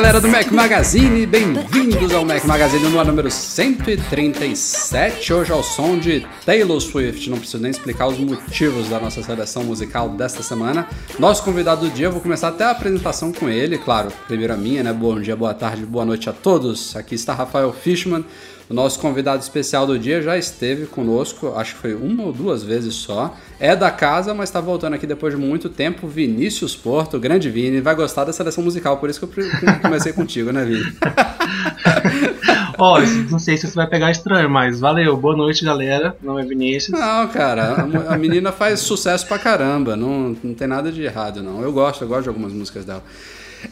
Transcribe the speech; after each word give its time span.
Galera 0.00 0.18
do 0.18 0.28
Mac 0.28 0.50
Magazine, 0.50 1.26
bem-vindos 1.26 2.14
ao 2.14 2.24
Mac 2.24 2.42
Magazine 2.46 2.88
no 2.88 3.04
número 3.04 3.30
137. 3.30 5.30
Hoje 5.30 5.52
ao 5.52 5.62
som 5.62 5.98
de 5.98 6.26
Taylor 6.46 6.80
Swift. 6.80 7.28
Não 7.28 7.36
preciso 7.36 7.62
nem 7.62 7.70
explicar 7.70 8.06
os 8.06 8.18
motivos 8.18 8.88
da 8.88 8.98
nossa 8.98 9.22
seleção 9.22 9.62
musical 9.62 10.08
desta 10.08 10.42
semana. 10.42 10.88
Nosso 11.18 11.44
convidado 11.44 11.86
do 11.86 11.92
dia, 11.92 12.08
vou 12.08 12.22
começar 12.22 12.48
até 12.48 12.64
a 12.64 12.70
apresentação 12.70 13.30
com 13.30 13.46
ele, 13.46 13.76
claro. 13.76 14.10
Primeiro 14.26 14.54
a 14.54 14.56
minha, 14.56 14.82
né? 14.82 14.90
Bom 14.90 15.20
dia, 15.20 15.36
boa 15.36 15.52
tarde, 15.52 15.84
boa 15.84 16.06
noite 16.06 16.30
a 16.30 16.32
todos. 16.32 16.96
Aqui 16.96 17.14
está 17.14 17.34
Rafael 17.34 17.70
Fishman. 17.70 18.24
O 18.70 18.74
nosso 18.74 19.00
convidado 19.00 19.42
especial 19.42 19.84
do 19.84 19.98
dia 19.98 20.22
já 20.22 20.38
esteve 20.38 20.86
conosco, 20.86 21.52
acho 21.56 21.74
que 21.74 21.80
foi 21.80 21.92
uma 21.92 22.22
ou 22.22 22.32
duas 22.32 22.62
vezes 22.62 22.94
só. 22.94 23.36
É 23.58 23.74
da 23.74 23.90
casa, 23.90 24.32
mas 24.32 24.48
está 24.48 24.60
voltando 24.60 24.94
aqui 24.94 25.08
depois 25.08 25.34
de 25.34 25.40
muito 25.40 25.68
tempo. 25.68 26.06
Vinícius 26.06 26.76
Porto, 26.76 27.18
grande 27.18 27.50
Vini, 27.50 27.80
vai 27.80 27.96
gostar 27.96 28.22
da 28.22 28.32
seleção 28.32 28.62
musical, 28.62 28.98
por 28.98 29.10
isso 29.10 29.26
que 29.26 29.40
eu 29.40 29.80
comecei 29.82 30.12
contigo, 30.12 30.52
né, 30.52 30.64
Vini? 30.64 30.84
Ó, 32.78 33.00
não 33.28 33.40
sei 33.40 33.56
se 33.56 33.66
você 33.66 33.74
vai 33.74 33.88
pegar 33.88 34.12
estranho, 34.12 34.48
mas 34.48 34.78
valeu. 34.78 35.16
Boa 35.16 35.36
noite, 35.36 35.64
galera. 35.64 36.14
Meu 36.22 36.32
nome 36.32 36.46
é 36.46 36.48
Vinícius. 36.48 36.96
Não, 36.96 37.26
cara, 37.26 37.88
a, 38.08 38.14
a 38.14 38.16
menina 38.16 38.52
faz 38.52 38.78
sucesso 38.78 39.26
pra 39.26 39.36
caramba. 39.36 39.96
Não, 39.96 40.36
não 40.44 40.54
tem 40.54 40.68
nada 40.68 40.92
de 40.92 41.02
errado, 41.02 41.42
não. 41.42 41.60
Eu 41.60 41.72
gosto, 41.72 42.04
eu 42.04 42.08
gosto 42.08 42.22
de 42.22 42.28
algumas 42.28 42.52
músicas 42.52 42.84
dela. 42.84 43.02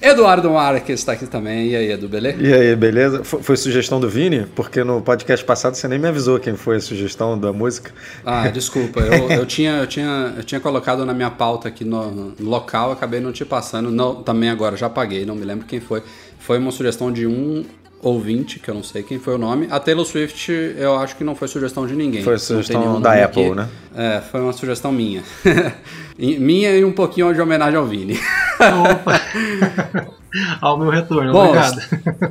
Eduardo 0.00 0.50
Marques 0.50 1.00
está 1.00 1.12
aqui 1.12 1.26
também. 1.26 1.68
E 1.68 1.76
aí, 1.76 1.92
Edu, 1.92 2.08
beleza? 2.08 2.36
E 2.40 2.52
aí, 2.52 2.76
beleza? 2.76 3.24
Foi, 3.24 3.42
foi, 3.42 3.56
sugestão 3.56 3.98
do 3.98 4.08
Vini? 4.08 4.46
Porque 4.54 4.84
no 4.84 5.00
podcast 5.00 5.44
passado 5.44 5.74
você 5.74 5.88
nem 5.88 5.98
me 5.98 6.08
avisou 6.08 6.38
quem 6.38 6.56
foi 6.56 6.76
a 6.76 6.80
sugestão 6.80 7.38
da 7.38 7.52
música. 7.52 7.92
Ah, 8.24 8.48
desculpa. 8.52 9.00
Eu, 9.00 9.30
eu, 9.30 9.46
tinha, 9.46 9.78
eu, 9.78 9.86
tinha, 9.86 10.34
eu 10.36 10.44
tinha 10.44 10.60
colocado 10.60 11.04
na 11.04 11.14
minha 11.14 11.30
pauta 11.30 11.68
aqui 11.68 11.84
no, 11.84 12.10
no 12.10 12.34
local, 12.40 12.92
acabei 12.92 13.20
não 13.20 13.32
te 13.32 13.44
passando. 13.44 13.90
Não, 13.90 14.22
também 14.22 14.50
agora, 14.50 14.76
já 14.76 14.88
paguei, 14.88 15.24
não 15.24 15.34
me 15.34 15.44
lembro 15.44 15.66
quem 15.66 15.80
foi. 15.80 16.02
Foi 16.38 16.58
uma 16.58 16.70
sugestão 16.70 17.10
de 17.10 17.26
um 17.26 17.64
ouvinte, 18.00 18.58
que 18.58 18.68
eu 18.68 18.74
não 18.74 18.82
sei 18.82 19.02
quem 19.02 19.18
foi 19.18 19.34
o 19.34 19.38
nome. 19.38 19.66
A 19.70 19.80
Taylor 19.80 20.04
Swift, 20.04 20.50
eu 20.52 20.96
acho 20.96 21.16
que 21.16 21.24
não 21.24 21.34
foi 21.34 21.48
sugestão 21.48 21.86
de 21.86 21.94
ninguém. 21.94 22.22
Foi 22.22 22.38
sugestão 22.38 23.00
da 23.00 23.24
Apple, 23.24 23.46
aqui. 23.46 23.54
né? 23.54 23.68
É, 23.94 24.20
foi 24.20 24.40
uma 24.40 24.52
sugestão 24.52 24.92
minha. 24.92 25.22
minha 26.16 26.76
e 26.76 26.84
um 26.84 26.92
pouquinho 26.92 27.32
de 27.34 27.40
homenagem 27.40 27.78
ao 27.78 27.86
Vini. 27.86 28.18
Opa! 28.60 29.20
ao 30.60 30.78
meu 30.78 30.90
retorno, 30.90 31.32
Bom, 31.32 31.48
obrigado. 31.48 31.80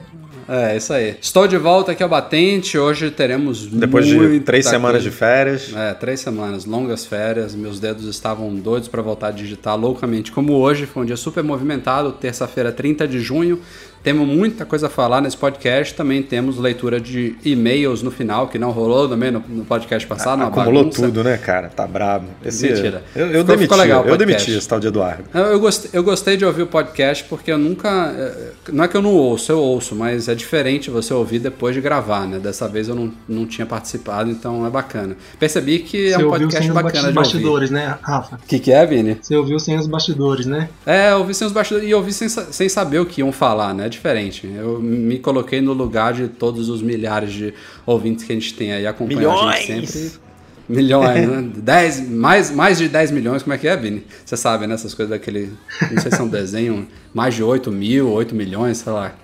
É, 0.50 0.78
isso 0.78 0.94
aí. 0.94 1.18
Estou 1.20 1.46
de 1.46 1.58
volta 1.58 1.92
aqui 1.92 2.02
ao 2.02 2.08
Batente. 2.08 2.78
Hoje 2.78 3.12
teremos 3.12 3.68
Depois 3.68 4.06
de 4.06 4.40
três 4.40 4.66
semanas 4.66 5.04
de 5.04 5.12
férias. 5.12 5.74
É, 5.76 5.94
três 5.94 6.22
semanas, 6.22 6.64
longas 6.64 7.06
férias. 7.06 7.54
Meus 7.54 7.82
dedos 7.82 8.06
estavam 8.06 8.56
doidos 8.56 8.88
para 8.88 9.02
voltar 9.02 9.28
a 9.28 9.32
digitar 9.32 9.78
loucamente. 9.78 10.32
Como 10.32 10.54
hoje, 10.54 10.86
foi 10.86 11.04
um 11.04 11.06
dia 11.06 11.18
super 11.18 11.44
movimentado. 11.44 12.14
Terça-feira, 12.14 12.72
30 12.72 13.06
de 13.10 13.20
junho. 13.20 13.60
Temos 14.08 14.26
muita 14.26 14.66
coisa 14.66 14.88
a 14.88 14.90
falar 14.90 15.20
nesse 15.20 15.36
podcast. 15.36 15.94
Também 15.94 16.24
temos 16.24 16.58
leitura 16.58 16.98
de 16.98 17.36
e-mails 17.44 18.02
no 18.02 18.10
final, 18.10 18.48
que 18.48 18.58
não 18.58 18.72
rolou 18.72 19.10
também 19.10 19.32
no, 19.32 19.44
no 19.50 19.66
podcast 19.66 20.08
passado. 20.08 20.44
Acumulou 20.44 20.90
tudo, 20.90 21.26
né, 21.26 21.36
cara? 21.36 21.68
Tá 21.68 21.86
brabo. 21.86 22.28
Esse, 22.42 22.70
Mentira. 22.70 23.04
Eu, 23.14 23.26
eu 23.26 23.28
ficou, 23.28 23.44
demiti, 23.44 23.64
ficou 23.64 23.78
legal 23.78 24.06
eu 24.08 24.16
demiti 24.16 24.52
esse 24.52 24.66
tal 24.66 24.80
de 24.80 24.88
Eduardo. 24.88 25.26
Eu, 25.34 25.42
eu, 25.48 25.60
gostei, 25.60 25.92
eu 25.92 26.02
gostei 26.04 26.38
de 26.38 26.46
ouvir 26.46 26.62
o 26.62 26.68
podcast 26.68 27.26
porque 27.26 27.52
eu 27.52 27.58
nunca. 27.58 28.14
Eh, 28.18 28.52
não 28.72 28.86
é 28.86 28.88
que 28.88 28.96
eu 28.96 29.02
não 29.02 29.14
ouço, 29.14 29.52
eu 29.52 29.60
ouço, 29.60 29.94
mas 29.94 30.30
é 30.30 30.36
diferente 30.36 30.90
você 30.90 31.14
ouvir 31.14 31.40
depois 31.40 31.76
de 31.76 31.82
gravar, 31.82 32.26
né? 32.26 32.40
Dessa 32.40 32.66
vez 32.66 32.88
eu 32.88 32.96
não, 32.96 33.12
não 33.28 33.46
tinha 33.46 33.66
participado, 33.66 34.32
então 34.32 34.66
é 34.66 34.70
bacana. 34.70 35.18
Percebi 35.38 35.80
que 35.80 36.12
você 36.12 36.22
é 36.22 36.26
um 36.26 36.30
podcast 36.30 36.72
bacana 36.72 37.10
de 37.10 37.14
bastidores, 37.14 37.70
né, 37.70 37.98
Rafa? 38.02 38.38
O 38.38 38.48
que, 38.48 38.58
que 38.58 38.72
é, 38.72 38.86
Vini? 38.86 39.18
Você 39.22 39.36
ouviu 39.36 39.60
sem 39.60 39.78
os 39.78 39.86
bastidores, 39.86 40.46
né? 40.46 40.70
É, 40.86 41.12
eu 41.12 41.18
ouvi 41.18 41.34
sem 41.34 41.46
os 41.46 41.52
bastidores 41.52 41.90
e 41.90 41.94
ouvi 41.94 42.14
sem, 42.14 42.30
sem 42.30 42.70
saber 42.70 43.00
o 43.00 43.06
que 43.06 43.20
iam 43.20 43.34
falar, 43.34 43.74
né? 43.74 43.90
Diferente. 43.98 44.48
Eu 44.48 44.80
me 44.80 45.20
coloquei 45.20 45.60
no 45.62 45.74
lugar 45.74 46.14
de 46.14 46.28
todos 46.28 46.70
os 46.70 46.82
milhares 46.82 47.34
de 47.34 47.54
ouvintes 47.86 48.24
que 48.24 48.32
a 48.32 48.36
gente 48.36 48.54
tem 48.54 48.72
aí 48.72 48.88
acompanhando 48.88 49.40
a 49.40 49.56
gente 49.58 49.88
sempre. 49.88 50.28
Milhões, 50.70 51.28
né? 51.28 51.50
Dez, 51.58 52.10
mais, 52.10 52.52
mais 52.52 52.78
de 52.78 52.90
10 52.90 53.12
milhões, 53.12 53.42
como 53.42 53.54
é 53.54 53.58
que 53.58 53.68
é, 53.68 53.78
Vini? 53.78 54.04
Você 54.26 54.36
sabe, 54.36 54.68
né? 54.68 54.76
Essas 54.76 54.94
coisas 54.94 55.12
daquele. 55.12 55.54
Não 55.92 56.02
sei 56.02 56.12
se 56.12 56.20
é 56.20 56.24
um 56.24 56.28
desenho, 56.28 56.88
mais 57.14 57.36
de 57.36 57.44
8 57.44 57.72
mil, 57.72 58.10
8 58.10 58.36
milhões, 58.36 58.80
sei 58.80 58.92
lá. 58.92 59.16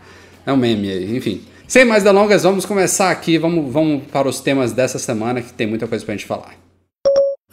É 0.46 0.54
um 0.54 0.58
meme 0.58 0.90
aí, 0.90 1.18
enfim. 1.18 1.42
Sem 1.68 1.86
mais 1.86 2.04
delongas, 2.04 2.44
vamos 2.44 2.66
começar 2.66 3.12
aqui. 3.12 3.38
Vamos, 3.38 3.72
vamos 3.72 4.04
para 4.12 4.28
os 4.28 4.40
temas 4.40 4.72
dessa 4.72 4.98
semana, 4.98 5.42
que 5.42 5.52
tem 5.52 5.68
muita 5.68 5.86
coisa 5.88 6.06
pra 6.06 6.14
gente 6.14 6.26
falar. 6.26 6.54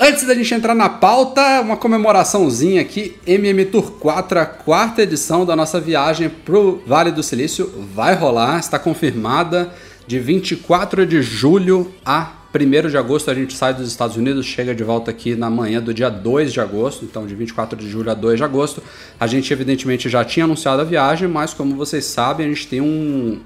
Antes 0.02 0.26
da 0.26 0.34
gente 0.34 0.54
entrar 0.54 0.74
na 0.74 0.88
pauta, 0.88 1.60
uma 1.60 1.76
comemoraçãozinha 1.76 2.80
aqui, 2.80 3.16
MM 3.26 3.66
Tour 3.66 3.90
4, 4.00 4.38
a 4.38 4.46
quarta 4.46 5.02
edição 5.02 5.44
da 5.44 5.54
nossa 5.54 5.78
viagem 5.78 6.30
pro 6.30 6.82
Vale 6.86 7.12
do 7.12 7.22
Silício 7.22 7.70
vai 7.94 8.14
rolar, 8.14 8.58
está 8.58 8.78
confirmada 8.78 9.70
de 10.06 10.18
24 10.18 11.04
de 11.04 11.20
julho 11.20 11.92
a 12.02 12.32
1 12.52 12.88
de 12.88 12.96
agosto 12.96 13.30
a 13.30 13.34
gente 13.34 13.54
sai 13.54 13.74
dos 13.74 13.86
Estados 13.88 14.16
Unidos, 14.16 14.46
chega 14.46 14.74
de 14.74 14.82
volta 14.82 15.10
aqui 15.10 15.36
na 15.36 15.50
manhã 15.50 15.82
do 15.82 15.92
dia 15.92 16.08
2 16.08 16.50
de 16.50 16.60
agosto, 16.60 17.04
então 17.04 17.26
de 17.26 17.34
24 17.34 17.78
de 17.78 17.86
julho 17.86 18.10
a 18.10 18.14
2 18.14 18.38
de 18.38 18.42
agosto. 18.42 18.82
A 19.20 19.26
gente 19.26 19.52
evidentemente 19.52 20.08
já 20.08 20.24
tinha 20.24 20.44
anunciado 20.44 20.80
a 20.80 20.84
viagem, 20.84 21.28
mas 21.28 21.52
como 21.52 21.76
vocês 21.76 22.06
sabem, 22.06 22.46
a 22.46 22.48
gente 22.48 22.66
tem 22.66 22.80
um 22.80 23.38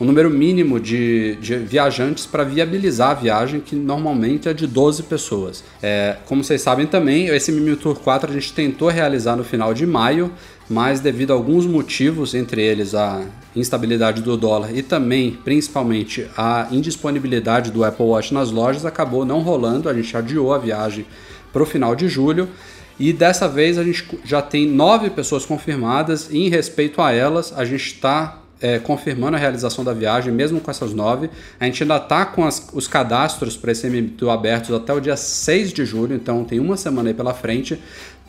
um 0.00 0.04
número 0.04 0.30
mínimo 0.30 0.78
de, 0.78 1.36
de 1.36 1.56
viajantes 1.56 2.24
para 2.24 2.44
viabilizar 2.44 3.10
a 3.10 3.14
viagem, 3.14 3.60
que 3.60 3.74
normalmente 3.74 4.48
é 4.48 4.54
de 4.54 4.66
12 4.66 5.02
pessoas. 5.04 5.64
É, 5.82 6.16
como 6.26 6.44
vocês 6.44 6.62
sabem 6.62 6.86
também, 6.86 7.26
esse 7.26 7.50
Mimi 7.50 7.74
Tour 7.76 7.98
4 7.98 8.30
a 8.30 8.34
gente 8.34 8.52
tentou 8.52 8.88
realizar 8.88 9.34
no 9.34 9.42
final 9.42 9.74
de 9.74 9.84
maio, 9.86 10.32
mas 10.70 11.00
devido 11.00 11.32
a 11.32 11.34
alguns 11.34 11.66
motivos, 11.66 12.34
entre 12.34 12.62
eles 12.62 12.94
a 12.94 13.22
instabilidade 13.56 14.22
do 14.22 14.36
dólar 14.36 14.76
e 14.76 14.82
também, 14.82 15.32
principalmente, 15.32 16.28
a 16.36 16.68
indisponibilidade 16.70 17.72
do 17.72 17.84
Apple 17.84 18.06
Watch 18.06 18.32
nas 18.32 18.50
lojas, 18.50 18.84
acabou 18.84 19.24
não 19.24 19.40
rolando. 19.40 19.88
A 19.88 19.94
gente 19.94 20.16
adiou 20.16 20.52
a 20.52 20.58
viagem 20.58 21.06
para 21.52 21.62
o 21.62 21.66
final 21.66 21.96
de 21.96 22.08
julho. 22.08 22.48
E 23.00 23.12
dessa 23.12 23.48
vez 23.48 23.78
a 23.78 23.84
gente 23.84 24.04
já 24.24 24.42
tem 24.42 24.66
nove 24.66 25.10
pessoas 25.10 25.46
confirmadas 25.46 26.28
e 26.30 26.38
em 26.38 26.48
respeito 26.48 27.00
a 27.00 27.12
elas, 27.12 27.52
a 27.56 27.64
gente 27.64 27.86
está 27.86 28.42
é, 28.60 28.78
confirmando 28.78 29.36
a 29.36 29.40
realização 29.40 29.84
da 29.84 29.92
viagem, 29.92 30.32
mesmo 30.32 30.60
com 30.60 30.70
essas 30.70 30.92
nove. 30.92 31.30
A 31.58 31.64
gente 31.64 31.82
ainda 31.82 31.96
está 31.96 32.26
com 32.26 32.44
as, 32.44 32.68
os 32.72 32.86
cadastros 32.86 33.56
para 33.56 33.72
esse 33.72 33.88
MBTU 33.88 34.30
abertos 34.30 34.74
até 34.74 34.92
o 34.92 35.00
dia 35.00 35.16
6 35.16 35.72
de 35.72 35.84
julho, 35.84 36.14
então 36.14 36.44
tem 36.44 36.60
uma 36.60 36.76
semana 36.76 37.10
aí 37.10 37.14
pela 37.14 37.34
frente 37.34 37.78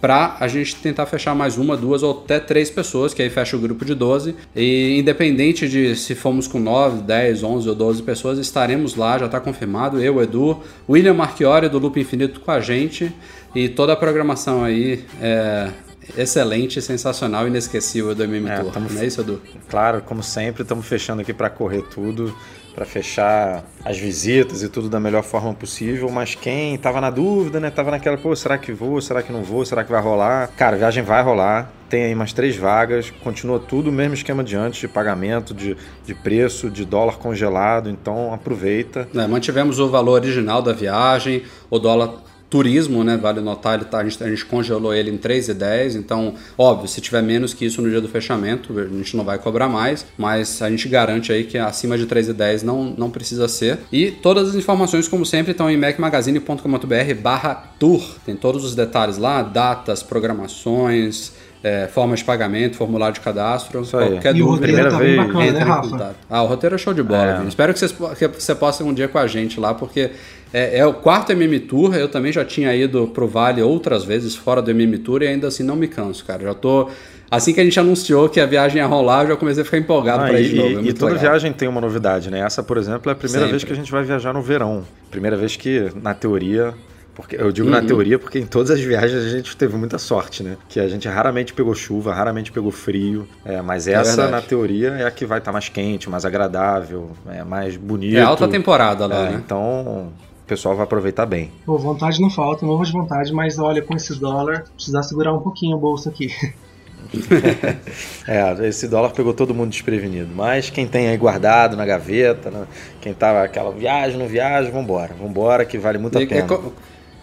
para 0.01 0.37
a 0.39 0.47
gente 0.47 0.75
tentar 0.77 1.05
fechar 1.05 1.35
mais 1.35 1.57
uma, 1.57 1.75
duas 1.75 2.03
ou 2.03 2.23
até 2.23 2.39
três 2.39 2.69
pessoas, 2.69 3.13
que 3.13 3.21
aí 3.21 3.29
fecha 3.29 3.57
o 3.57 3.59
grupo 3.59 3.83
de 3.83 3.93
12. 3.93 4.35
E 4.55 4.97
independente 4.97 5.67
de 5.67 5.95
se 5.95 6.15
formos 6.15 6.47
com 6.47 6.59
9, 6.59 7.01
10, 7.03 7.43
11 7.43 7.69
ou 7.69 7.75
12 7.75 8.03
pessoas, 8.03 8.39
estaremos 8.39 8.95
lá, 8.95 9.17
já 9.17 9.25
está 9.25 9.39
confirmado. 9.39 10.01
Eu, 10.01 10.21
Edu, 10.21 10.61
William 10.87 11.13
Marchiori 11.13 11.67
do 11.67 11.79
Loop 11.79 11.99
Infinito 11.99 12.39
com 12.39 12.51
a 12.51 12.59
gente 12.59 13.11
e 13.53 13.67
toda 13.67 13.93
a 13.93 13.95
programação 13.95 14.63
aí 14.63 15.03
é, 15.21 15.69
excelente, 16.17 16.81
sensacional, 16.81 17.47
inesquecível 17.47 18.13
do 18.13 18.23
MM 18.23 18.49
é, 18.49 18.59
Tour. 18.59 18.71
Tamo, 18.71 18.89
não 18.89 19.01
é 19.01 19.05
isso, 19.05 19.21
Edu? 19.21 19.41
Claro, 19.69 20.01
como 20.01 20.23
sempre, 20.23 20.63
estamos 20.63 20.85
fechando 20.85 21.21
aqui 21.21 21.33
para 21.33 21.49
correr 21.49 21.83
tudo, 21.83 22.35
para 22.73 22.85
fechar 22.85 23.63
as 23.83 23.97
visitas 23.97 24.63
e 24.63 24.69
tudo 24.69 24.89
da 24.89 24.99
melhor 24.99 25.23
forma 25.23 25.53
possível, 25.53 26.09
mas 26.09 26.35
quem 26.35 26.77
tava 26.77 27.01
na 27.01 27.09
dúvida, 27.09 27.59
né, 27.59 27.69
tava 27.69 27.91
naquela, 27.91 28.17
pô, 28.17 28.33
será 28.35 28.57
que 28.57 28.71
vou, 28.71 29.01
será 29.01 29.21
que 29.21 29.33
não 29.33 29.43
vou, 29.43 29.65
será 29.65 29.83
que 29.83 29.91
vai 29.91 30.01
rolar? 30.01 30.49
Cara, 30.55 30.75
a 30.75 30.79
viagem 30.79 31.03
vai 31.03 31.21
rolar, 31.21 31.71
tem 31.89 32.05
aí 32.05 32.15
mais 32.15 32.31
três 32.31 32.55
vagas, 32.55 33.11
continua 33.23 33.59
tudo 33.59 33.89
o 33.89 33.93
mesmo 33.93 34.13
esquema 34.13 34.43
de 34.43 34.55
antes, 34.55 34.79
de 34.79 34.87
pagamento, 34.87 35.53
de, 35.53 35.75
de 36.05 36.15
preço, 36.15 36.69
de 36.69 36.85
dólar 36.85 37.17
congelado, 37.17 37.89
então 37.89 38.33
aproveita. 38.33 39.07
É, 39.13 39.27
mantivemos 39.27 39.79
o 39.79 39.89
valor 39.89 40.13
original 40.13 40.61
da 40.61 40.71
viagem, 40.71 41.43
o 41.69 41.79
dólar 41.79 42.13
turismo, 42.49 43.03
né? 43.03 43.15
Vale 43.15 43.41
notar, 43.41 43.75
ele 43.75 43.85
tá, 43.85 43.99
a, 43.99 44.03
gente, 44.03 44.23
a 44.23 44.29
gente 44.29 44.45
congelou 44.45 44.93
ele 44.93 45.11
em 45.11 45.17
3,10, 45.17 45.95
então, 45.95 46.33
óbvio, 46.57 46.87
se 46.87 46.99
tiver 46.99 47.21
menos 47.21 47.53
que 47.53 47.65
isso 47.65 47.81
no 47.81 47.89
dia 47.89 48.01
do 48.01 48.07
fechamento, 48.07 48.77
a 48.77 48.85
gente 48.97 49.15
não 49.15 49.23
vai 49.23 49.37
cobrar 49.37 49.67
mais, 49.69 50.05
mas 50.17 50.61
a 50.61 50.69
gente 50.69 50.89
garante 50.89 51.31
aí 51.31 51.43
que 51.43 51.57
acima 51.57 51.97
de 51.97 52.07
3,10 52.07 52.63
não, 52.63 52.93
não 52.97 53.09
precisa 53.09 53.47
ser. 53.47 53.79
E 53.91 54.09
todas 54.11 54.49
as 54.49 54.55
informações, 54.55 55.07
como 55.07 55.25
sempre, 55.25 55.51
estão 55.51 55.69
em 55.69 55.77
macmagazine.com.br 55.77 57.13
barra 57.21 57.71
tour. 57.79 58.03
Tem 58.25 58.35
todos 58.35 58.63
os 58.65 58.75
detalhes 58.75 59.17
lá, 59.17 59.41
datas, 59.43 60.01
programações, 60.01 61.33
é, 61.63 61.87
formas 61.87 62.19
de 62.19 62.25
pagamento, 62.25 62.77
formulário 62.77 63.13
de 63.13 63.19
cadastro, 63.19 63.81
Isso 63.81 63.97
aí. 63.97 64.11
qualquer 64.11 64.35
E 64.35 64.41
o 64.41 64.45
dúvida. 64.45 64.67
roteiro 64.67 64.91
tá 64.91 64.97
bem 64.97 65.07
vez, 65.07 65.27
bacana, 65.27 65.51
né, 65.51 65.59
Rafa? 65.59 66.15
Ah, 66.29 66.43
o 66.43 66.47
roteiro 66.47 66.75
é 66.75 66.77
show 66.77 66.93
de 66.93 67.03
bola. 67.03 67.43
É. 67.43 67.47
Espero 67.47 67.73
que, 67.73 67.79
vocês, 67.79 67.91
que 67.91 68.27
você 68.27 68.55
possa 68.55 68.83
ir 68.83 68.85
um 68.85 68.93
dia 68.93 69.07
com 69.07 69.17
a 69.17 69.27
gente 69.27 69.59
lá, 69.59 69.73
porque 69.73 70.11
é, 70.53 70.79
é 70.79 70.85
o 70.85 70.93
quarto 70.93 71.31
MM 71.31 71.59
Tour. 71.59 71.95
Eu 71.95 72.07
também 72.07 72.31
já 72.31 72.43
tinha 72.45 72.75
ido 72.75 73.07
pro 73.07 73.27
Vale 73.27 73.61
outras 73.61 74.03
vezes 74.03 74.35
fora 74.35 74.61
do 74.61 74.71
MM 74.71 74.97
Tour 74.99 75.21
e 75.23 75.27
ainda 75.27 75.47
assim 75.47 75.63
não 75.63 75.75
me 75.75 75.87
canso, 75.87 76.25
cara. 76.25 76.43
Já 76.43 76.53
tô. 76.53 76.89
Assim 77.31 77.53
que 77.53 77.59
a 77.59 77.63
gente 77.63 77.79
anunciou 77.79 78.27
que 78.27 78.39
a 78.39 78.45
viagem 78.47 78.77
ia 78.81 78.87
rolar, 78.87 79.23
eu 79.23 79.29
já 79.29 79.35
comecei 79.35 79.61
a 79.61 79.65
ficar 79.65 79.77
empolgado 79.77 80.23
Ah, 80.23 80.27
pra 80.29 80.39
e, 80.41 80.45
ir 80.45 80.49
de 80.49 80.55
novo. 80.55 80.79
É 80.79 80.89
e- 80.89 80.93
toda 80.93 81.11
legal. 81.13 81.29
viagem 81.31 81.53
tem 81.53 81.67
uma 81.67 81.79
novidade, 81.79 82.31
né? 82.31 82.39
Essa, 82.39 82.63
por 82.63 82.75
exemplo, 82.77 83.07
é 83.09 83.13
a 83.13 83.15
primeira 83.15 83.41
Sempre. 83.41 83.51
vez 83.51 83.63
que 83.63 83.71
a 83.71 83.75
gente 83.75 83.91
vai 83.91 84.03
viajar 84.03 84.33
no 84.33 84.41
verão. 84.41 84.83
Primeira 85.11 85.37
vez 85.37 85.55
que, 85.55 85.91
na 86.01 86.13
teoria. 86.15 86.73
Porque, 87.13 87.35
eu 87.35 87.51
digo 87.51 87.67
Uhum. 87.67 87.73
na 87.73 87.81
teoria 87.83 88.17
porque 88.17 88.39
em 88.39 88.45
todas 88.45 88.71
as 88.71 88.79
viagens 88.79 89.25
a 89.25 89.29
gente 89.29 89.55
teve 89.57 89.75
muita 89.75 89.97
sorte, 89.99 90.41
né? 90.41 90.55
Que 90.69 90.79
a 90.79 90.87
gente 90.87 91.05
raramente 91.07 91.53
pegou 91.53 91.75
chuva, 91.75 92.13
raramente 92.13 92.49
pegou 92.49 92.71
frio. 92.71 93.27
É, 93.45 93.61
mas 93.61 93.87
essa, 93.89 94.15
verdade. 94.21 94.31
na 94.31 94.41
teoria, 94.41 94.87
é 94.91 95.05
a 95.05 95.11
que 95.11 95.25
vai 95.25 95.39
estar 95.39 95.51
mais 95.51 95.67
quente, 95.67 96.09
mais 96.09 96.23
agradável, 96.25 97.11
é 97.29 97.43
mais 97.43 97.75
bonito. 97.75 98.17
É 98.17 98.21
alta 98.21 98.47
temporada 98.47 99.05
lá, 99.05 99.27
É, 99.27 99.29
né? 99.31 99.41
Então, 99.45 100.13
pessoal 100.49 100.75
vai 100.75 100.83
aproveitar 100.83 101.25
bem. 101.25 101.51
Pô, 101.65 101.77
vontade 101.77 102.19
não 102.19 102.29
falta, 102.29 102.65
morro 102.65 102.83
de 102.83 102.91
vontade, 102.91 103.31
mas 103.31 103.59
olha, 103.59 103.81
com 103.81 103.95
esse 103.95 104.19
dólar, 104.19 104.65
precisar 104.75 105.03
segurar 105.03 105.33
um 105.33 105.39
pouquinho 105.41 105.77
o 105.77 105.79
bolso 105.79 106.09
aqui. 106.09 106.29
É, 108.27 108.67
esse 108.67 108.87
dólar 108.87 109.11
pegou 109.11 109.33
todo 109.33 109.53
mundo 109.53 109.69
desprevenido. 109.71 110.29
Mas 110.35 110.69
quem 110.69 110.87
tem 110.87 111.07
aí 111.07 111.17
guardado 111.17 111.75
na 111.75 111.85
gaveta, 111.85 112.51
né? 112.51 112.67
quem 113.01 113.13
tava 113.13 113.43
aquela 113.43 113.71
viagem, 113.71 114.17
não 114.19 114.27
viagem, 114.27 114.71
vambora. 114.71 115.13
Vambora 115.19 115.65
que 115.65 115.77
vale 115.77 115.97
muito 115.97 116.17
a 116.17 116.21
E 116.21 116.27
pena. 116.27 116.41
É, 116.41 116.47
co- 116.47 116.73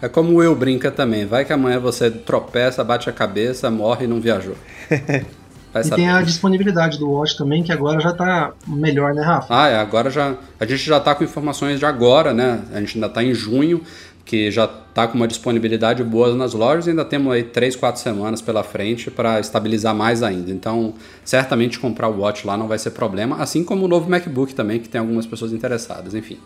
é 0.01 0.09
como 0.09 0.33
o 0.33 0.43
eu 0.43 0.55
brinca 0.55 0.91
também. 0.91 1.25
Vai 1.25 1.45
que 1.45 1.53
amanhã 1.53 1.79
você 1.79 2.09
tropeça, 2.11 2.83
bate 2.83 3.09
a 3.09 3.13
cabeça, 3.13 3.69
morre 3.71 4.05
e 4.05 4.07
não 4.07 4.19
viajou. 4.19 4.55
Vai 5.73 5.81
E 5.81 5.85
saber. 5.85 5.95
tem 6.01 6.09
a 6.09 6.21
disponibilidade 6.21 6.97
do 6.97 7.09
Watch 7.09 7.37
também, 7.37 7.61
que 7.63 7.71
agora 7.71 7.99
já 7.99 8.13
tá 8.13 8.53
melhor, 8.67 9.13
né, 9.13 9.21
Rafa? 9.21 9.47
Ah, 9.49 9.67
é, 9.67 9.77
agora 9.79 10.09
já. 10.09 10.35
A 10.59 10.65
gente 10.65 10.83
já 10.83 10.97
está 10.97 11.13
com 11.13 11.23
informações 11.23 11.79
de 11.79 11.85
agora, 11.85 12.33
né? 12.33 12.61
A 12.73 12.79
gente 12.79 12.95
ainda 12.95 13.07
está 13.07 13.23
em 13.23 13.33
junho, 13.33 13.81
que 14.25 14.51
já 14.51 14.65
está 14.65 15.07
com 15.07 15.15
uma 15.15 15.27
disponibilidade 15.27 16.03
boa 16.03 16.35
nas 16.35 16.53
lojas 16.53 16.87
e 16.87 16.89
ainda 16.89 17.05
temos 17.05 17.31
aí 17.31 17.43
3, 17.43 17.75
4 17.75 18.01
semanas 18.01 18.41
pela 18.41 18.61
frente 18.63 19.09
para 19.09 19.39
estabilizar 19.39 19.95
mais 19.95 20.21
ainda. 20.23 20.51
Então, 20.51 20.93
certamente 21.23 21.79
comprar 21.79 22.09
o 22.09 22.19
Watch 22.19 22.45
lá 22.45 22.57
não 22.57 22.67
vai 22.67 22.77
ser 22.77 22.91
problema, 22.91 23.37
assim 23.41 23.63
como 23.63 23.85
o 23.85 23.87
novo 23.87 24.09
MacBook 24.09 24.53
também, 24.53 24.79
que 24.79 24.89
tem 24.89 24.99
algumas 24.99 25.25
pessoas 25.25 25.53
interessadas, 25.53 26.13
enfim. 26.13 26.37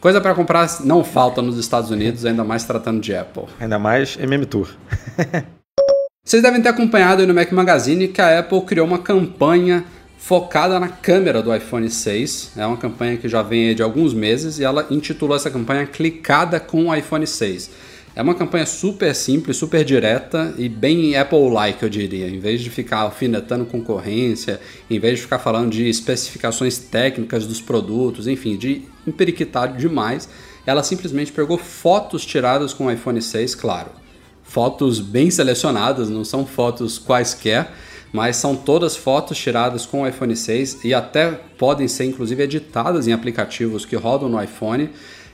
Coisa 0.00 0.20
para 0.20 0.34
comprar 0.34 0.68
não 0.84 1.02
falta 1.02 1.40
nos 1.40 1.56
Estados 1.58 1.90
Unidos, 1.90 2.24
ainda 2.26 2.44
mais 2.44 2.62
tratando 2.64 3.00
de 3.00 3.14
Apple. 3.16 3.44
Ainda 3.58 3.78
mais 3.78 4.16
MM 4.18 4.44
Tour. 4.46 4.68
Vocês 6.26 6.42
devem 6.42 6.62
ter 6.62 6.70
acompanhado 6.70 7.26
no 7.26 7.34
Mac 7.34 7.52
Magazine 7.52 8.08
que 8.08 8.18
a 8.18 8.38
Apple 8.38 8.62
criou 8.62 8.86
uma 8.86 8.98
campanha 8.98 9.84
focada 10.16 10.80
na 10.80 10.88
câmera 10.88 11.42
do 11.42 11.54
iPhone 11.54 11.90
6. 11.90 12.52
É 12.56 12.64
uma 12.64 12.78
campanha 12.78 13.18
que 13.18 13.28
já 13.28 13.42
vem 13.42 13.74
de 13.74 13.82
alguns 13.82 14.14
meses 14.14 14.58
e 14.58 14.64
ela 14.64 14.86
intitulou 14.90 15.36
essa 15.36 15.50
campanha 15.50 15.84
Clicada 15.84 16.58
com 16.58 16.86
o 16.86 16.94
iPhone 16.94 17.26
6. 17.26 17.70
É 18.16 18.22
uma 18.22 18.34
campanha 18.34 18.64
super 18.64 19.14
simples, 19.14 19.58
super 19.58 19.84
direta 19.84 20.54
e 20.56 20.66
bem 20.66 21.14
Apple-like, 21.14 21.82
eu 21.82 21.90
diria. 21.90 22.26
Em 22.26 22.38
vez 22.38 22.62
de 22.62 22.70
ficar 22.70 23.00
alfinetando 23.00 23.66
concorrência, 23.66 24.58
em 24.88 24.98
vez 24.98 25.16
de 25.16 25.24
ficar 25.24 25.40
falando 25.40 25.72
de 25.72 25.86
especificações 25.90 26.78
técnicas 26.78 27.46
dos 27.46 27.60
produtos, 27.60 28.26
enfim, 28.26 28.56
de 28.56 28.80
emperiquitar 29.06 29.76
demais, 29.76 30.26
ela 30.64 30.82
simplesmente 30.82 31.32
pegou 31.32 31.58
fotos 31.58 32.24
tiradas 32.24 32.72
com 32.72 32.86
o 32.86 32.90
iPhone 32.90 33.20
6, 33.20 33.54
claro 33.54 34.03
fotos 34.44 35.00
bem 35.00 35.30
selecionadas, 35.30 36.08
não 36.08 36.24
são 36.24 36.46
fotos 36.46 36.98
quaisquer, 36.98 37.72
mas 38.12 38.36
são 38.36 38.54
todas 38.54 38.96
fotos 38.96 39.36
tiradas 39.36 39.84
com 39.84 40.02
o 40.02 40.06
iPhone 40.06 40.36
6 40.36 40.84
e 40.84 40.94
até 40.94 41.32
podem 41.58 41.88
ser 41.88 42.04
inclusive 42.04 42.44
editadas 42.44 43.08
em 43.08 43.12
aplicativos 43.12 43.84
que 43.84 43.96
rodam 43.96 44.28
no 44.28 44.40
iPhone. 44.40 44.90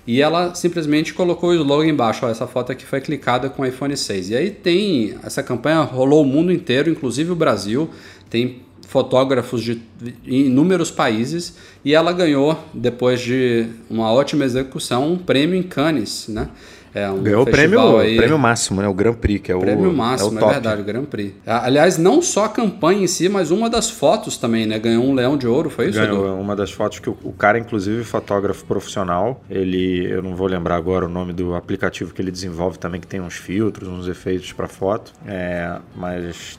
E 0.07 0.23
ela 0.23 0.55
simplesmente 0.55 1.13
colocou 1.13 1.51
o 1.51 1.55
slogan 1.55 1.87
embaixo, 1.87 2.25
ó, 2.25 2.31
essa 2.31 2.47
foto 2.47 2.73
aqui 2.73 2.87
foi 2.87 3.03
clicada 3.03 3.51
com 3.51 3.63
o 3.63 3.67
iPhone 3.67 3.95
6. 3.95 4.31
E 4.31 4.37
aí 4.37 4.51
tem, 4.51 5.15
essa 5.23 5.43
campanha 5.43 5.83
rolou 5.83 6.23
o 6.23 6.27
mundo 6.27 6.51
inteiro, 6.51 6.89
inclusive 6.89 7.31
o 7.31 7.37
Brasil, 7.37 7.91
tem 8.31 8.63
fotógrafos 8.89 9.63
de 9.63 9.81
inúmeros 10.25 10.91
países 10.91 11.55
e 11.85 11.95
ela 11.95 12.13
ganhou, 12.13 12.59
depois 12.75 13.21
de 13.21 13.67
uma 13.89 14.11
ótima 14.11 14.45
execução, 14.45 15.13
um 15.13 15.19
prêmio 15.19 15.55
em 15.55 15.63
Cannes, 15.63 16.27
né? 16.29 16.49
É 16.95 17.09
um 17.09 17.23
Ganhou 17.23 17.43
o 17.43 17.47
prêmio, 17.47 17.99
aí- 17.99 18.17
prêmio 18.17 18.39
máximo, 18.39 18.83
né? 18.83 18.89
O 18.89 18.95
Grand 18.95 19.15
Prix, 19.15 19.41
que 19.43 19.53
é 19.53 19.55
o 19.55 19.61
Prêmio 19.61 19.93
máximo, 19.93 20.39
é, 20.39 20.43
o 20.43 20.47
é, 20.49 20.53
verdade, 20.53 20.83
o 20.83 20.85
Grand 20.85 21.05
Prix. 21.05 21.35
Aliás, 21.47 21.97
não 21.99 22.21
só 22.21 22.47
a 22.47 22.49
campanha 22.49 23.03
em 23.05 23.07
si, 23.07 23.29
mas 23.29 23.51
uma 23.51 23.71
das 23.71 23.89
fotos 23.89 24.37
também, 24.37 24.67
né? 24.67 24.79
Ganhou 24.79 25.05
um 25.05 25.15
leão 25.15 25.37
de 25.37 25.47
ouro, 25.47 25.71
foi 25.71 25.89
isso? 25.89 26.01
Ganhou 26.01 26.27
Edu? 26.27 26.35
uma 26.41 26.57
das 26.57 26.73
fotos 26.73 26.99
que 26.99 27.09
o, 27.09 27.17
o 27.23 27.33
cara, 27.33 27.59
inclusive, 27.59 28.03
fotógrafo 28.05 28.65
profissional, 28.65 29.41
ele, 29.49 30.07
eu 30.11 30.23
não 30.23 30.35
vou 30.35 30.47
lembrar 30.49 30.77
agora 30.77 31.07
o 31.07 31.09
nome 31.09 31.33
do 31.33 31.55
aplicativo 31.55 32.13
que 32.13 32.21
ele 32.21 32.31
desenvolve 32.31 32.79
também, 32.79 33.01
que 33.01 33.07
tem 33.07 33.21
uns 33.21 33.35
filtros, 33.35 33.89
uns 33.89 34.09
efeitos 34.09 34.53
para 34.53 34.67
foto, 34.67 35.13
é, 35.27 35.77
mas 35.95 36.59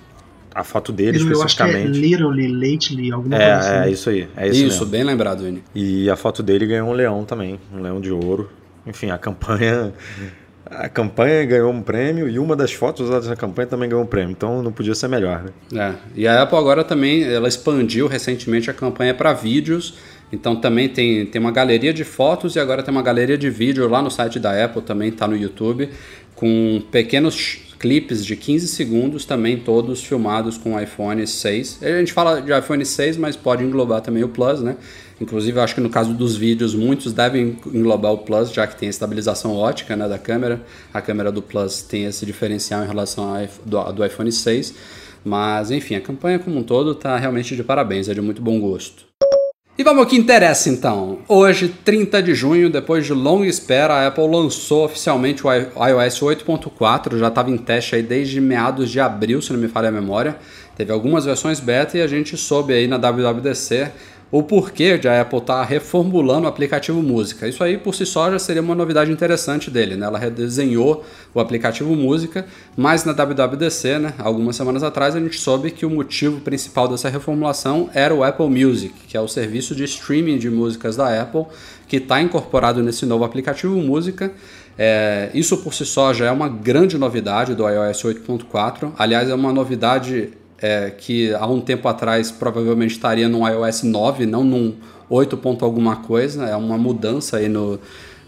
a 0.53 0.63
foto 0.63 0.91
dele 0.91 1.17
Eu 1.17 1.41
acho 1.43 1.55
que 1.57 1.63
é 1.63 1.65
especificamente. 1.67 1.99
literally, 1.99 2.47
lately, 2.47 3.11
alguma 3.11 3.37
coisa 3.37 3.57
assim. 3.57 3.69
É, 3.69 3.87
é 3.87 3.91
isso 3.91 4.09
aí, 4.09 4.27
é 4.35 4.47
isso, 4.47 4.55
Isso, 4.65 4.67
mesmo. 4.79 4.85
bem 4.85 5.03
lembrado, 5.03 5.43
Vini. 5.43 5.63
E 5.75 6.09
a 6.09 6.15
foto 6.15 6.41
dele 6.43 6.65
ganhou 6.65 6.89
um 6.89 6.93
leão 6.93 7.23
também, 7.25 7.59
um 7.73 7.81
leão 7.81 7.99
de 7.99 8.11
ouro. 8.11 8.49
Enfim, 8.85 9.11
a 9.11 9.17
campanha. 9.17 9.93
A 10.65 10.87
campanha 10.87 11.43
ganhou 11.45 11.69
um 11.71 11.81
prêmio 11.81 12.29
e 12.29 12.39
uma 12.39 12.55
das 12.55 12.71
fotos 12.71 13.09
usadas 13.09 13.27
na 13.27 13.35
campanha 13.35 13.67
também 13.67 13.89
ganhou 13.89 14.03
um 14.03 14.07
prêmio. 14.07 14.31
Então 14.31 14.63
não 14.63 14.71
podia 14.71 14.95
ser 14.95 15.09
melhor, 15.09 15.43
né? 15.69 15.97
É, 16.15 16.19
e 16.21 16.27
a 16.27 16.41
Apple 16.41 16.57
agora 16.57 16.83
também, 16.83 17.23
ela 17.23 17.47
expandiu 17.47 18.07
recentemente 18.07 18.69
a 18.69 18.73
campanha 18.73 19.13
para 19.13 19.33
vídeos, 19.33 19.95
então 20.31 20.55
também 20.55 20.87
tem, 20.87 21.25
tem 21.25 21.41
uma 21.41 21.51
galeria 21.51 21.93
de 21.93 22.05
fotos 22.05 22.55
e 22.55 22.59
agora 22.59 22.81
tem 22.81 22.91
uma 22.93 23.01
galeria 23.01 23.37
de 23.37 23.49
vídeo 23.49 23.87
lá 23.89 24.01
no 24.01 24.09
site 24.09 24.39
da 24.39 24.63
Apple, 24.63 24.81
também 24.81 25.09
está 25.09 25.27
no 25.27 25.35
YouTube, 25.35 25.89
com 26.35 26.81
pequenos 26.89 27.70
clipes 27.81 28.23
de 28.23 28.35
15 28.35 28.67
segundos, 28.67 29.25
também 29.25 29.57
todos 29.57 30.03
filmados 30.03 30.55
com 30.55 30.79
iPhone 30.79 31.25
6. 31.25 31.79
A 31.81 31.97
gente 31.97 32.13
fala 32.13 32.39
de 32.39 32.55
iPhone 32.55 32.85
6, 32.85 33.17
mas 33.17 33.35
pode 33.35 33.63
englobar 33.63 34.01
também 34.01 34.23
o 34.23 34.29
Plus, 34.29 34.61
né? 34.61 34.77
Inclusive, 35.19 35.59
acho 35.59 35.73
que 35.73 35.81
no 35.81 35.89
caso 35.89 36.13
dos 36.13 36.35
vídeos, 36.35 36.75
muitos 36.75 37.11
devem 37.11 37.57
englobar 37.73 38.13
o 38.13 38.19
Plus, 38.19 38.53
já 38.53 38.67
que 38.67 38.75
tem 38.75 38.87
a 38.87 38.91
estabilização 38.91 39.55
ótica 39.55 39.95
né, 39.95 40.07
da 40.07 40.19
câmera. 40.19 40.61
A 40.93 41.01
câmera 41.01 41.31
do 41.31 41.41
Plus 41.41 41.81
tem 41.81 42.05
esse 42.05 42.23
diferencial 42.23 42.83
em 42.83 42.87
relação 42.87 43.35
ao 43.73 43.91
do 43.91 44.05
iPhone 44.05 44.31
6. 44.31 44.75
Mas, 45.25 45.71
enfim, 45.71 45.95
a 45.95 46.01
campanha 46.01 46.37
como 46.37 46.59
um 46.59 46.63
todo 46.63 46.91
está 46.91 47.17
realmente 47.17 47.55
de 47.55 47.63
parabéns, 47.63 48.07
é 48.07 48.13
de 48.13 48.21
muito 48.21 48.43
bom 48.43 48.59
gosto. 48.59 49.10
E 49.77 49.83
vamos 49.83 50.01
ao 50.01 50.05
que 50.05 50.17
interessa 50.17 50.69
então. 50.69 51.19
Hoje, 51.29 51.69
30 51.69 52.21
de 52.21 52.35
junho, 52.35 52.69
depois 52.69 53.05
de 53.05 53.13
longa 53.13 53.47
espera, 53.47 53.93
a 53.93 54.07
Apple 54.07 54.27
lançou 54.27 54.83
oficialmente 54.83 55.47
o 55.47 55.49
iOS 55.51 56.19
8.4, 56.19 57.17
já 57.17 57.29
estava 57.29 57.49
em 57.49 57.57
teste 57.57 57.95
aí 57.95 58.03
desde 58.03 58.41
meados 58.41 58.91
de 58.91 58.99
abril, 58.99 59.41
se 59.41 59.53
não 59.53 59.59
me 59.59 59.69
falha 59.69 59.87
a 59.87 59.91
memória. 59.91 60.35
Teve 60.75 60.91
algumas 60.91 61.23
versões 61.23 61.61
beta 61.61 61.97
e 61.97 62.01
a 62.01 62.07
gente 62.07 62.35
soube 62.35 62.73
aí 62.73 62.85
na 62.85 62.97
WWDC 62.97 63.91
o 64.31 64.41
porquê 64.41 64.97
de 64.97 65.09
a 65.09 65.21
Apple 65.21 65.39
estar 65.39 65.61
reformulando 65.63 66.45
o 66.45 66.47
aplicativo 66.47 67.03
Música. 67.03 67.47
Isso 67.47 67.61
aí 67.63 67.77
por 67.77 67.93
si 67.93 68.05
só 68.05 68.31
já 68.31 68.39
seria 68.39 68.61
uma 68.61 68.73
novidade 68.73 69.11
interessante 69.11 69.69
dele, 69.69 69.95
né? 69.95 70.05
Ela 70.05 70.17
redesenhou 70.17 71.03
o 71.33 71.39
aplicativo 71.39 71.93
Música, 71.95 72.45
mas 72.77 73.03
na 73.03 73.11
WWDC, 73.11 73.99
né, 73.99 74.13
algumas 74.17 74.55
semanas 74.55 74.83
atrás, 74.83 75.15
a 75.15 75.19
gente 75.19 75.37
soube 75.37 75.71
que 75.71 75.85
o 75.85 75.89
motivo 75.89 76.39
principal 76.39 76.87
dessa 76.87 77.09
reformulação 77.09 77.89
era 77.93 78.15
o 78.15 78.23
Apple 78.23 78.49
Music, 78.49 78.93
que 79.07 79.17
é 79.17 79.21
o 79.21 79.27
serviço 79.27 79.75
de 79.75 79.83
streaming 79.83 80.37
de 80.37 80.49
músicas 80.49 80.95
da 80.95 81.21
Apple, 81.21 81.45
que 81.87 81.97
está 81.97 82.21
incorporado 82.21 82.81
nesse 82.81 83.05
novo 83.05 83.25
aplicativo 83.25 83.75
Música. 83.75 84.31
É, 84.77 85.29
isso 85.33 85.57
por 85.57 85.73
si 85.73 85.85
só 85.85 86.13
já 86.13 86.27
é 86.27 86.31
uma 86.31 86.47
grande 86.47 86.97
novidade 86.97 87.53
do 87.53 87.67
iOS 87.67 88.03
8.4. 88.03 88.93
Aliás, 88.97 89.29
é 89.29 89.35
uma 89.35 89.51
novidade 89.51 90.29
é, 90.61 90.91
que 90.91 91.33
há 91.33 91.47
um 91.47 91.59
tempo 91.59 91.87
atrás 91.87 92.31
provavelmente 92.31 92.91
estaria 92.91 93.27
no 93.27 93.47
iOS 93.47 93.83
9, 93.83 94.25
não 94.25 94.43
num 94.43 94.75
8 95.09 95.35
ponto 95.37 95.65
alguma 95.65 95.97
coisa. 95.97 96.45
É 96.45 96.55
uma 96.55 96.77
mudança 96.77 97.37
aí 97.37 97.49
no, 97.49 97.79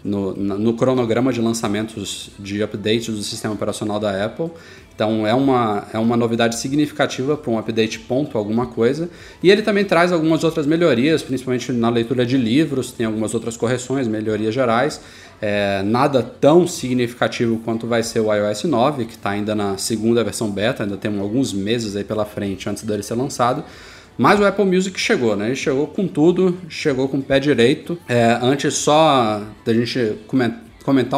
no, 0.02 0.34
no 0.34 0.74
cronograma 0.74 1.32
de 1.32 1.40
lançamentos 1.40 2.30
de 2.38 2.62
updates 2.62 3.14
do 3.14 3.22
sistema 3.22 3.54
operacional 3.54 4.00
da 4.00 4.24
Apple. 4.24 4.50
Então 4.94 5.26
é 5.26 5.34
uma, 5.34 5.86
é 5.92 5.98
uma 5.98 6.16
novidade 6.16 6.56
significativa 6.56 7.36
para 7.36 7.50
um 7.50 7.58
update 7.58 7.98
ponto 8.00 8.38
alguma 8.38 8.66
coisa. 8.66 9.10
E 9.42 9.50
ele 9.50 9.62
também 9.62 9.84
traz 9.84 10.12
algumas 10.12 10.44
outras 10.44 10.66
melhorias, 10.66 11.22
principalmente 11.22 11.72
na 11.72 11.88
leitura 11.88 12.24
de 12.24 12.36
livros, 12.36 12.92
tem 12.92 13.06
algumas 13.06 13.34
outras 13.34 13.56
correções, 13.56 14.06
melhorias 14.06 14.54
gerais. 14.54 15.00
É, 15.42 15.82
nada 15.82 16.22
tão 16.22 16.66
significativo 16.66 17.58
quanto 17.64 17.86
vai 17.86 18.02
ser 18.02 18.20
o 18.20 18.32
iOS 18.32 18.64
9, 18.64 19.04
que 19.04 19.12
está 19.12 19.30
ainda 19.30 19.54
na 19.54 19.76
segunda 19.76 20.22
versão 20.22 20.48
beta, 20.50 20.84
ainda 20.84 20.96
tem 20.96 21.18
alguns 21.18 21.52
meses 21.52 21.96
aí 21.96 22.04
pela 22.04 22.24
frente 22.24 22.68
antes 22.68 22.84
dele 22.84 23.02
ser 23.02 23.14
lançado. 23.14 23.64
Mas 24.16 24.38
o 24.38 24.44
Apple 24.46 24.64
Music 24.64 24.98
chegou, 24.98 25.34
né? 25.34 25.46
Ele 25.46 25.56
chegou 25.56 25.88
com 25.88 26.06
tudo, 26.06 26.56
chegou 26.68 27.08
com 27.08 27.18
o 27.18 27.22
pé 27.22 27.40
direito. 27.40 27.98
É, 28.08 28.38
antes 28.40 28.74
só 28.74 29.42
da 29.64 29.74
gente 29.74 30.18
comentar 30.28 30.60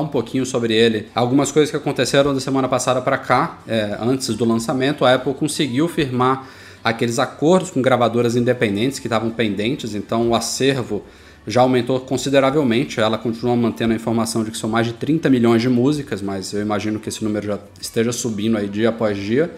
um 0.01 0.09
pouquinho 0.09 0.47
sobre 0.47 0.75
ele. 0.75 1.09
Algumas 1.15 1.51
coisas 1.51 1.71
que 1.71 1.77
aconteceram 1.77 2.33
da 2.33 2.41
semana 2.41 2.69
passada 2.69 3.01
para 3.01 3.19
cá, 3.19 3.59
é, 3.67 3.97
antes 4.01 4.35
do 4.35 4.45
lançamento, 4.45 5.05
a 5.05 5.15
Apple 5.15 5.35
conseguiu 5.35 5.89
firmar 5.89 6.47
aqueles 6.85 7.19
acordos 7.19 7.71
com 7.71 7.83
gravadoras 7.83 8.37
independentes 8.37 8.99
que 8.99 9.09
estavam 9.09 9.31
pendentes, 9.31 9.95
então 9.95 10.29
o 10.29 10.35
acervo 10.35 11.03
já 11.47 11.61
aumentou 11.61 12.01
consideravelmente. 12.01 13.01
Ela 13.01 13.19
continua 13.19 13.57
mantendo 13.57 13.93
a 13.93 13.97
informação 13.97 14.45
de 14.45 14.51
que 14.51 14.57
são 14.57 14.71
mais 14.71 14.87
de 14.87 14.93
30 14.93 15.29
milhões 15.31 15.63
de 15.63 15.69
músicas, 15.69 16.23
mas 16.23 16.53
eu 16.53 16.61
imagino 16.61 16.99
que 16.99 17.09
esse 17.09 17.23
número 17.25 17.47
já 17.47 17.59
esteja 17.81 18.13
subindo 18.13 18.57
aí 18.57 18.69
dia 18.69 18.89
após 18.89 19.17
dia. 19.17 19.51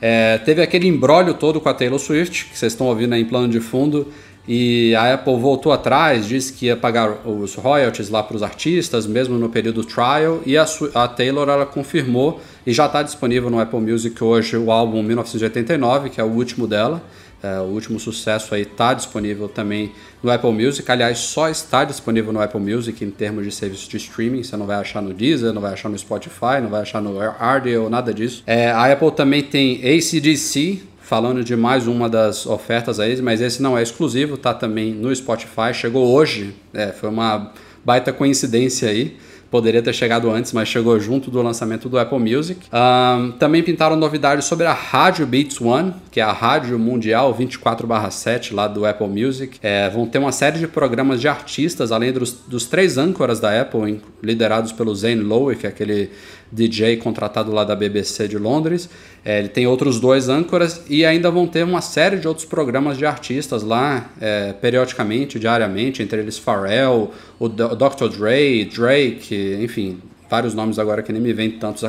É, 0.00 0.38
teve 0.38 0.62
aquele 0.62 0.86
embrólio 0.86 1.34
todo 1.34 1.60
com 1.60 1.68
a 1.68 1.74
Taylor 1.74 1.98
Swift, 1.98 2.46
que 2.46 2.58
vocês 2.58 2.72
estão 2.72 2.86
ouvindo 2.86 3.14
aí 3.14 3.22
em 3.22 3.24
plano 3.24 3.48
de 3.48 3.60
fundo, 3.60 4.12
e 4.46 4.94
a 4.94 5.14
Apple 5.14 5.38
voltou 5.38 5.72
atrás, 5.72 6.26
disse 6.26 6.52
que 6.52 6.66
ia 6.66 6.76
pagar 6.76 7.26
os 7.26 7.54
royalties 7.54 8.10
lá 8.10 8.22
para 8.22 8.36
os 8.36 8.42
artistas, 8.42 9.06
mesmo 9.06 9.38
no 9.38 9.48
período 9.48 9.82
trial, 9.84 10.40
e 10.44 10.56
a, 10.56 10.66
a 10.94 11.08
Taylor 11.08 11.48
ela 11.48 11.64
confirmou 11.64 12.40
e 12.66 12.72
já 12.72 12.86
está 12.86 13.02
disponível 13.02 13.48
no 13.48 13.58
Apple 13.58 13.80
Music 13.80 14.22
hoje 14.22 14.56
o 14.56 14.70
álbum 14.70 15.02
1989, 15.02 16.10
que 16.10 16.20
é 16.20 16.24
o 16.24 16.28
último 16.28 16.66
dela. 16.66 17.02
É, 17.42 17.58
o 17.60 17.64
último 17.64 18.00
sucesso 18.00 18.54
aí 18.54 18.62
está 18.62 18.94
disponível 18.94 19.48
também 19.48 19.92
no 20.22 20.30
Apple 20.30 20.50
Music. 20.50 20.90
Aliás, 20.90 21.18
só 21.18 21.50
está 21.50 21.84
disponível 21.84 22.32
no 22.32 22.40
Apple 22.40 22.58
Music 22.58 23.04
em 23.04 23.10
termos 23.10 23.44
de 23.44 23.52
serviço 23.52 23.86
de 23.90 23.98
streaming. 23.98 24.42
Você 24.42 24.56
não 24.56 24.64
vai 24.64 24.76
achar 24.76 25.02
no 25.02 25.12
Deezer, 25.12 25.52
não 25.52 25.60
vai 25.60 25.74
achar 25.74 25.90
no 25.90 25.98
Spotify, 25.98 26.62
não 26.62 26.70
vai 26.70 26.80
achar 26.80 27.02
no 27.02 27.18
ou 27.18 27.90
nada 27.90 28.14
disso. 28.14 28.42
É, 28.46 28.70
a 28.70 28.90
Apple 28.90 29.12
também 29.12 29.42
tem 29.42 29.74
ACDC, 29.76 30.84
falando 31.04 31.44
de 31.44 31.54
mais 31.54 31.86
uma 31.86 32.08
das 32.08 32.46
ofertas 32.46 32.98
aí, 32.98 33.20
mas 33.20 33.40
esse 33.40 33.62
não 33.62 33.76
é 33.76 33.82
exclusivo, 33.82 34.36
tá 34.36 34.54
também 34.54 34.92
no 34.92 35.14
Spotify. 35.14 35.72
Chegou 35.72 36.12
hoje, 36.12 36.54
é, 36.72 36.88
foi 36.88 37.10
uma 37.10 37.52
baita 37.84 38.12
coincidência 38.12 38.88
aí 38.88 39.16
poderia 39.54 39.80
ter 39.80 39.92
chegado 39.92 40.28
antes, 40.32 40.52
mas 40.52 40.66
chegou 40.66 40.98
junto 40.98 41.30
do 41.30 41.40
lançamento 41.40 41.88
do 41.88 41.96
Apple 41.96 42.18
Music. 42.18 42.66
Um, 42.72 43.30
também 43.30 43.62
pintaram 43.62 43.94
novidades 43.94 44.46
sobre 44.46 44.66
a 44.66 44.72
rádio 44.72 45.24
Beats 45.28 45.60
One, 45.60 45.94
que 46.10 46.18
é 46.18 46.24
a 46.24 46.32
rádio 46.32 46.76
mundial 46.76 47.32
24/7 47.32 48.52
lá 48.52 48.66
do 48.66 48.84
Apple 48.84 49.06
Music. 49.06 49.56
É, 49.62 49.88
vão 49.90 50.06
ter 50.06 50.18
uma 50.18 50.32
série 50.32 50.58
de 50.58 50.66
programas 50.66 51.20
de 51.20 51.28
artistas, 51.28 51.92
além 51.92 52.12
dos, 52.12 52.32
dos 52.32 52.66
três 52.66 52.98
âncoras 52.98 53.38
da 53.38 53.60
Apple, 53.60 54.00
liderados 54.20 54.72
pelo 54.72 54.92
Zane 54.92 55.22
Lowe, 55.22 55.54
que 55.54 55.66
é 55.66 55.68
aquele 55.68 56.10
DJ 56.54 56.98
contratado 56.98 57.50
lá 57.52 57.64
da 57.64 57.74
BBC 57.74 58.28
de 58.28 58.38
Londres. 58.38 58.88
É, 59.24 59.40
ele 59.40 59.48
tem 59.48 59.66
outros 59.66 59.98
dois 59.98 60.28
âncoras 60.28 60.82
e 60.88 61.04
ainda 61.04 61.30
vão 61.30 61.46
ter 61.46 61.64
uma 61.64 61.80
série 61.80 62.16
de 62.16 62.28
outros 62.28 62.46
programas 62.46 62.96
de 62.96 63.04
artistas 63.04 63.62
lá, 63.62 64.10
é, 64.20 64.52
periodicamente, 64.52 65.38
diariamente, 65.38 66.02
entre 66.02 66.20
eles 66.20 66.38
Pharrell, 66.38 67.10
o, 67.38 67.48
Dr. 67.48 68.08
Dre, 68.16 68.64
Drake, 68.66 69.58
enfim, 69.60 69.98
vários 70.30 70.54
nomes 70.54 70.78
agora 70.78 71.02
que 71.02 71.12
nem 71.12 71.20
me 71.20 71.32
vem 71.32 71.50
tantos. 71.50 71.82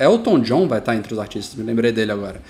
Elton 0.00 0.40
John 0.40 0.66
vai 0.66 0.80
estar 0.80 0.96
entre 0.96 1.12
os 1.12 1.18
artistas, 1.18 1.54
me 1.54 1.64
lembrei 1.64 1.92
dele 1.92 2.10
agora. 2.10 2.40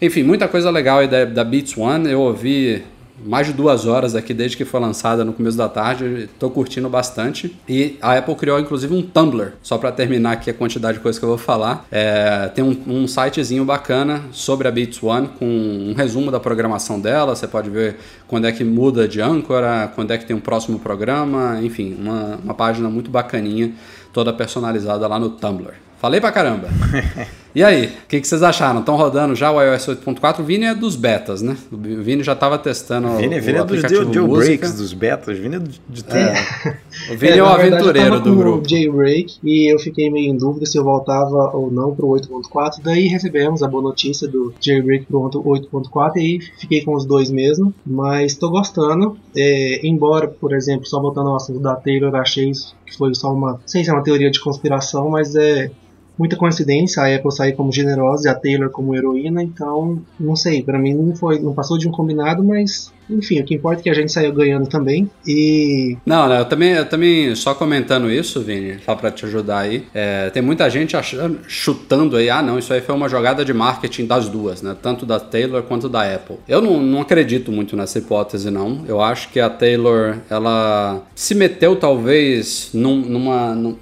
Enfim, 0.00 0.22
muita 0.22 0.48
coisa 0.48 0.70
legal 0.70 0.98
aí 0.98 1.08
da, 1.08 1.24
da 1.24 1.44
Beats 1.44 1.76
One. 1.76 2.10
Eu 2.10 2.20
ouvi 2.20 2.82
mais 3.24 3.46
de 3.46 3.52
duas 3.52 3.86
horas 3.86 4.14
aqui 4.14 4.32
desde 4.32 4.56
que 4.56 4.64
foi 4.64 4.80
lançada 4.80 5.24
no 5.24 5.32
começo 5.32 5.56
da 5.56 5.68
tarde. 5.68 6.28
Estou 6.32 6.50
curtindo 6.50 6.88
bastante. 6.88 7.56
E 7.68 7.96
a 8.00 8.16
Apple 8.16 8.34
criou 8.34 8.58
inclusive 8.58 8.94
um 8.94 9.02
Tumblr, 9.02 9.52
só 9.62 9.78
para 9.78 9.92
terminar 9.92 10.32
aqui 10.32 10.50
a 10.50 10.54
quantidade 10.54 10.98
de 10.98 11.02
coisas 11.02 11.18
que 11.18 11.24
eu 11.24 11.28
vou 11.28 11.38
falar. 11.38 11.86
É, 11.90 12.50
tem 12.54 12.64
um, 12.64 12.76
um, 12.86 13.08
sitezinho 13.08 13.64
bacana 13.64 14.22
sobre 14.32 14.68
a 14.68 14.70
Beats 14.70 15.02
One 15.02 15.28
com 15.38 15.46
um 15.46 15.94
resumo 15.94 16.30
da 16.30 16.40
programação 16.40 17.00
dela. 17.00 17.34
Você 17.34 17.46
pode 17.46 17.70
ver 17.70 17.96
quando 18.26 18.46
é 18.46 18.52
que 18.52 18.64
muda 18.64 19.08
de 19.08 19.20
âncora, 19.20 19.90
quando 19.94 20.12
é 20.12 20.18
que 20.18 20.26
tem 20.26 20.36
um 20.36 20.40
próximo 20.40 20.78
programa, 20.78 21.58
enfim, 21.62 21.96
uma, 21.98 22.38
uma 22.42 22.54
página 22.54 22.88
muito 22.88 23.10
bacaninha, 23.10 23.72
toda 24.12 24.32
personalizada 24.32 25.06
lá 25.06 25.18
no 25.18 25.30
Tumblr. 25.30 25.74
Falei 26.00 26.20
pra 26.20 26.30
caramba. 26.30 26.68
E 27.58 27.64
aí, 27.64 27.86
o 27.86 28.06
que, 28.06 28.20
que, 28.20 28.28
vocês 28.28 28.40
acharam? 28.40 28.78
Estão 28.78 28.94
rodando 28.94 29.34
já 29.34 29.50
o 29.50 29.60
iOS 29.60 29.88
8.4? 29.88 30.38
O 30.38 30.44
Vini 30.44 30.66
é 30.66 30.76
dos 30.76 30.94
betas, 30.94 31.42
né? 31.42 31.56
O 31.72 31.76
Vini 31.76 32.22
já 32.22 32.34
estava 32.34 32.56
testando 32.56 33.08
Vini, 33.16 33.36
o, 33.36 33.42
Vini 33.42 33.58
o 33.58 33.62
é 33.62 33.64
dos 33.64 33.80
jailbreaks 33.80 34.74
dos 34.74 34.92
betas. 34.92 35.36
Vini 35.36 35.56
é 35.56 35.58
de 35.58 36.04
tudo. 36.04 36.16
É. 36.16 36.78
O 37.10 37.18
Vini 37.18 37.32
é, 37.32 37.38
é 37.38 37.42
o 37.42 37.46
aventureiro 37.46 38.20
do 38.20 38.36
grupo. 38.36 38.64
o 38.64 38.68
jailbreak 38.68 39.38
e 39.42 39.74
eu 39.74 39.76
fiquei 39.80 40.08
meio 40.08 40.30
em 40.30 40.36
dúvida 40.36 40.66
se 40.66 40.78
eu 40.78 40.84
voltava 40.84 41.50
ou 41.52 41.68
não 41.68 41.92
pro 41.96 42.06
8.4. 42.06 42.80
Daí 42.80 43.08
recebemos 43.08 43.60
a 43.60 43.66
boa 43.66 43.82
notícia 43.82 44.28
do 44.28 44.54
jailbreak 44.60 45.06
pro 45.06 45.22
8.4 45.22 46.12
e 46.14 46.20
aí 46.20 46.40
fiquei 46.60 46.84
com 46.84 46.94
os 46.94 47.04
dois 47.04 47.28
mesmo. 47.28 47.74
Mas 47.84 48.34
estou 48.34 48.52
gostando. 48.52 49.18
É, 49.36 49.84
embora, 49.84 50.28
por 50.28 50.54
exemplo, 50.54 50.86
só 50.86 51.00
voltando 51.00 51.30
ao 51.30 51.34
assunto 51.34 51.58
da 51.58 51.74
Taylor, 51.74 52.14
achei 52.14 52.52
que 52.86 52.96
foi 52.96 53.12
só 53.16 53.34
uma, 53.34 53.60
sei 53.66 53.82
se 53.82 53.90
é 53.90 53.92
uma 53.92 54.04
teoria 54.04 54.30
de 54.30 54.38
conspiração, 54.38 55.10
mas 55.10 55.34
é 55.34 55.72
muita 56.18 56.36
coincidência 56.36 57.02
a 57.02 57.14
Apple 57.14 57.32
sair 57.32 57.52
como 57.52 57.72
generosa 57.72 58.28
e 58.28 58.30
a 58.30 58.34
Taylor 58.34 58.70
como 58.70 58.94
heroína, 58.94 59.42
então 59.42 60.02
não 60.18 60.34
sei, 60.34 60.62
para 60.62 60.78
mim 60.78 60.94
não 60.94 61.14
foi, 61.14 61.38
não 61.38 61.54
passou 61.54 61.78
de 61.78 61.88
um 61.88 61.92
combinado, 61.92 62.42
mas 62.42 62.92
enfim, 63.08 63.40
o 63.40 63.44
que 63.44 63.54
importa 63.54 63.80
é 63.80 63.82
que 63.84 63.90
a 63.90 63.94
gente 63.94 64.12
saiu 64.12 64.34
ganhando 64.34 64.68
também 64.68 65.10
e 65.26 65.96
não, 66.04 66.30
eu 66.32 66.44
também, 66.44 66.72
eu 66.72 66.86
também 66.86 67.34
só 67.34 67.54
comentando 67.54 68.10
isso, 68.10 68.42
Vini, 68.42 68.78
só 68.84 68.94
para 68.94 69.10
te 69.10 69.24
ajudar 69.24 69.60
aí, 69.60 69.84
é, 69.94 70.28
tem 70.30 70.42
muita 70.42 70.68
gente 70.68 70.96
achando, 70.96 71.38
chutando 71.46 72.16
aí, 72.16 72.28
ah 72.28 72.42
não, 72.42 72.58
isso 72.58 72.72
aí 72.72 72.80
foi 72.80 72.94
uma 72.94 73.08
jogada 73.08 73.44
de 73.44 73.54
marketing 73.54 74.06
das 74.06 74.28
duas, 74.28 74.60
né, 74.60 74.76
tanto 74.82 75.06
da 75.06 75.20
Taylor 75.20 75.62
quanto 75.62 75.88
da 75.88 76.02
Apple. 76.02 76.36
Eu 76.48 76.60
não, 76.60 76.82
não 76.82 77.00
acredito 77.00 77.52
muito 77.52 77.76
nessa 77.76 77.98
hipótese 77.98 78.50
não. 78.50 78.84
Eu 78.86 79.00
acho 79.00 79.28
que 79.30 79.40
a 79.40 79.48
Taylor 79.48 80.16
ela 80.28 81.02
se 81.14 81.34
meteu 81.34 81.76
talvez 81.76 82.70
num, 82.72 82.96
numa 82.96 83.54
num, 83.54 83.76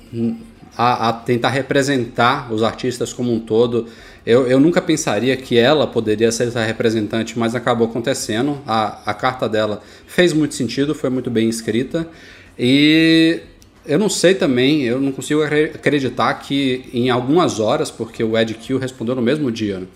a, 0.76 1.08
a, 1.08 1.12
tentar 1.12 1.50
representar 1.50 2.52
os 2.52 2.62
artistas 2.62 3.12
como 3.12 3.32
um 3.32 3.40
todo. 3.40 3.86
Eu, 4.24 4.46
eu 4.46 4.60
nunca 4.60 4.82
pensaria 4.82 5.36
que 5.36 5.56
ela 5.56 5.86
poderia 5.86 6.30
ser 6.30 6.48
essa 6.48 6.62
representante, 6.62 7.38
mas 7.38 7.54
acabou 7.54 7.86
acontecendo. 7.86 8.58
A, 8.66 9.10
a 9.10 9.14
carta 9.14 9.48
dela 9.48 9.80
fez 10.06 10.32
muito 10.32 10.54
sentido, 10.54 10.94
foi 10.94 11.10
muito 11.10 11.30
bem 11.30 11.48
escrita. 11.48 12.06
E 12.58 13.40
eu 13.86 13.98
não 13.98 14.08
sei 14.08 14.34
também, 14.34 14.82
eu 14.82 15.00
não 15.00 15.12
consigo 15.12 15.42
acreditar 15.42 16.34
que 16.34 16.84
em 16.92 17.08
algumas 17.08 17.60
horas, 17.60 17.90
porque 17.90 18.22
o 18.22 18.36
Ed 18.36 18.54
Q 18.54 18.78
respondeu 18.78 19.14
no 19.14 19.22
mesmo 19.22 19.50
dia, 19.50 19.78
né? 19.80 19.86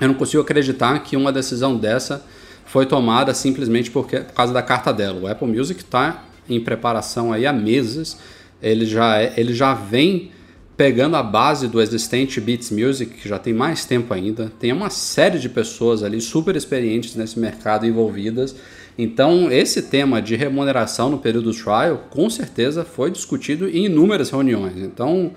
eu 0.00 0.08
não 0.08 0.14
consigo 0.14 0.42
acreditar 0.42 0.98
que 1.00 1.16
uma 1.16 1.32
decisão 1.32 1.76
dessa 1.76 2.24
foi 2.66 2.84
tomada 2.84 3.32
simplesmente 3.32 3.90
porque, 3.90 4.18
por 4.20 4.34
causa 4.34 4.52
da 4.52 4.62
carta 4.62 4.92
dela. 4.92 5.20
O 5.20 5.26
Apple 5.26 5.48
Music 5.48 5.80
está 5.80 6.24
em 6.48 6.60
preparação 6.60 7.32
aí 7.32 7.46
há 7.46 7.52
meses 7.52 8.18
ele 8.62 8.86
já, 8.86 9.20
é, 9.20 9.34
ele 9.36 9.54
já 9.54 9.74
vem 9.74 10.30
pegando 10.76 11.16
a 11.16 11.22
base 11.22 11.66
do 11.66 11.82
existente 11.82 12.40
Beats 12.40 12.70
Music, 12.70 13.14
que 13.14 13.28
já 13.28 13.36
tem 13.38 13.52
mais 13.52 13.84
tempo 13.84 14.14
ainda, 14.14 14.52
tem 14.60 14.72
uma 14.72 14.90
série 14.90 15.38
de 15.40 15.48
pessoas 15.48 16.04
ali 16.04 16.20
super 16.20 16.54
experientes 16.54 17.16
nesse 17.16 17.38
mercado 17.38 17.84
envolvidas. 17.84 18.54
Então, 18.96 19.50
esse 19.50 19.82
tema 19.82 20.22
de 20.22 20.36
remuneração 20.36 21.10
no 21.10 21.18
período 21.18 21.52
trial, 21.52 22.06
com 22.10 22.30
certeza 22.30 22.84
foi 22.84 23.10
discutido 23.10 23.68
em 23.68 23.86
inúmeras 23.86 24.30
reuniões. 24.30 24.76
Então, 24.76 25.32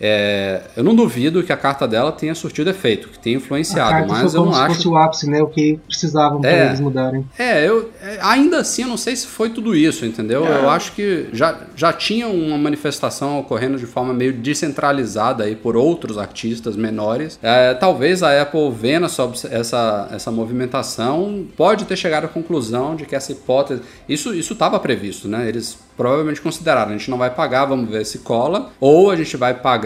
é, 0.00 0.62
eu 0.76 0.84
não 0.84 0.94
duvido 0.94 1.42
que 1.42 1.52
a 1.52 1.56
carta 1.56 1.88
dela 1.88 2.12
tenha 2.12 2.34
surtido 2.34 2.68
efeito, 2.68 3.08
que 3.08 3.18
tenha 3.18 3.36
influenciado, 3.36 4.06
mas 4.06 4.34
eu 4.34 4.44
não 4.44 4.54
acho. 4.54 4.74
fosse 4.74 4.88
o 4.88 4.96
ápice, 4.96 5.30
né? 5.30 5.42
O 5.42 5.46
que 5.46 5.80
precisavam 5.86 6.38
é, 6.38 6.40
para 6.40 6.66
eles 6.66 6.80
mudarem. 6.80 7.24
É, 7.38 7.66
eu, 7.66 7.90
é, 8.02 8.18
ainda 8.20 8.58
assim, 8.58 8.82
eu 8.82 8.88
não 8.88 8.96
sei 8.96 9.16
se 9.16 9.26
foi 9.26 9.50
tudo 9.50 9.74
isso, 9.74 10.04
entendeu? 10.04 10.46
É. 10.46 10.58
Eu 10.58 10.68
acho 10.68 10.92
que 10.92 11.28
já, 11.32 11.58
já 11.74 11.92
tinha 11.92 12.28
uma 12.28 12.58
manifestação 12.58 13.38
ocorrendo 13.40 13.78
de 13.78 13.86
forma 13.86 14.12
meio 14.12 14.32
descentralizada 14.32 15.44
aí 15.44 15.56
por 15.56 15.76
outros 15.76 16.18
artistas 16.18 16.76
menores. 16.76 17.38
É, 17.42 17.72
talvez 17.74 18.22
a 18.22 18.42
Apple, 18.42 18.70
vendo 18.70 19.06
essa, 19.06 19.30
essa, 19.50 20.08
essa 20.12 20.30
movimentação, 20.30 21.46
pode 21.56 21.84
ter 21.86 21.96
chegado 21.96 22.24
à 22.24 22.28
conclusão 22.28 22.94
de 22.96 23.06
que 23.06 23.16
essa 23.16 23.32
hipótese. 23.32 23.82
Isso 24.08 24.32
estava 24.32 24.78
previsto, 24.78 25.26
né? 25.26 25.48
Eles 25.48 25.78
provavelmente 25.96 26.40
consideraram: 26.40 26.90
a 26.90 26.96
gente 26.96 27.10
não 27.10 27.18
vai 27.18 27.30
pagar, 27.30 27.64
vamos 27.64 27.88
ver 27.88 28.04
se 28.04 28.18
cola, 28.18 28.70
ou 28.78 29.10
a 29.10 29.16
gente 29.16 29.36
vai 29.36 29.54
pagar 29.54 29.85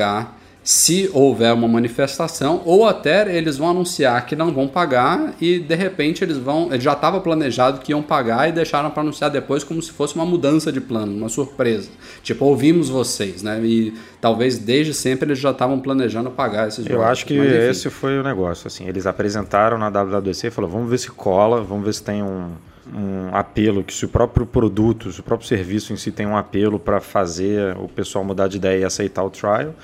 se 0.62 1.10
houver 1.14 1.52
uma 1.54 1.66
manifestação, 1.66 2.62
ou 2.66 2.86
até 2.86 3.34
eles 3.34 3.56
vão 3.56 3.70
anunciar 3.70 4.26
que 4.26 4.36
não 4.36 4.52
vão 4.52 4.68
pagar 4.68 5.34
e 5.40 5.58
de 5.58 5.74
repente 5.74 6.22
eles 6.22 6.36
vão. 6.36 6.68
Já 6.78 6.92
estava 6.92 7.18
planejado 7.20 7.80
que 7.80 7.92
iam 7.92 8.02
pagar 8.02 8.48
e 8.48 8.52
deixaram 8.52 8.90
para 8.90 9.02
anunciar 9.02 9.30
depois 9.30 9.64
como 9.64 9.80
se 9.80 9.90
fosse 9.90 10.14
uma 10.14 10.26
mudança 10.26 10.70
de 10.70 10.80
plano, 10.80 11.16
uma 11.16 11.30
surpresa. 11.30 11.88
Tipo, 12.22 12.44
ouvimos 12.44 12.90
vocês, 12.90 13.42
né? 13.42 13.58
E 13.64 13.94
talvez 14.20 14.58
desde 14.58 14.92
sempre 14.92 15.28
eles 15.28 15.38
já 15.38 15.50
estavam 15.50 15.80
planejando 15.80 16.30
pagar 16.30 16.68
esses 16.68 16.86
Eu 16.86 17.02
acho 17.02 17.24
que 17.24 17.34
esse 17.34 17.88
foi 17.88 18.18
o 18.18 18.22
negócio. 18.22 18.66
Assim, 18.66 18.86
eles 18.86 19.06
apresentaram 19.06 19.78
na 19.78 19.88
WWDC 19.88 20.48
e 20.48 20.50
falaram: 20.50 20.74
vamos 20.74 20.90
ver 20.90 20.98
se 20.98 21.10
cola, 21.10 21.62
vamos 21.62 21.84
ver 21.84 21.94
se 21.94 22.02
tem 22.02 22.22
um 22.22 22.50
um 22.94 23.34
apelo, 23.34 23.84
que 23.84 23.92
se 23.92 24.04
o 24.04 24.08
próprio 24.08 24.46
produto, 24.46 25.12
se 25.12 25.20
o 25.20 25.22
próprio 25.22 25.48
serviço 25.48 25.92
em 25.92 25.96
si 25.96 26.10
tem 26.10 26.26
um 26.26 26.36
apelo 26.36 26.78
para 26.78 27.00
fazer 27.00 27.76
o 27.76 27.88
pessoal 27.88 28.24
mudar 28.24 28.48
de 28.48 28.56
ideia 28.56 28.80
e 28.80 28.84
aceitar 28.84 29.22
o 29.22 29.30
trial. 29.30 29.74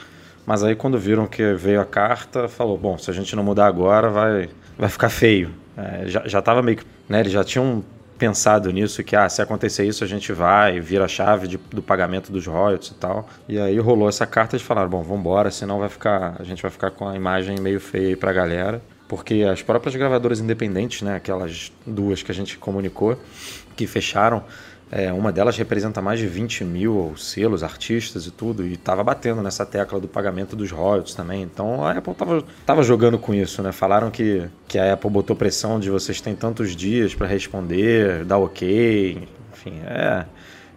Mas 0.44 0.62
aí 0.62 0.76
quando 0.76 0.98
viram 0.98 1.26
que 1.26 1.54
veio 1.54 1.80
a 1.80 1.84
carta, 1.84 2.48
falou, 2.48 2.78
bom, 2.78 2.96
se 2.96 3.10
a 3.10 3.14
gente 3.14 3.34
não 3.34 3.42
mudar 3.42 3.66
agora, 3.66 4.08
vai, 4.08 4.48
vai 4.78 4.88
ficar 4.88 5.08
feio. 5.08 5.50
É, 5.76 6.04
já 6.06 6.38
estava 6.38 6.62
meio 6.62 6.78
que, 6.78 6.84
né, 7.08 7.20
eles 7.20 7.32
já 7.32 7.44
tinham 7.44 7.84
pensado 8.16 8.70
nisso, 8.70 9.04
que 9.04 9.14
ah, 9.14 9.28
se 9.28 9.42
acontecer 9.42 9.86
isso 9.86 10.02
a 10.02 10.06
gente 10.06 10.32
vai, 10.32 10.80
vira 10.80 11.04
a 11.04 11.08
chave 11.08 11.46
de, 11.46 11.58
do 11.58 11.82
pagamento 11.82 12.32
dos 12.32 12.46
royalties 12.46 12.90
e 12.90 12.94
tal. 12.94 13.28
E 13.48 13.58
aí 13.58 13.78
rolou 13.78 14.08
essa 14.08 14.26
carta 14.26 14.56
e 14.56 14.58
falaram, 14.58 14.88
bom, 14.88 15.02
vamos 15.02 15.20
embora, 15.20 15.50
senão 15.50 15.78
vai 15.78 15.88
ficar, 15.88 16.36
a 16.38 16.42
gente 16.42 16.62
vai 16.62 16.70
ficar 16.70 16.90
com 16.90 17.06
a 17.06 17.14
imagem 17.14 17.60
meio 17.60 17.80
feia 17.80 18.08
aí 18.08 18.16
pra 18.16 18.32
galera. 18.32 18.80
Porque 19.08 19.42
as 19.42 19.62
próprias 19.62 19.94
gravadoras 19.94 20.40
independentes, 20.40 21.02
né, 21.02 21.16
aquelas 21.16 21.72
duas 21.86 22.22
que 22.22 22.30
a 22.32 22.34
gente 22.34 22.58
comunicou, 22.58 23.16
que 23.76 23.86
fecharam, 23.86 24.42
é, 24.90 25.12
uma 25.12 25.32
delas 25.32 25.56
representa 25.56 26.00
mais 26.00 26.20
de 26.20 26.26
20 26.28 26.62
mil 26.64 27.14
selos, 27.16 27.64
artistas 27.64 28.26
e 28.26 28.30
tudo, 28.30 28.64
e 28.64 28.74
estava 28.74 29.02
batendo 29.02 29.42
nessa 29.42 29.66
tecla 29.66 29.98
do 29.98 30.06
pagamento 30.06 30.54
dos 30.54 30.70
royalties 30.70 31.14
também. 31.14 31.42
Então 31.42 31.84
a 31.84 31.92
Apple 31.92 32.12
estava 32.12 32.44
tava 32.64 32.82
jogando 32.82 33.18
com 33.18 33.34
isso, 33.34 33.62
né? 33.62 33.72
Falaram 33.72 34.10
que, 34.10 34.48
que 34.68 34.78
a 34.78 34.92
Apple 34.92 35.10
botou 35.10 35.34
pressão 35.34 35.80
de 35.80 35.90
vocês 35.90 36.20
têm 36.20 36.36
tantos 36.36 36.76
dias 36.76 37.14
para 37.14 37.26
responder, 37.26 38.24
dar 38.24 38.38
ok, 38.38 39.28
enfim, 39.52 39.80
é. 39.84 40.24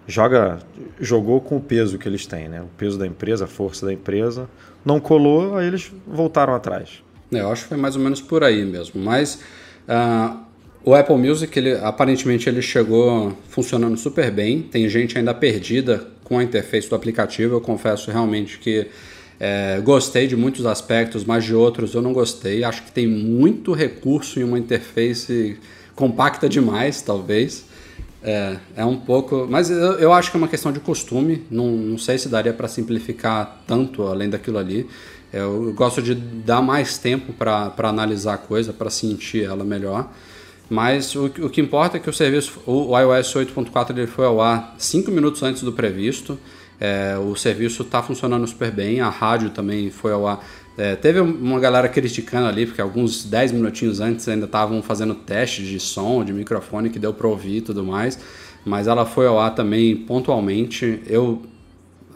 Joga, 0.07 0.57
jogou 0.99 1.39
com 1.39 1.57
o 1.57 1.61
peso 1.61 1.99
que 1.99 2.09
eles 2.09 2.25
têm, 2.25 2.49
né? 2.49 2.61
O 2.61 2.69
peso 2.75 2.97
da 2.97 3.05
empresa, 3.05 3.45
a 3.45 3.47
força 3.47 3.85
da 3.85 3.93
empresa. 3.93 4.49
Não 4.83 4.99
colou, 4.99 5.55
aí 5.55 5.67
eles 5.67 5.91
voltaram 6.07 6.55
atrás. 6.55 7.03
Eu 7.31 7.51
acho 7.51 7.63
que 7.63 7.69
foi 7.69 7.77
mais 7.77 7.95
ou 7.95 8.01
menos 8.01 8.21
por 8.21 8.43
aí 8.43 8.65
mesmo. 8.65 9.01
Mas 9.01 9.39
uh, 9.87 10.37
o 10.83 10.93
Apple 10.95 11.17
Music, 11.17 11.57
ele, 11.57 11.73
aparentemente, 11.73 12.49
ele 12.49 12.61
chegou 12.61 13.37
funcionando 13.49 13.97
super 13.97 14.31
bem. 14.31 14.61
Tem 14.61 14.87
gente 14.89 15.17
ainda 15.17 15.33
perdida 15.33 16.07
com 16.23 16.39
a 16.39 16.43
interface 16.43 16.89
do 16.89 16.95
aplicativo. 16.95 17.55
Eu 17.55 17.61
confesso 17.61 18.09
realmente 18.11 18.57
que 18.59 18.87
é, 19.39 19.79
gostei 19.81 20.27
de 20.27 20.35
muitos 20.35 20.65
aspectos, 20.65 21.23
mas 21.23 21.45
de 21.45 21.55
outros 21.55 21.93
eu 21.93 22.01
não 22.01 22.11
gostei. 22.11 22.63
Acho 22.63 22.83
que 22.83 22.91
tem 22.91 23.07
muito 23.07 23.73
recurso 23.73 24.39
em 24.39 24.43
uma 24.43 24.59
interface 24.59 25.57
compacta 25.95 26.49
demais, 26.49 27.01
talvez. 27.01 27.65
É, 28.21 28.57
é 28.75 28.85
um 28.85 28.97
pouco. 28.97 29.47
Mas 29.49 29.69
eu, 29.69 29.93
eu 29.93 30.11
acho 30.11 30.29
que 30.29 30.37
é 30.37 30.39
uma 30.39 30.47
questão 30.47 30.71
de 30.71 30.79
costume. 30.79 31.45
Não, 31.49 31.67
não 31.67 31.97
sei 31.97 32.17
se 32.17 32.27
daria 32.27 32.53
para 32.53 32.67
simplificar 32.67 33.63
tanto 33.65 34.03
além 34.03 34.29
daquilo 34.29 34.57
ali. 34.57 34.87
Eu 35.31 35.73
gosto 35.73 36.01
de 36.01 36.15
dar 36.15 36.61
mais 36.61 36.97
tempo 36.97 37.33
para 37.33 37.73
analisar 37.77 38.33
a 38.33 38.37
coisa, 38.37 38.73
para 38.73 38.89
sentir 38.89 39.43
ela 39.43 39.63
melhor. 39.63 40.09
Mas 40.69 41.15
o, 41.15 41.25
o 41.25 41.49
que 41.49 41.59
importa 41.61 41.97
é 41.97 41.99
que 41.99 42.09
o 42.09 42.13
serviço, 42.13 42.59
o, 42.65 42.91
o 42.91 42.99
iOS 42.99 43.33
8.4 43.33 43.89
ele 43.91 44.07
foi 44.07 44.25
ao 44.25 44.39
ar 44.39 44.75
5 44.77 45.09
minutos 45.11 45.41
antes 45.41 45.63
do 45.63 45.71
previsto. 45.73 46.37
É, 46.79 47.17
o 47.17 47.35
serviço 47.35 47.81
está 47.83 48.01
funcionando 48.01 48.47
super 48.47 48.71
bem, 48.71 49.01
a 49.01 49.09
rádio 49.09 49.49
também 49.49 49.89
foi 49.89 50.11
ao 50.13 50.27
ar. 50.27 50.45
É, 50.77 50.95
teve 50.95 51.19
uma 51.19 51.59
galera 51.59 51.89
criticando 51.89 52.47
ali, 52.47 52.65
porque 52.65 52.79
alguns 52.79 53.25
10 53.25 53.51
minutinhos 53.51 53.99
antes 53.99 54.27
ainda 54.29 54.45
estavam 54.45 54.81
fazendo 54.81 55.13
testes 55.13 55.67
de 55.67 55.79
som, 55.79 56.23
de 56.23 56.31
microfone, 56.31 56.89
que 56.89 56.97
deu 56.97 57.13
para 57.13 57.27
ouvir 57.27 57.57
e 57.57 57.61
tudo 57.61 57.83
mais. 57.83 58.17
Mas 58.63 58.87
ela 58.87 59.05
foi 59.05 59.27
ao 59.27 59.39
ar 59.39 59.53
também 59.55 59.95
pontualmente. 59.95 61.01
Eu, 61.05 61.41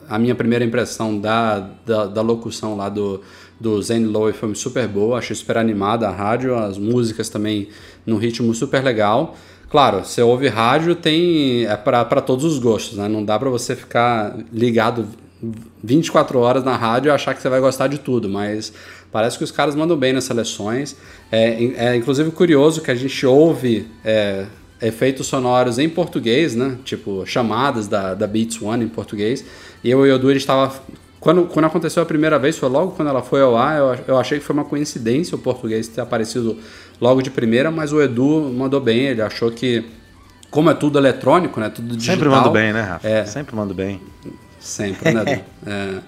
a 0.09 0.19
minha 0.19 0.35
primeira 0.35 0.63
impressão 0.63 1.19
da, 1.19 1.59
da, 1.85 2.05
da 2.05 2.21
locução 2.21 2.75
lá 2.75 2.89
do, 2.89 3.21
do 3.59 3.81
Zen 3.81 4.05
Lowe 4.05 4.33
foi 4.33 4.53
super 4.55 4.87
boa, 4.87 5.19
achei 5.19 5.35
super 5.35 5.57
animada 5.57 6.07
a 6.07 6.11
rádio, 6.11 6.55
as 6.55 6.77
músicas 6.77 7.29
também 7.29 7.69
num 8.05 8.17
ritmo 8.17 8.53
super 8.53 8.83
legal. 8.83 9.35
Claro, 9.69 10.05
você 10.05 10.21
ouve 10.21 10.47
rádio, 10.47 10.95
tem 10.95 11.65
é 11.65 11.75
para 11.75 12.21
todos 12.21 12.45
os 12.45 12.59
gostos, 12.59 12.97
né? 12.97 13.07
Não 13.07 13.23
dá 13.23 13.39
para 13.39 13.49
você 13.49 13.75
ficar 13.75 14.37
ligado 14.51 15.07
24 15.83 16.39
horas 16.39 16.63
na 16.63 16.75
rádio 16.75 17.09
e 17.09 17.11
achar 17.11 17.33
que 17.33 17.41
você 17.41 17.49
vai 17.49 17.59
gostar 17.59 17.87
de 17.87 17.97
tudo, 17.97 18.29
mas 18.29 18.71
parece 19.11 19.37
que 19.37 19.43
os 19.43 19.51
caras 19.51 19.75
mandam 19.75 19.97
bem 19.97 20.13
nas 20.13 20.25
seleções. 20.25 20.95
É, 21.31 21.87
é 21.87 21.95
inclusive 21.95 22.31
curioso 22.31 22.81
que 22.81 22.91
a 22.91 22.95
gente 22.95 23.25
ouve 23.25 23.87
é, 24.05 24.45
efeitos 24.81 25.27
sonoros 25.27 25.79
em 25.79 25.89
português, 25.89 26.55
né? 26.55 26.77
Tipo 26.83 27.25
chamadas 27.25 27.87
da, 27.87 28.13
da 28.13 28.27
Beats 28.27 28.61
One 28.61 28.85
em 28.85 28.89
português. 28.89 29.43
E 29.83 29.91
eu 29.91 30.05
e 30.05 30.11
o 30.11 30.15
Edu, 30.15 30.29
gente 30.31 30.41
estava 30.41 30.71
quando, 31.23 31.45
quando 31.45 31.63
aconteceu 31.63 32.03
a 32.03 32.05
primeira 32.05 32.37
vez, 32.37 32.57
foi 32.57 32.67
logo 32.67 32.91
quando 32.91 33.07
ela 33.07 33.21
foi 33.21 33.41
ao 33.41 33.55
ar, 33.55 33.77
eu, 33.77 33.97
eu 34.09 34.17
achei 34.19 34.39
que 34.39 34.43
foi 34.43 34.53
uma 34.53 34.65
coincidência 34.65 35.35
o 35.35 35.39
português 35.39 35.87
ter 35.87 36.01
aparecido 36.01 36.57
logo 36.99 37.21
de 37.21 37.31
primeira, 37.31 37.71
mas 37.71 37.93
o 37.93 38.01
Edu 38.01 38.51
mandou 38.53 38.81
bem, 38.81 39.05
ele 39.05 39.21
achou 39.21 39.49
que, 39.49 39.85
como 40.51 40.69
é 40.69 40.73
tudo 40.73 40.99
eletrônico, 40.99 41.61
né, 41.61 41.69
tudo 41.69 41.95
digital... 41.95 42.15
Sempre 42.15 42.27
mando 42.27 42.51
bem, 42.51 42.73
né, 42.73 42.81
Rafa? 42.81 43.07
É, 43.07 43.25
Sempre 43.25 43.55
mando 43.55 43.73
bem. 43.73 44.01
Sempre, 44.59 45.13
né, 45.13 45.21
Edu? 45.21 45.41
é, 45.65 45.99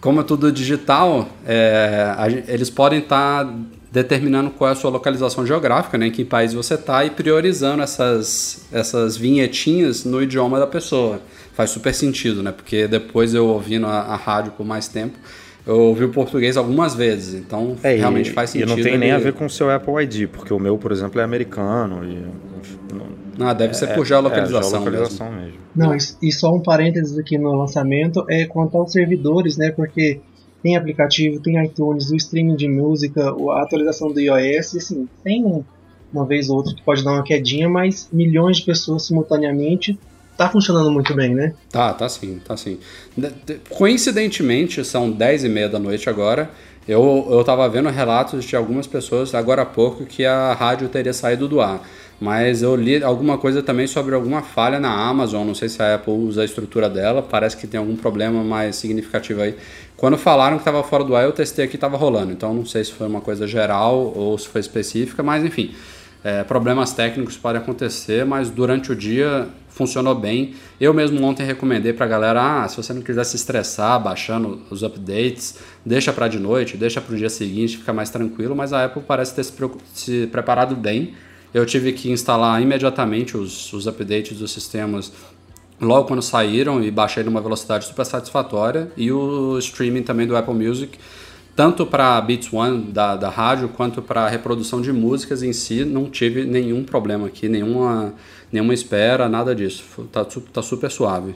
como 0.00 0.20
é 0.20 0.22
tudo 0.22 0.52
digital, 0.52 1.28
é, 1.44 2.14
a, 2.16 2.28
eles 2.30 2.70
podem 2.70 3.00
estar 3.00 3.44
tá 3.44 3.52
determinando 3.90 4.50
qual 4.50 4.70
é 4.70 4.74
a 4.74 4.76
sua 4.76 4.92
localização 4.92 5.44
geográfica, 5.44 5.98
né, 5.98 6.06
em 6.06 6.12
que 6.12 6.24
país 6.24 6.54
você 6.54 6.74
está, 6.74 7.04
e 7.04 7.10
priorizando 7.10 7.82
essas, 7.82 8.64
essas 8.70 9.16
vinhetinhas 9.16 10.04
no 10.04 10.22
idioma 10.22 10.60
da 10.60 10.68
pessoa 10.68 11.20
faz 11.52 11.70
super 11.70 11.94
sentido, 11.94 12.42
né? 12.42 12.52
Porque 12.52 12.86
depois 12.86 13.34
eu 13.34 13.46
ouvindo 13.46 13.86
a, 13.86 14.00
a 14.00 14.16
rádio 14.16 14.52
por 14.52 14.64
mais 14.66 14.88
tempo, 14.88 15.18
eu 15.66 15.78
ouvi 15.78 16.04
o 16.04 16.10
português 16.10 16.56
algumas 16.56 16.94
vezes, 16.94 17.34
então 17.34 17.76
é, 17.82 17.94
realmente 17.94 18.30
e, 18.30 18.32
faz 18.32 18.50
sentido. 18.50 18.68
E 18.68 18.76
não 18.76 18.82
tem 18.82 18.94
ele... 18.94 18.98
nem 18.98 19.12
a 19.12 19.18
ver 19.18 19.32
com 19.32 19.46
o 19.46 19.50
seu 19.50 19.70
Apple 19.70 19.94
ID, 20.02 20.28
porque 20.28 20.52
o 20.52 20.58
meu, 20.58 20.76
por 20.76 20.90
exemplo, 20.90 21.20
é 21.20 21.24
americano 21.24 22.04
e... 22.04 22.52
Ah, 23.40 23.54
deve 23.54 23.74
ser 23.74 23.94
por 23.94 24.04
geolocalização, 24.04 24.80
é, 24.80 24.82
geolocalização 24.82 25.32
mesmo. 25.32 25.44
mesmo. 25.46 25.58
Não, 25.74 25.96
e 25.96 26.30
só 26.30 26.54
um 26.54 26.60
parênteses 26.60 27.16
aqui 27.18 27.38
no 27.38 27.54
lançamento 27.54 28.24
é 28.28 28.44
quanto 28.44 28.76
aos 28.76 28.92
servidores, 28.92 29.56
né? 29.56 29.70
Porque 29.70 30.20
tem 30.62 30.76
aplicativo, 30.76 31.40
tem 31.40 31.62
iTunes, 31.64 32.10
o 32.10 32.16
streaming 32.16 32.56
de 32.56 32.68
música, 32.68 33.30
a 33.30 33.62
atualização 33.62 34.12
do 34.12 34.20
iOS, 34.20 34.76
assim, 34.76 35.08
tem 35.24 35.64
uma 36.12 36.26
vez 36.26 36.50
ou 36.50 36.56
outra 36.56 36.74
que 36.74 36.82
pode 36.82 37.02
dar 37.02 37.12
uma 37.12 37.22
quedinha, 37.22 37.68
mas 37.68 38.08
milhões 38.12 38.58
de 38.58 38.64
pessoas 38.64 39.06
simultaneamente 39.06 39.98
tá 40.36 40.48
funcionando 40.48 40.90
muito 40.90 41.14
bem, 41.14 41.34
né? 41.34 41.54
Tá, 41.70 41.92
tá 41.92 42.08
sim, 42.08 42.40
tá 42.44 42.56
sim. 42.56 42.78
Coincidentemente, 43.70 44.84
são 44.84 45.10
10 45.10 45.44
e 45.44 45.48
meia 45.48 45.68
da 45.68 45.78
noite 45.78 46.08
agora. 46.08 46.50
Eu, 46.86 47.28
eu 47.30 47.44
tava 47.44 47.68
vendo 47.68 47.88
relatos 47.88 48.44
de 48.44 48.56
algumas 48.56 48.86
pessoas 48.86 49.34
agora 49.34 49.62
há 49.62 49.66
pouco 49.66 50.04
que 50.04 50.24
a 50.24 50.52
rádio 50.52 50.88
teria 50.88 51.12
saído 51.12 51.46
do 51.46 51.60
ar. 51.60 51.80
Mas 52.20 52.62
eu 52.62 52.76
li 52.76 53.02
alguma 53.02 53.36
coisa 53.36 53.62
também 53.62 53.86
sobre 53.86 54.14
alguma 54.14 54.42
falha 54.42 54.78
na 54.78 54.92
Amazon. 54.92 55.44
Não 55.44 55.54
sei 55.54 55.68
se 55.68 55.82
a 55.82 55.96
Apple 55.96 56.12
usa 56.12 56.42
a 56.42 56.44
estrutura 56.44 56.88
dela. 56.88 57.20
Parece 57.20 57.56
que 57.56 57.66
tem 57.66 57.78
algum 57.78 57.96
problema 57.96 58.44
mais 58.44 58.76
significativo 58.76 59.42
aí. 59.42 59.56
Quando 59.96 60.16
falaram 60.16 60.56
que 60.56 60.60
estava 60.60 60.82
fora 60.84 61.02
do 61.02 61.16
ar, 61.16 61.24
eu 61.24 61.32
testei 61.32 61.64
aqui 61.64 61.74
estava 61.74 61.96
rolando. 61.96 62.30
Então 62.30 62.54
não 62.54 62.64
sei 62.64 62.84
se 62.84 62.92
foi 62.92 63.08
uma 63.08 63.20
coisa 63.20 63.46
geral 63.46 64.12
ou 64.16 64.38
se 64.38 64.48
foi 64.48 64.60
específica, 64.60 65.22
mas 65.22 65.44
enfim. 65.44 65.74
É, 66.24 66.44
problemas 66.44 66.92
técnicos 66.92 67.36
podem 67.36 67.60
acontecer, 67.60 68.24
mas 68.24 68.48
durante 68.48 68.92
o 68.92 68.94
dia 68.94 69.48
funcionou 69.74 70.14
bem. 70.14 70.54
Eu 70.80 70.92
mesmo 70.92 71.22
ontem 71.24 71.44
recomendei 71.44 71.92
para 71.92 72.06
a 72.06 72.08
galera, 72.08 72.62
ah, 72.62 72.68
se 72.68 72.76
você 72.76 72.92
não 72.92 73.02
quiser 73.02 73.24
se 73.24 73.36
estressar 73.36 74.02
baixando 74.02 74.60
os 74.70 74.82
updates, 74.82 75.58
deixa 75.84 76.12
para 76.12 76.28
de 76.28 76.38
noite, 76.38 76.76
deixa 76.76 77.00
para 77.00 77.14
o 77.14 77.16
dia 77.16 77.30
seguinte, 77.30 77.78
fica 77.78 77.92
mais 77.92 78.10
tranquilo, 78.10 78.54
mas 78.54 78.72
a 78.72 78.84
Apple 78.84 79.02
parece 79.06 79.34
ter 79.34 79.44
se, 79.44 79.52
se 79.94 80.26
preparado 80.28 80.76
bem. 80.76 81.14
Eu 81.52 81.66
tive 81.66 81.92
que 81.92 82.10
instalar 82.10 82.60
imediatamente 82.62 83.36
os, 83.36 83.72
os 83.72 83.86
updates 83.86 84.38
dos 84.38 84.52
sistemas 84.52 85.12
logo 85.80 86.06
quando 86.06 86.22
saíram 86.22 86.82
e 86.82 86.90
baixei 86.90 87.24
numa 87.24 87.40
velocidade 87.40 87.84
super 87.84 88.06
satisfatória 88.06 88.90
e 88.96 89.10
o 89.10 89.58
streaming 89.58 90.02
também 90.02 90.26
do 90.26 90.36
Apple 90.36 90.54
Music 90.54 90.96
tanto 91.54 91.84
para 91.84 92.20
Beats 92.20 92.52
One 92.52 92.84
da, 92.90 93.14
da 93.14 93.28
rádio 93.28 93.68
quanto 93.68 94.00
para 94.00 94.28
reprodução 94.28 94.80
de 94.80 94.92
músicas 94.92 95.42
em 95.42 95.52
si, 95.52 95.84
não 95.84 96.08
tive 96.08 96.44
nenhum 96.44 96.82
problema 96.82 97.26
aqui, 97.26 97.48
nenhuma, 97.48 98.14
nenhuma 98.52 98.74
espera, 98.74 99.28
nada 99.28 99.54
disso. 99.54 99.82
Tá, 100.12 100.24
tá 100.24 100.62
super 100.62 100.90
suave. 100.90 101.34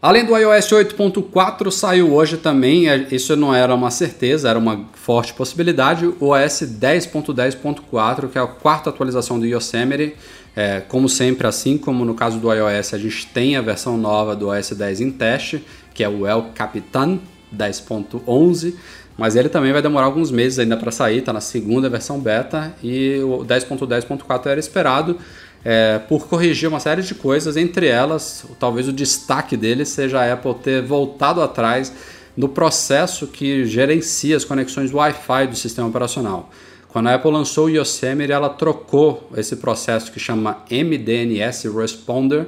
Além 0.00 0.26
do 0.26 0.36
iOS 0.36 0.68
8.4, 0.68 1.70
saiu 1.70 2.12
hoje 2.12 2.36
também, 2.36 2.88
é, 2.88 3.08
isso 3.10 3.34
não 3.34 3.54
era 3.54 3.74
uma 3.74 3.90
certeza, 3.90 4.48
era 4.48 4.58
uma 4.58 4.84
forte 4.92 5.32
possibilidade, 5.32 6.06
o 6.06 6.28
OS 6.28 6.62
10.10.4, 6.62 8.28
que 8.28 8.38
é 8.38 8.40
a 8.40 8.46
quarta 8.46 8.90
atualização 8.90 9.40
do 9.40 9.46
Yosemite. 9.46 10.14
É, 10.54 10.80
como 10.80 11.08
sempre, 11.08 11.46
assim 11.46 11.76
como 11.76 12.04
no 12.04 12.14
caso 12.14 12.38
do 12.38 12.52
iOS, 12.52 12.94
a 12.94 12.98
gente 12.98 13.26
tem 13.26 13.56
a 13.56 13.60
versão 13.62 13.96
nova 13.96 14.36
do 14.36 14.48
OS 14.48 14.70
10 14.70 15.00
em 15.00 15.10
teste, 15.10 15.64
que 15.92 16.04
é 16.04 16.08
o 16.08 16.26
El 16.26 16.50
Capitan, 16.54 17.18
10.11, 17.54 18.74
mas 19.18 19.34
ele 19.34 19.48
também 19.48 19.72
vai 19.72 19.82
demorar 19.82 20.06
alguns 20.06 20.30
meses 20.30 20.58
ainda 20.58 20.76
para 20.76 20.90
sair, 20.90 21.18
está 21.18 21.32
na 21.32 21.40
segunda 21.40 21.88
versão 21.88 22.20
beta 22.20 22.74
e 22.82 23.18
o 23.24 23.44
10.10.4 23.44 24.46
era 24.46 24.60
esperado 24.60 25.18
é, 25.64 25.98
por 25.98 26.26
corrigir 26.28 26.68
uma 26.68 26.80
série 26.80 27.02
de 27.02 27.14
coisas, 27.14 27.56
entre 27.56 27.86
elas, 27.86 28.44
talvez 28.58 28.88
o 28.88 28.92
destaque 28.92 29.56
dele 29.56 29.84
seja 29.84 30.20
a 30.20 30.32
Apple 30.32 30.54
ter 30.54 30.82
voltado 30.82 31.40
atrás 31.42 31.92
no 32.36 32.48
processo 32.48 33.26
que 33.26 33.64
gerencia 33.64 34.36
as 34.36 34.44
conexões 34.44 34.92
Wi-Fi 34.92 35.46
do 35.48 35.56
sistema 35.56 35.88
operacional. 35.88 36.50
Quando 36.88 37.08
a 37.08 37.14
Apple 37.14 37.30
lançou 37.30 37.66
o 37.66 37.70
Yosemite, 37.70 38.32
ela 38.32 38.48
trocou 38.48 39.28
esse 39.36 39.56
processo 39.56 40.12
que 40.12 40.20
chama 40.20 40.64
MDNS 40.70 41.68
Responder 41.68 42.46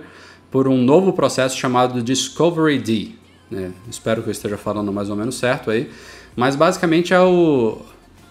por 0.51 0.67
um 0.69 0.77
novo 0.79 1.13
processo 1.13 1.57
chamado 1.57 2.03
Discovery 2.03 2.79
D. 2.79 3.09
Né? 3.51 3.73
Espero 3.91 4.23
que 4.23 4.29
eu 4.29 4.33
esteja 4.33 4.57
falando 4.57 4.93
mais 4.93 5.11
ou 5.11 5.17
menos 5.17 5.35
certo 5.35 5.71
aí. 5.71 5.91
Mas 6.37 6.57
basicamente 6.57 7.13
é 7.13 7.21
o, 7.21 7.79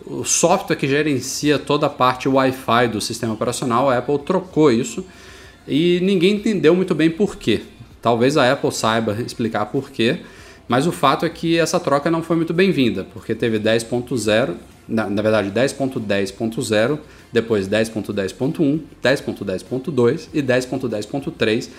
o 0.05 0.23
software 0.23 0.75
que 0.75 0.87
gerencia 0.87 1.59
toda 1.59 1.87
a 1.87 1.89
parte 1.89 2.29
Wi-Fi 2.29 2.87
do 2.89 3.01
sistema 3.01 3.33
operacional. 3.33 3.89
A 3.89 3.97
Apple 3.97 4.19
trocou 4.19 4.71
isso 4.71 5.05
e 5.67 5.99
ninguém 6.01 6.35
entendeu 6.35 6.75
muito 6.75 6.95
bem 6.95 7.09
por 7.09 7.35
quê. 7.35 7.61
Talvez 8.01 8.37
a 8.37 8.51
Apple 8.51 8.71
saiba 8.71 9.17
explicar 9.25 9.65
por 9.65 9.89
quê, 9.89 10.19
mas 10.67 10.87
o 10.87 10.91
fato 10.91 11.25
é 11.25 11.29
que 11.29 11.57
essa 11.57 11.79
troca 11.79 12.09
não 12.09 12.21
foi 12.21 12.35
muito 12.35 12.53
bem-vinda, 12.53 13.05
porque 13.13 13.35
teve 13.35 13.59
10.0, 13.59 14.55
na, 14.87 15.09
na 15.09 15.21
verdade 15.21 15.49
10.10.0, 15.51 16.99
depois 17.33 17.67
10.10.1, 17.67 18.79
10.10.2 19.03 20.27
e 20.33 20.41
10.10.3 20.41 21.69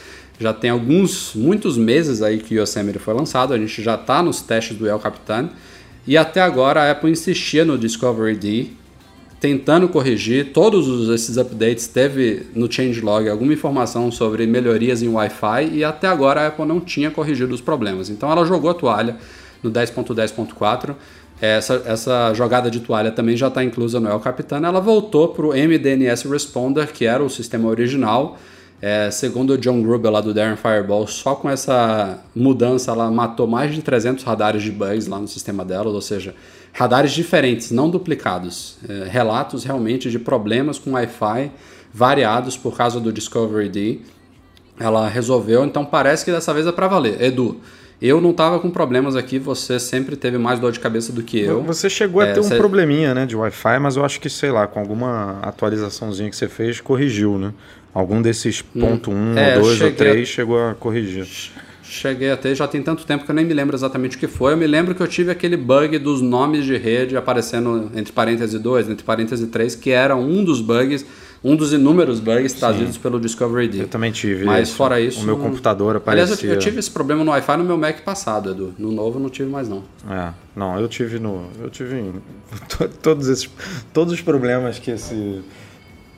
já 0.40 0.52
tem 0.52 0.70
alguns, 0.70 1.34
muitos 1.34 1.76
meses 1.76 2.22
aí 2.22 2.38
que 2.38 2.54
o 2.54 2.62
Yosemite 2.62 2.98
foi 2.98 3.14
lançado, 3.14 3.52
a 3.52 3.58
gente 3.58 3.82
já 3.82 3.94
está 3.94 4.22
nos 4.22 4.40
testes 4.40 4.76
do 4.76 4.88
El 4.88 4.98
Capitan 4.98 5.50
e 6.08 6.16
até 6.16 6.40
agora 6.40 6.84
a 6.84 6.90
Apple 6.90 7.10
insistia 7.10 7.66
no 7.66 7.76
Discovery 7.76 8.34
D, 8.34 8.68
tentando 9.38 9.86
corrigir 9.90 10.54
todos 10.54 11.06
esses 11.10 11.36
updates. 11.36 11.86
Teve 11.86 12.46
no 12.54 12.66
changelog 12.72 13.28
alguma 13.28 13.52
informação 13.52 14.10
sobre 14.10 14.46
melhorias 14.46 15.02
em 15.02 15.08
Wi-Fi 15.08 15.68
e 15.70 15.84
até 15.84 16.08
agora 16.08 16.40
a 16.40 16.46
Apple 16.46 16.64
não 16.64 16.80
tinha 16.80 17.10
corrigido 17.10 17.54
os 17.54 17.60
problemas. 17.60 18.08
Então 18.08 18.32
ela 18.32 18.46
jogou 18.46 18.70
a 18.70 18.74
toalha 18.74 19.18
no 19.62 19.70
10.10.4. 19.70 20.94
Essa, 21.42 21.82
essa 21.84 22.32
jogada 22.32 22.70
de 22.70 22.80
toalha 22.80 23.12
também 23.12 23.36
já 23.36 23.48
está 23.48 23.62
inclusa 23.62 24.00
no 24.00 24.08
El 24.08 24.18
Capitan. 24.18 24.66
Ela 24.66 24.80
voltou 24.80 25.28
para 25.28 25.44
o 25.44 25.50
MDNS 25.50 26.26
Responder, 26.26 26.86
que 26.86 27.04
era 27.04 27.22
o 27.22 27.28
sistema 27.28 27.68
original 27.68 28.38
é, 28.80 29.10
segundo 29.10 29.54
o 29.54 29.58
John 29.58 29.82
Gruber 29.82 30.10
lá 30.10 30.20
do 30.20 30.32
Darren 30.32 30.56
Fireball, 30.56 31.06
só 31.06 31.34
com 31.34 31.50
essa 31.50 32.20
mudança 32.34 32.92
ela 32.92 33.10
matou 33.10 33.46
mais 33.46 33.74
de 33.74 33.82
300 33.82 34.22
radares 34.24 34.62
de 34.62 34.70
bugs 34.70 35.08
lá 35.08 35.18
no 35.18 35.26
sistema 35.26 35.64
dela, 35.64 35.90
ou 35.90 36.00
seja, 36.00 36.34
radares 36.72 37.10
diferentes, 37.10 37.72
não 37.72 37.90
duplicados. 37.90 38.78
É, 38.88 39.08
relatos 39.08 39.64
realmente 39.64 40.10
de 40.10 40.18
problemas 40.18 40.78
com 40.78 40.92
Wi-Fi 40.92 41.50
variados 41.92 42.56
por 42.56 42.76
causa 42.76 43.00
do 43.00 43.12
Discovery 43.12 43.68
D. 43.68 43.98
Ela 44.78 45.08
resolveu, 45.08 45.64
então 45.64 45.84
parece 45.84 46.24
que 46.24 46.30
dessa 46.30 46.54
vez 46.54 46.64
é 46.64 46.70
para 46.70 46.86
valer. 46.86 47.20
Edu, 47.20 47.60
eu 48.00 48.20
não 48.20 48.30
estava 48.30 48.60
com 48.60 48.70
problemas 48.70 49.16
aqui, 49.16 49.40
você 49.40 49.80
sempre 49.80 50.14
teve 50.14 50.38
mais 50.38 50.60
dor 50.60 50.70
de 50.70 50.78
cabeça 50.78 51.12
do 51.12 51.20
que 51.20 51.40
eu. 51.40 51.64
Você 51.64 51.90
chegou 51.90 52.22
é, 52.22 52.30
a 52.30 52.34
ter 52.34 52.40
um 52.40 52.48
probleminha 52.48 53.12
né, 53.12 53.26
de 53.26 53.34
Wi-Fi, 53.34 53.80
mas 53.80 53.96
eu 53.96 54.04
acho 54.04 54.20
que, 54.20 54.30
sei 54.30 54.52
lá, 54.52 54.68
com 54.68 54.78
alguma 54.78 55.40
atualizaçãozinha 55.42 56.30
que 56.30 56.36
você 56.36 56.46
fez, 56.46 56.80
corrigiu, 56.80 57.38
né? 57.38 57.52
Algum 57.92 58.20
desses 58.22 58.64
hum. 58.74 58.80
ponto 58.80 59.10
1 59.10 59.14
um, 59.14 59.38
é, 59.38 59.56
ou 59.56 59.62
2 59.62 59.80
ou 59.80 59.92
3 59.92 60.28
chegou 60.28 60.58
a 60.62 60.74
corrigir. 60.74 61.26
Cheguei 61.88 62.30
até, 62.30 62.54
já 62.54 62.68
tem 62.68 62.82
tanto 62.82 63.06
tempo 63.06 63.24
que 63.24 63.30
eu 63.30 63.34
nem 63.34 63.46
me 63.46 63.54
lembro 63.54 63.74
exatamente 63.74 64.16
o 64.16 64.20
que 64.20 64.28
foi. 64.28 64.52
Eu 64.52 64.58
me 64.58 64.66
lembro 64.66 64.94
que 64.94 65.02
eu 65.02 65.08
tive 65.08 65.30
aquele 65.30 65.56
bug 65.56 65.98
dos 65.98 66.20
nomes 66.20 66.66
de 66.66 66.76
rede 66.76 67.16
aparecendo 67.16 67.90
entre 67.94 68.12
parênteses 68.12 68.60
2, 68.60 68.90
entre 68.90 69.04
parênteses 69.04 69.48
3, 69.48 69.74
que 69.74 69.90
era 69.90 70.14
um 70.14 70.44
dos 70.44 70.60
bugs, 70.60 71.06
um 71.42 71.56
dos 71.56 71.72
inúmeros 71.72 72.20
bugs 72.20 72.52
trazidos 72.52 72.96
Sim. 72.96 73.00
pelo 73.00 73.18
Discovery 73.18 73.68
D. 73.68 73.82
Eu 73.82 73.88
também 73.88 74.12
tive. 74.12 74.44
Mas 74.44 74.68
isso. 74.68 74.76
fora 74.76 75.00
isso. 75.00 75.22
O 75.22 75.24
meu 75.24 75.38
computador 75.38 75.96
aparecia. 75.96 76.24
Aliás, 76.24 76.44
eu, 76.44 76.52
eu, 76.52 76.58
tive 76.58 76.78
esse 76.78 76.90
problema 76.90 77.24
no 77.24 77.30
Wi-Fi 77.30 77.56
no 77.56 77.64
meu 77.64 77.78
Mac 77.78 78.00
passado, 78.02 78.50
Edu. 78.50 78.74
No 78.78 78.92
novo 78.92 79.18
não 79.18 79.30
tive 79.30 79.48
mais 79.48 79.66
não. 79.66 79.82
É, 80.10 80.30
não, 80.54 80.78
eu 80.78 80.88
tive 80.88 81.18
no. 81.18 81.46
Eu 81.58 81.70
tive 81.70 82.12
todos 83.02 83.28
esses. 83.28 83.48
Todos 83.94 84.12
os 84.12 84.20
problemas 84.20 84.78
que 84.78 84.90
esse 84.90 85.40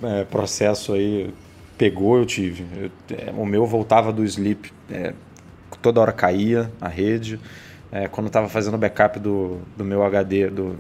é, 0.02 0.24
processo 0.24 0.94
aí 0.94 1.33
pegou, 1.81 2.19
eu 2.19 2.27
tive. 2.27 2.66
Eu, 2.77 3.16
é, 3.16 3.31
o 3.31 3.47
meu 3.47 3.64
voltava 3.64 4.12
do 4.12 4.23
sleep, 4.23 4.71
é, 4.90 5.14
toda 5.81 5.99
hora 5.99 6.12
caía 6.12 6.71
a 6.79 6.88
rede. 6.88 7.40
É, 7.90 8.07
quando 8.07 8.27
estava 8.27 8.51
fazendo 8.51 8.77
backup 8.77 9.19
do, 9.19 9.62
do 9.79 9.83
meu 9.83 10.05
HD, 10.05 10.51
do, 10.51 10.77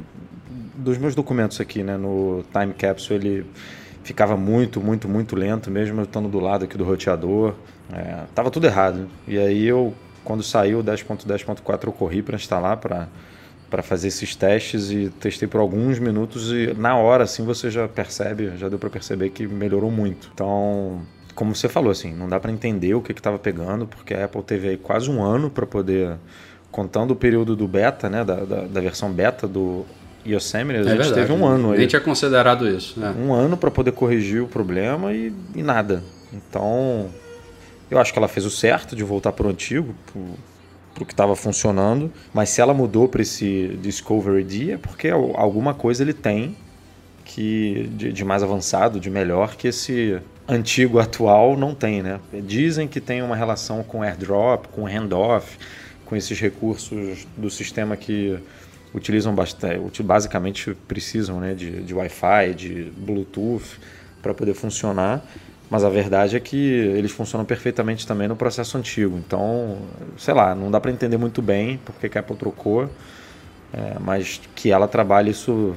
dos 0.74 0.98
meus 0.98 1.14
documentos 1.14 1.58
aqui, 1.58 1.82
né, 1.82 1.96
no 1.96 2.44
Time 2.52 2.74
Capsule, 2.74 3.18
ele 3.18 3.46
ficava 4.04 4.36
muito, 4.36 4.78
muito, 4.78 5.08
muito 5.08 5.34
lento, 5.34 5.70
mesmo 5.70 6.02
eu 6.02 6.04
estando 6.04 6.28
do 6.28 6.38
lado 6.38 6.66
aqui 6.66 6.76
do 6.76 6.84
roteador. 6.84 7.54
É, 7.90 8.24
tava 8.34 8.50
tudo 8.50 8.66
errado. 8.66 9.08
E 9.26 9.38
aí 9.38 9.66
eu, 9.66 9.94
quando 10.22 10.42
saiu 10.42 10.80
o 10.80 10.84
10.10.4, 10.84 11.86
eu 11.86 11.92
corri 11.92 12.20
para 12.20 12.36
instalar, 12.36 12.76
para 12.76 13.08
para 13.70 13.82
fazer 13.82 14.08
esses 14.08 14.34
testes 14.34 14.90
e 14.90 15.08
testei 15.20 15.46
por 15.46 15.60
alguns 15.60 15.98
minutos 15.98 16.50
e 16.50 16.74
na 16.76 16.96
hora 16.96 17.24
assim 17.24 17.44
você 17.44 17.70
já 17.70 17.86
percebe, 17.86 18.52
já 18.56 18.68
deu 18.68 18.78
para 18.78 18.90
perceber 18.90 19.30
que 19.30 19.46
melhorou 19.46 19.90
muito. 19.90 20.28
Então, 20.34 21.00
como 21.34 21.54
você 21.54 21.68
falou 21.68 21.90
assim, 21.90 22.12
não 22.12 22.28
dá 22.28 22.40
para 22.40 22.50
entender 22.50 22.92
o 22.94 23.00
que 23.00 23.12
estava 23.12 23.38
pegando 23.38 23.86
porque 23.86 24.12
a 24.12 24.24
Apple 24.24 24.42
teve 24.42 24.68
aí 24.68 24.76
quase 24.76 25.08
um 25.08 25.22
ano 25.22 25.48
para 25.48 25.66
poder 25.66 26.16
contando 26.70 27.12
o 27.12 27.16
período 27.16 27.54
do 27.56 27.66
beta, 27.66 28.10
né, 28.10 28.24
da, 28.24 28.44
da, 28.44 28.60
da 28.62 28.80
versão 28.80 29.10
beta 29.10 29.46
do 29.46 29.84
Yosemite, 30.26 30.76
a 30.76 30.80
é 30.80 30.84
gente 30.84 30.96
verdade, 30.98 31.14
teve 31.14 31.32
um 31.32 31.46
ano 31.46 31.72
aí. 31.72 31.78
Nem 31.78 31.86
tinha 31.86 32.00
considerado 32.00 32.68
isso. 32.68 33.02
É. 33.02 33.10
Um 33.10 33.32
ano 33.32 33.56
para 33.56 33.70
poder 33.70 33.92
corrigir 33.92 34.42
o 34.42 34.46
problema 34.46 35.12
e, 35.12 35.32
e 35.54 35.62
nada. 35.62 36.02
Então, 36.32 37.08
eu 37.90 37.98
acho 37.98 38.12
que 38.12 38.18
ela 38.18 38.28
fez 38.28 38.44
o 38.44 38.50
certo 38.50 38.94
de 38.94 39.02
voltar 39.02 39.32
para 39.32 39.46
o 39.46 39.50
antigo, 39.50 39.94
para 40.94 41.02
o 41.02 41.06
que 41.06 41.12
estava 41.12 41.34
funcionando, 41.36 42.12
mas 42.34 42.50
se 42.50 42.60
ela 42.60 42.74
mudou 42.74 43.08
para 43.08 43.22
esse 43.22 43.78
Discovery 43.80 44.44
D 44.44 44.72
é 44.72 44.76
porque 44.76 45.08
alguma 45.08 45.72
coisa 45.72 46.02
ele 46.02 46.12
tem 46.12 46.56
que 47.24 47.88
de, 47.92 48.12
de, 48.12 48.24
mais 48.24 48.42
avançado, 48.42 48.98
de 48.98 49.08
melhor 49.08 49.54
que 49.54 49.68
esse 49.68 50.18
antigo 50.48 50.98
atual 50.98 51.56
não 51.56 51.74
tem, 51.74 52.02
né? 52.02 52.18
Dizem 52.44 52.88
que 52.88 53.00
tem 53.00 53.22
uma 53.22 53.36
relação 53.36 53.84
com 53.84 54.02
airdrop, 54.02 54.66
com 54.66 54.84
handoff, 54.84 55.56
com 56.04 56.16
esses 56.16 56.40
recursos 56.40 57.26
do 57.36 57.48
sistema 57.48 57.96
que 57.96 58.36
utilizam 58.92 59.32
bastante, 59.32 60.02
basicamente 60.02 60.74
precisam, 60.88 61.38
né, 61.38 61.54
de, 61.54 61.82
de 61.82 61.94
Wi-Fi, 61.94 62.54
de 62.56 62.92
Bluetooth 62.96 63.78
para 64.20 64.34
poder 64.34 64.54
funcionar. 64.54 65.24
Mas 65.70 65.84
a 65.84 65.88
verdade 65.88 66.36
é 66.36 66.40
que 66.40 66.56
eles 66.56 67.12
funcionam 67.12 67.46
perfeitamente 67.46 68.04
também 68.04 68.26
no 68.26 68.34
processo 68.34 68.76
antigo. 68.76 69.16
Então, 69.16 69.78
sei 70.18 70.34
lá, 70.34 70.52
não 70.52 70.68
dá 70.68 70.80
para 70.80 70.90
entender 70.90 71.16
muito 71.16 71.40
bem 71.40 71.78
porque 71.84 72.08
que 72.08 72.18
a 72.18 72.20
Apple 72.20 72.36
trocou, 72.36 72.90
é, 73.72 73.96
mas 74.00 74.40
que 74.56 74.72
ela 74.72 74.88
trabalha 74.88 75.30
isso 75.30 75.76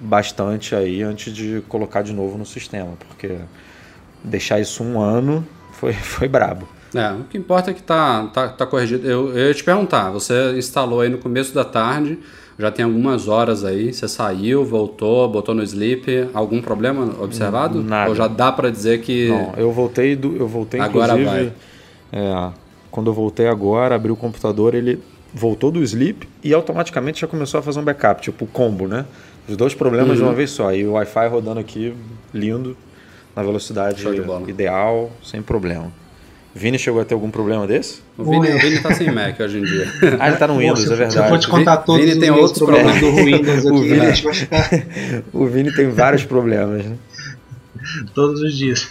bastante 0.00 0.74
aí 0.74 1.02
antes 1.02 1.32
de 1.32 1.62
colocar 1.68 2.02
de 2.02 2.12
novo 2.12 2.36
no 2.36 2.44
sistema, 2.44 2.92
porque 3.06 3.36
deixar 4.24 4.58
isso 4.58 4.82
um 4.82 5.00
ano 5.00 5.46
foi, 5.72 5.92
foi 5.94 6.26
brabo. 6.26 6.68
É, 6.92 7.12
o 7.12 7.24
que 7.24 7.38
importa 7.38 7.70
é 7.70 7.74
que 7.74 7.82
tá, 7.82 8.26
tá, 8.34 8.48
tá 8.48 8.66
corrigido. 8.66 9.08
Eu, 9.08 9.28
eu 9.36 9.46
ia 9.46 9.54
te 9.54 9.62
perguntar, 9.62 10.10
você 10.10 10.56
instalou 10.58 11.02
aí 11.02 11.08
no 11.08 11.18
começo 11.18 11.54
da 11.54 11.64
tarde, 11.64 12.18
já 12.60 12.70
tem 12.70 12.84
algumas 12.84 13.26
horas 13.26 13.64
aí, 13.64 13.92
você 13.92 14.06
saiu, 14.06 14.64
voltou, 14.64 15.26
botou 15.28 15.54
no 15.54 15.62
sleep, 15.62 16.28
algum 16.34 16.60
problema 16.60 17.14
observado? 17.18 17.82
Nada. 17.82 18.10
Ou 18.10 18.14
já 18.14 18.28
dá 18.28 18.52
para 18.52 18.70
dizer 18.70 19.00
que 19.00 19.28
Não, 19.28 19.54
eu 19.56 19.72
voltei 19.72 20.14
do 20.14 20.36
eu 20.36 20.46
voltei 20.46 20.78
agora 20.78 21.16
vai. 21.16 21.52
É, 22.12 22.50
quando 22.90 23.08
eu 23.08 23.14
voltei 23.14 23.46
agora, 23.46 23.94
abri 23.94 24.12
o 24.12 24.16
computador, 24.16 24.74
ele 24.74 25.02
voltou 25.32 25.70
do 25.70 25.82
sleep 25.82 26.28
e 26.44 26.52
automaticamente 26.52 27.22
já 27.22 27.26
começou 27.26 27.60
a 27.60 27.62
fazer 27.62 27.80
um 27.80 27.84
backup, 27.84 28.20
tipo 28.20 28.46
combo, 28.46 28.86
né? 28.86 29.06
Os 29.48 29.56
dois 29.56 29.74
problemas 29.74 30.10
uhum. 30.10 30.16
de 30.16 30.22
uma 30.22 30.34
vez 30.34 30.50
só. 30.50 30.72
E 30.74 30.84
o 30.84 30.92
Wi-Fi 30.92 31.28
rodando 31.28 31.60
aqui 31.60 31.94
lindo, 32.34 32.76
na 33.34 33.42
velocidade 33.42 34.04
ideal, 34.48 35.10
sem 35.22 35.40
problema. 35.40 35.90
Vini 36.54 36.78
chegou 36.78 37.00
a 37.00 37.04
ter 37.04 37.14
algum 37.14 37.30
problema 37.30 37.66
desse? 37.66 38.00
O 38.18 38.24
Vini, 38.24 38.48
o 38.48 38.58
Vini 38.58 38.80
tá 38.80 38.92
sem 38.92 39.10
Mac 39.10 39.38
hoje 39.38 39.58
em 39.58 39.62
dia. 39.62 39.86
ah, 40.18 40.28
ele 40.28 40.36
tá 40.36 40.48
no 40.48 40.58
Windows, 40.58 40.80
Poxa, 40.80 40.92
é 40.92 40.96
verdade. 40.96 41.18
Eu 41.18 41.28
for 41.28 41.38
te 41.38 41.48
contar 41.48 41.76
todos 41.78 42.00
Vini 42.00 42.14
os 42.14 42.18
tem 42.18 42.30
outros 42.30 42.58
problemas, 42.58 43.00
do 43.00 43.12
Windows 43.24 43.66
aqui, 43.66 43.70
o 43.70 43.82
Vini, 43.82 44.06
gente 44.06 44.24
vai 44.24 44.34
ficar... 44.34 44.70
o 45.32 45.46
Vini 45.46 45.72
tem 45.72 45.90
vários 45.90 46.24
problemas, 46.24 46.84
né? 46.84 46.96
Todos 48.14 48.42
os 48.42 48.56
dias. 48.56 48.90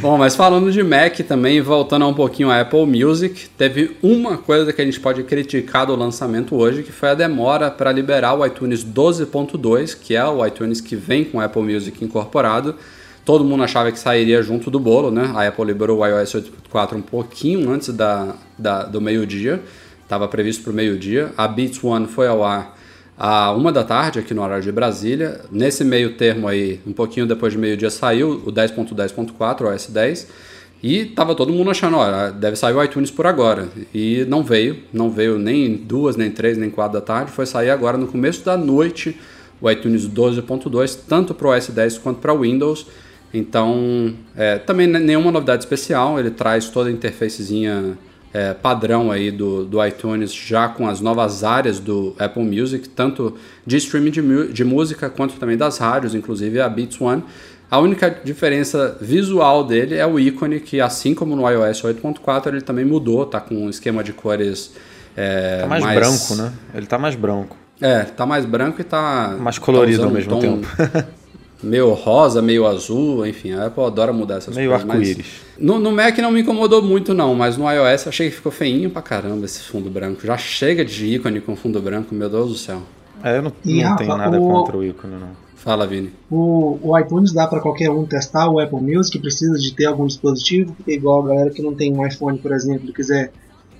Bom, 0.00 0.18
mas 0.18 0.36
falando 0.36 0.70
de 0.70 0.82
Mac 0.82 1.18
também, 1.20 1.60
voltando 1.60 2.06
um 2.06 2.12
pouquinho 2.12 2.50
à 2.50 2.60
Apple 2.60 2.84
Music, 2.84 3.48
teve 3.56 3.96
uma 4.02 4.36
coisa 4.36 4.70
que 4.70 4.82
a 4.82 4.84
gente 4.84 5.00
pode 5.00 5.22
criticar 5.22 5.86
do 5.86 5.96
lançamento 5.96 6.54
hoje, 6.54 6.82
que 6.82 6.92
foi 6.92 7.10
a 7.10 7.14
demora 7.14 7.70
para 7.70 7.90
liberar 7.90 8.34
o 8.34 8.44
iTunes 8.44 8.84
12.2, 8.84 9.96
que 9.98 10.14
é 10.14 10.24
o 10.24 10.44
iTunes 10.44 10.80
que 10.80 10.94
vem 10.94 11.24
com 11.24 11.38
o 11.38 11.40
Apple 11.40 11.62
Music 11.62 12.04
incorporado, 12.04 12.74
Todo 13.24 13.44
mundo 13.44 13.62
achava 13.62 13.92
que 13.92 13.98
sairia 13.98 14.42
junto 14.42 14.70
do 14.70 14.80
bolo, 14.80 15.10
né? 15.10 15.30
A 15.34 15.46
Apple 15.46 15.64
liberou 15.64 16.00
o 16.00 16.06
iOS 16.06 16.34
8.4 16.34 16.96
um 16.96 17.02
pouquinho 17.02 17.70
antes 17.70 17.90
da, 17.90 18.34
da 18.58 18.82
do 18.82 19.00
meio-dia. 19.00 19.62
estava 20.02 20.26
previsto 20.26 20.64
para 20.64 20.72
o 20.72 20.74
meio-dia. 20.74 21.32
A 21.36 21.46
Beats 21.46 21.82
One 21.84 22.08
foi 22.08 22.26
ao 22.26 22.42
ar 22.42 22.76
a 23.16 23.52
uma 23.52 23.70
da 23.70 23.84
tarde 23.84 24.18
aqui 24.18 24.34
no 24.34 24.42
horário 24.42 24.64
de 24.64 24.72
Brasília. 24.72 25.40
Nesse 25.52 25.84
meio 25.84 26.16
termo 26.16 26.48
aí, 26.48 26.80
um 26.84 26.92
pouquinho 26.92 27.24
depois 27.24 27.52
de 27.52 27.58
meio-dia, 27.60 27.90
saiu 27.90 28.42
o 28.44 28.52
10.10.4, 28.52 29.60
o 29.60 29.64
S10. 29.66 30.26
E 30.82 31.04
tava 31.04 31.36
todo 31.36 31.52
mundo 31.52 31.70
achando, 31.70 31.98
ó, 31.98 32.30
deve 32.30 32.56
sair 32.56 32.74
o 32.74 32.82
iTunes 32.82 33.08
por 33.08 33.24
agora. 33.24 33.68
E 33.94 34.24
não 34.28 34.42
veio, 34.42 34.78
não 34.92 35.08
veio 35.08 35.38
nem 35.38 35.76
duas, 35.76 36.16
nem 36.16 36.28
três, 36.28 36.58
nem 36.58 36.68
quatro 36.68 36.94
da 36.94 37.00
tarde. 37.00 37.30
Foi 37.30 37.46
sair 37.46 37.70
agora 37.70 37.96
no 37.96 38.08
começo 38.08 38.44
da 38.44 38.56
noite 38.56 39.16
o 39.60 39.70
iTunes 39.70 40.08
12.2, 40.08 40.98
tanto 41.08 41.32
para 41.32 41.46
o 41.46 41.56
OS 41.56 41.68
10 41.68 41.98
quanto 41.98 42.18
para 42.18 42.34
o 42.34 42.40
Windows. 42.40 42.84
Então, 43.32 44.14
é, 44.36 44.58
também 44.58 44.86
nenhuma 44.86 45.30
novidade 45.30 45.62
especial, 45.62 46.18
ele 46.18 46.30
traz 46.30 46.68
toda 46.68 46.90
a 46.90 46.92
interfacezinha 46.92 47.96
é, 48.32 48.54
padrão 48.54 49.10
aí 49.10 49.30
do, 49.30 49.64
do 49.64 49.84
iTunes 49.84 50.32
já 50.34 50.68
com 50.68 50.88
as 50.88 51.00
novas 51.00 51.44
áreas 51.44 51.78
do 51.78 52.14
Apple 52.18 52.44
Music, 52.44 52.88
tanto 52.88 53.36
de 53.66 53.76
streaming 53.76 54.10
de, 54.10 54.52
de 54.52 54.64
música 54.64 55.08
quanto 55.08 55.34
também 55.36 55.56
das 55.56 55.78
rádios, 55.78 56.14
inclusive 56.14 56.60
a 56.60 56.68
Beats 56.68 57.00
One. 57.00 57.22
A 57.70 57.78
única 57.78 58.10
diferença 58.22 58.98
visual 59.00 59.64
dele 59.64 59.94
é 59.94 60.06
o 60.06 60.20
ícone, 60.20 60.60
que 60.60 60.78
assim 60.78 61.14
como 61.14 61.34
no 61.34 61.48
iOS 61.48 61.82
8.4, 61.82 62.48
ele 62.48 62.60
também 62.60 62.84
mudou, 62.84 63.24
tá 63.24 63.40
com 63.40 63.54
um 63.54 63.70
esquema 63.70 64.04
de 64.04 64.12
cores 64.12 64.72
é, 65.16 65.60
tá 65.60 65.66
mais, 65.66 65.82
mais, 65.82 65.98
branco, 65.98 66.34
né? 66.34 66.52
Ele 66.74 66.86
tá 66.86 66.98
mais 66.98 67.14
branco. 67.14 67.56
É, 67.80 68.00
tá 68.00 68.26
mais 68.26 68.44
branco 68.44 68.80
e 68.80 68.84
tá 68.84 69.36
mais 69.40 69.58
colorido 69.58 70.00
tá 70.00 70.04
ao 70.04 70.12
mesmo 70.12 70.36
um 70.36 70.40
tempo. 70.40 70.68
meio 71.62 71.92
rosa, 71.92 72.42
meio 72.42 72.66
azul, 72.66 73.26
enfim, 73.26 73.52
a 73.52 73.66
Apple 73.66 73.84
adora 73.84 74.12
mudar 74.12 74.36
essas 74.36 74.54
meio 74.54 74.70
coisas. 74.70 74.86
Meio 74.86 75.00
arco-íris. 75.00 75.26
No, 75.58 75.78
no, 75.78 75.92
Mac 75.92 76.18
não 76.18 76.30
me 76.30 76.40
incomodou 76.40 76.82
muito 76.82 77.14
não, 77.14 77.34
mas 77.34 77.56
no 77.56 77.70
iOS 77.70 78.06
eu 78.06 78.08
achei 78.08 78.30
que 78.30 78.36
ficou 78.36 78.50
feinho 78.50 78.90
pra 78.90 79.02
caramba 79.02 79.44
esse 79.44 79.60
fundo 79.60 79.88
branco. 79.88 80.26
Já 80.26 80.36
chega 80.36 80.84
de 80.84 81.06
ícone 81.06 81.40
com 81.40 81.54
fundo 81.54 81.80
branco, 81.80 82.14
meu 82.14 82.28
Deus 82.28 82.48
do 82.50 82.56
céu. 82.56 82.82
É, 83.22 83.38
eu 83.38 83.42
não, 83.42 83.52
não 83.64 83.82
Rafa, 83.82 83.96
tenho 83.96 84.16
nada 84.16 84.40
o... 84.40 84.48
contra 84.48 84.76
o 84.76 84.84
ícone 84.84 85.14
não. 85.14 85.52
Fala, 85.54 85.86
Vini. 85.86 86.12
O, 86.28 86.76
o 86.82 86.98
iTunes 86.98 87.32
dá 87.32 87.46
para 87.46 87.60
qualquer 87.60 87.88
um 87.88 88.04
testar 88.04 88.50
o 88.50 88.58
Apple 88.58 88.80
Music, 88.80 89.16
precisa 89.20 89.56
de 89.56 89.72
ter 89.72 89.84
algum 89.84 90.08
dispositivo, 90.08 90.72
porque 90.72 90.92
igual 90.92 91.22
a 91.22 91.28
galera 91.28 91.50
que 91.50 91.62
não 91.62 91.72
tem 91.72 91.96
um 91.96 92.04
iPhone, 92.04 92.36
por 92.38 92.50
exemplo, 92.50 92.92
quiser 92.92 93.30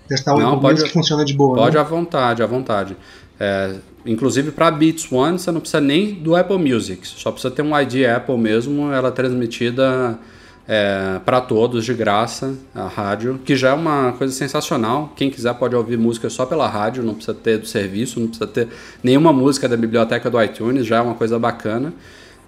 testar 0.08 0.34
o 0.34 0.40
não, 0.40 0.48
Apple 0.48 0.60
pode, 0.60 0.74
Music, 0.74 0.92
funciona 0.92 1.24
de 1.24 1.34
boa. 1.34 1.56
Pode 1.56 1.76
né? 1.76 1.80
à 1.80 1.84
vontade, 1.84 2.42
à 2.42 2.46
vontade. 2.46 2.96
É, 3.40 3.74
inclusive 4.04 4.50
para 4.50 4.70
Beats 4.70 5.10
One 5.10 5.38
você 5.38 5.50
não 5.50 5.60
precisa 5.60 5.80
nem 5.80 6.14
do 6.14 6.36
Apple 6.36 6.58
Music, 6.58 7.06
só 7.06 7.30
precisa 7.30 7.52
ter 7.52 7.62
um 7.62 7.78
ID 7.78 8.04
Apple 8.04 8.36
mesmo, 8.38 8.92
ela 8.92 9.08
é 9.08 9.10
transmitida 9.10 10.18
é, 10.66 11.20
para 11.24 11.40
todos 11.40 11.84
de 11.84 11.92
graça, 11.92 12.54
a 12.74 12.86
rádio, 12.86 13.40
que 13.44 13.56
já 13.56 13.70
é 13.70 13.72
uma 13.72 14.12
coisa 14.12 14.32
sensacional. 14.32 15.12
Quem 15.16 15.30
quiser 15.30 15.52
pode 15.54 15.74
ouvir 15.74 15.98
música 15.98 16.30
só 16.30 16.46
pela 16.46 16.68
rádio, 16.68 17.02
não 17.02 17.14
precisa 17.14 17.34
ter 17.34 17.58
do 17.58 17.66
serviço, 17.66 18.20
não 18.20 18.28
precisa 18.28 18.46
ter 18.46 18.68
nenhuma 19.02 19.32
música 19.32 19.68
da 19.68 19.76
biblioteca 19.76 20.30
do 20.30 20.40
iTunes, 20.42 20.86
já 20.86 20.98
é 20.98 21.00
uma 21.00 21.14
coisa 21.14 21.38
bacana. 21.38 21.92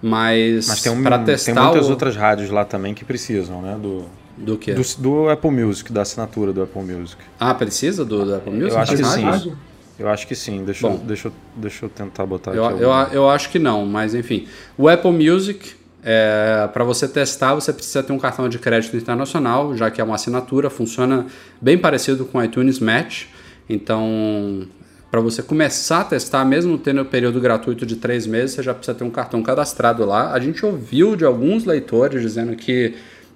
Mas, 0.03 0.69
Mas 0.69 0.83
tem, 0.83 0.93
um, 0.93 1.03
para 1.03 1.19
testar 1.21 1.55
tem 1.55 1.63
muitas 1.63 1.89
o... 1.89 1.91
outras 1.91 2.15
rádios 2.15 2.51
lá 2.51 2.65
também 2.65 2.93
que 2.93 3.05
precisam, 3.05 3.63
né? 3.63 3.77
Do, 3.81 4.05
do 4.37 4.57
que? 4.57 4.73
Do, 4.73 4.83
do, 4.99 5.29
Apple 5.29 5.51
Music, 5.51 5.93
da 5.93 6.03
assinatura 6.03 6.53
do 6.53 6.63
Apple 6.63 6.83
Music. 6.83 7.21
Ah, 7.39 7.55
precisa 7.55 8.05
do, 8.05 8.25
do 8.25 8.35
Apple 8.35 8.53
Music? 8.53 8.73
Eu 8.73 8.79
acho 8.79 8.97
que 8.97 9.05
sim. 9.05 9.57
Eu 9.99 10.09
acho 10.09 10.27
que 10.27 10.35
sim. 10.35 10.65
Deixa, 10.65 10.89
Bom, 10.89 10.95
eu, 10.95 11.01
deixa, 11.01 11.33
deixa 11.55 11.85
eu 11.85 11.89
tentar 11.89 12.27
botar 12.27 12.53
eu, 12.53 12.65
aqui. 12.65 12.83
Eu, 12.83 12.91
eu 13.13 13.31
acho 13.31 13.51
que 13.51 13.59
não, 13.59 13.87
mas 13.87 14.15
enfim. 14.15 14.47
O 14.77 14.89
Apple 14.89 15.13
Music, 15.13 15.73
é, 16.03 16.69
para 16.73 16.85
você 16.85 17.07
testar, 17.07 17.55
você 17.55 17.73
precisa 17.73 18.03
ter 18.03 18.13
um 18.13 18.19
cartão 18.19 18.49
de 18.49 18.59
crédito 18.59 18.97
internacional, 18.97 19.77
já 19.77 19.91
que 19.91 20.01
é 20.01 20.05
uma 20.05 20.17
assinatura, 20.17 20.69
funciona 20.69 21.27
bem 21.61 21.79
parecido 21.79 22.25
com 22.25 22.39
o 22.39 22.45
iTunes 22.45 22.81
Match. 22.81 23.27
Então, 23.69 24.67
para 25.11 25.21
você 25.21 25.45
começar 25.45 26.01
a 26.01 26.05
testar, 26.05 26.45
mesmo 26.45 26.77
tendo 26.77 27.03
o 27.03 27.05
período 27.05 27.41
gratuito 27.41 27.87
de 27.87 27.95
três 27.95 28.27
meses, 28.27 28.57
você 28.57 28.65
já 28.65 28.75
precisa 28.75 28.99
ter 28.99 29.05
um 29.05 29.11
cartão 29.11 29.45
cadastrado 29.45 30.05
lá. 30.05 30.33
A 30.33 30.41
gente 30.41 30.67
ouviu 30.67 31.15
de 31.15 31.25
alguns 31.25 31.65
leitores 31.65 32.21
dizendo 32.21 32.57
que 32.57 32.95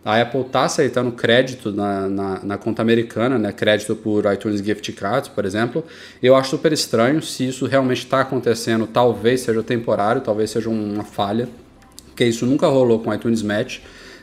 a 0.09 0.23
Apple 0.23 0.41
está 0.41 0.65
aceitando 0.65 1.13
crédito 1.13 1.71
na, 1.71 2.09
na, 2.09 2.41
na, 2.43 2.57
conta 2.57 2.81
americana, 2.81 3.39
né? 3.39 3.53
crédito 3.53 3.95
por 3.95 4.25
iTunes 4.33 4.63
Gift 4.63 4.91
Cards, 4.93 5.29
por 5.29 5.45
exemplo. 5.45 5.85
Eu 6.23 6.35
acho 6.35 6.49
super 6.49 6.73
estranho 6.73 7.21
se 7.21 7.47
isso 7.47 7.67
realmente 7.67 8.05
está 8.05 8.23
acontecendo. 8.23 8.87
Talvez 8.87 9.43
seja 9.43 9.63
temporário, 9.63 10.23
talvez 10.23 10.51
seja 10.51 10.71
uma 10.71 11.05
falha, 11.05 11.47
porque 12.07 12.25
isso 12.25 12.47
nunca 12.47 12.67
rolou 12.69 13.01
com 13.01 13.13
iTunes 13.13 13.43
Match. 13.43 13.81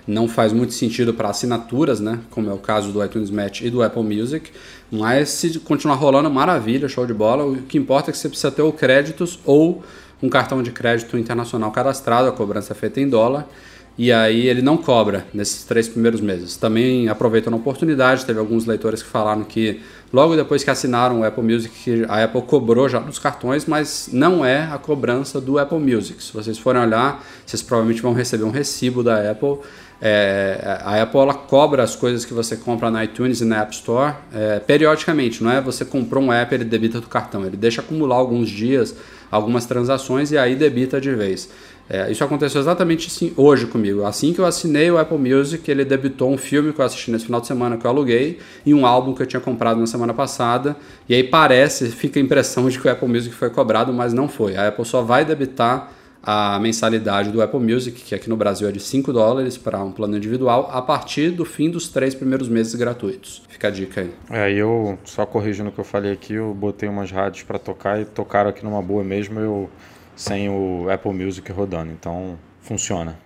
Não 0.07 0.27
faz 0.27 0.51
muito 0.51 0.73
sentido 0.73 1.13
para 1.13 1.29
assinaturas, 1.29 1.99
né? 1.99 2.17
como 2.31 2.49
é 2.49 2.53
o 2.53 2.57
caso 2.57 2.91
do 2.91 3.05
iTunes 3.05 3.29
Match 3.29 3.61
e 3.61 3.69
do 3.69 3.83
Apple 3.83 4.01
Music. 4.01 4.49
Mas 4.91 5.29
se 5.29 5.59
continuar 5.59 5.97
rolando, 5.97 6.31
maravilha, 6.31 6.89
show 6.89 7.05
de 7.05 7.13
bola. 7.13 7.45
O 7.45 7.61
que 7.61 7.77
importa 7.77 8.09
é 8.09 8.11
que 8.11 8.17
você 8.17 8.27
precisa 8.27 8.49
ter 8.49 8.63
ou 8.63 8.73
créditos 8.73 9.37
ou 9.45 9.83
um 10.19 10.29
cartão 10.29 10.63
de 10.63 10.71
crédito 10.71 11.15
internacional 11.15 11.71
cadastrado, 11.71 12.27
a 12.27 12.31
cobrança 12.31 12.73
é 12.73 12.75
feita 12.75 12.99
em 12.99 13.07
dólar 13.07 13.47
e 13.97 14.11
aí 14.11 14.47
ele 14.47 14.61
não 14.61 14.75
cobra 14.75 15.25
nesses 15.33 15.63
três 15.63 15.87
primeiros 15.87 16.19
meses. 16.19 16.57
Também 16.57 17.07
aproveitando 17.07 17.53
a 17.53 17.57
oportunidade, 17.57 18.25
teve 18.25 18.39
alguns 18.39 18.65
leitores 18.65 19.01
que 19.01 19.09
falaram 19.09 19.43
que 19.43 19.81
logo 20.11 20.35
depois 20.35 20.63
que 20.63 20.69
assinaram 20.69 21.21
o 21.21 21.23
Apple 21.23 21.43
Music, 21.43 22.05
a 22.09 22.23
Apple 22.23 22.41
cobrou 22.41 22.89
já 22.89 22.99
nos 22.99 23.17
cartões, 23.17 23.65
mas 23.65 24.09
não 24.11 24.45
é 24.45 24.63
a 24.63 24.77
cobrança 24.77 25.39
do 25.39 25.57
Apple 25.57 25.79
Music. 25.79 26.21
Se 26.21 26.33
vocês 26.33 26.57
forem 26.57 26.81
olhar, 26.81 27.25
vocês 27.45 27.61
provavelmente 27.61 28.01
vão 28.01 28.13
receber 28.13 28.43
um 28.43 28.51
recibo 28.51 29.01
da 29.01 29.31
Apple. 29.31 29.59
É, 30.01 30.81
a 30.83 31.01
Apple 31.01 31.19
ela 31.21 31.33
cobra 31.33 31.81
as 31.81 31.95
coisas 31.95 32.25
que 32.25 32.33
você 32.33 32.57
compra 32.57 32.91
na 32.91 33.05
iTunes 33.05 33.39
e 33.39 33.45
na 33.45 33.61
App 33.61 33.73
Store 33.73 34.13
é, 34.33 34.59
periodicamente, 34.59 35.41
não 35.41 35.49
é 35.49 35.61
você 35.61 35.85
comprou 35.85 36.21
um 36.21 36.33
app 36.33 36.53
ele 36.53 36.65
debita 36.65 36.99
do 36.99 37.07
cartão, 37.07 37.45
ele 37.45 37.55
deixa 37.55 37.79
acumular 37.79 38.17
alguns 38.17 38.49
dias, 38.49 38.93
algumas 39.31 39.65
transações 39.65 40.31
e 40.31 40.37
aí 40.37 40.53
debita 40.53 40.99
de 40.99 41.15
vez. 41.15 41.49
É, 41.89 42.11
isso 42.11 42.23
aconteceu 42.23 42.59
exatamente 42.59 43.07
assim, 43.07 43.33
hoje 43.37 43.67
comigo. 43.67 44.03
Assim 44.05 44.33
que 44.33 44.39
eu 44.39 44.45
assinei 44.45 44.89
o 44.89 44.97
Apple 44.97 45.17
Music, 45.17 45.69
ele 45.69 45.85
debitou 45.85 46.31
um 46.31 46.37
filme 46.37 46.73
que 46.73 46.81
eu 46.81 46.85
assisti 46.85 47.11
nesse 47.11 47.25
final 47.25 47.39
de 47.39 47.47
semana 47.47 47.77
que 47.77 47.85
eu 47.85 47.91
aluguei 47.91 48.39
e 48.65 48.73
um 48.73 48.85
álbum 48.85 49.13
que 49.13 49.21
eu 49.21 49.27
tinha 49.27 49.39
comprado 49.39 49.79
na 49.79 49.87
semana 49.87 50.13
passada. 50.13 50.75
E 51.07 51.13
aí 51.13 51.23
parece, 51.23 51.89
fica 51.89 52.19
a 52.19 52.23
impressão 52.23 52.67
de 52.69 52.79
que 52.79 52.87
o 52.87 52.91
Apple 52.91 53.07
Music 53.07 53.35
foi 53.35 53.49
cobrado, 53.49 53.93
mas 53.93 54.13
não 54.13 54.27
foi. 54.27 54.55
A 54.55 54.67
Apple 54.67 54.85
só 54.85 55.01
vai 55.01 55.23
debitar 55.23 55.91
a 56.25 56.59
mensalidade 56.59 57.29
do 57.29 57.39
Apple 57.39 57.59
Music, 57.59 58.01
que 58.01 58.15
aqui 58.15 58.27
no 58.27 58.35
Brasil 58.35 58.67
é 58.67 58.71
de 58.71 58.79
5 58.79 59.13
dólares 59.13 59.59
para 59.59 59.83
um 59.83 59.91
plano 59.91 60.17
individual, 60.17 60.71
a 60.73 60.81
partir 60.81 61.29
do 61.29 61.45
fim 61.45 61.69
dos 61.69 61.87
três 61.87 62.15
primeiros 62.15 62.49
meses 62.49 62.73
gratuitos. 62.73 63.43
Fica 63.47 63.67
a 63.67 63.71
dica 63.71 64.01
aí. 64.01 64.11
É, 64.31 64.51
eu, 64.51 64.97
só 65.05 65.23
corrigindo 65.23 65.69
o 65.69 65.71
que 65.71 65.79
eu 65.79 65.85
falei 65.85 66.11
aqui, 66.11 66.33
eu 66.33 66.51
botei 66.51 66.89
umas 66.89 67.11
rádios 67.11 67.43
para 67.43 67.59
tocar 67.59 68.01
e 68.01 68.05
tocaram 68.05 68.49
aqui 68.49 68.65
numa 68.65 68.81
boa 68.81 69.03
mesmo. 69.03 69.39
Eu 69.39 69.69
sem 70.15 70.49
o 70.49 70.89
Apple 70.89 71.13
Music 71.13 71.51
rodando. 71.51 71.91
Então, 71.91 72.37
funciona. 72.61 73.17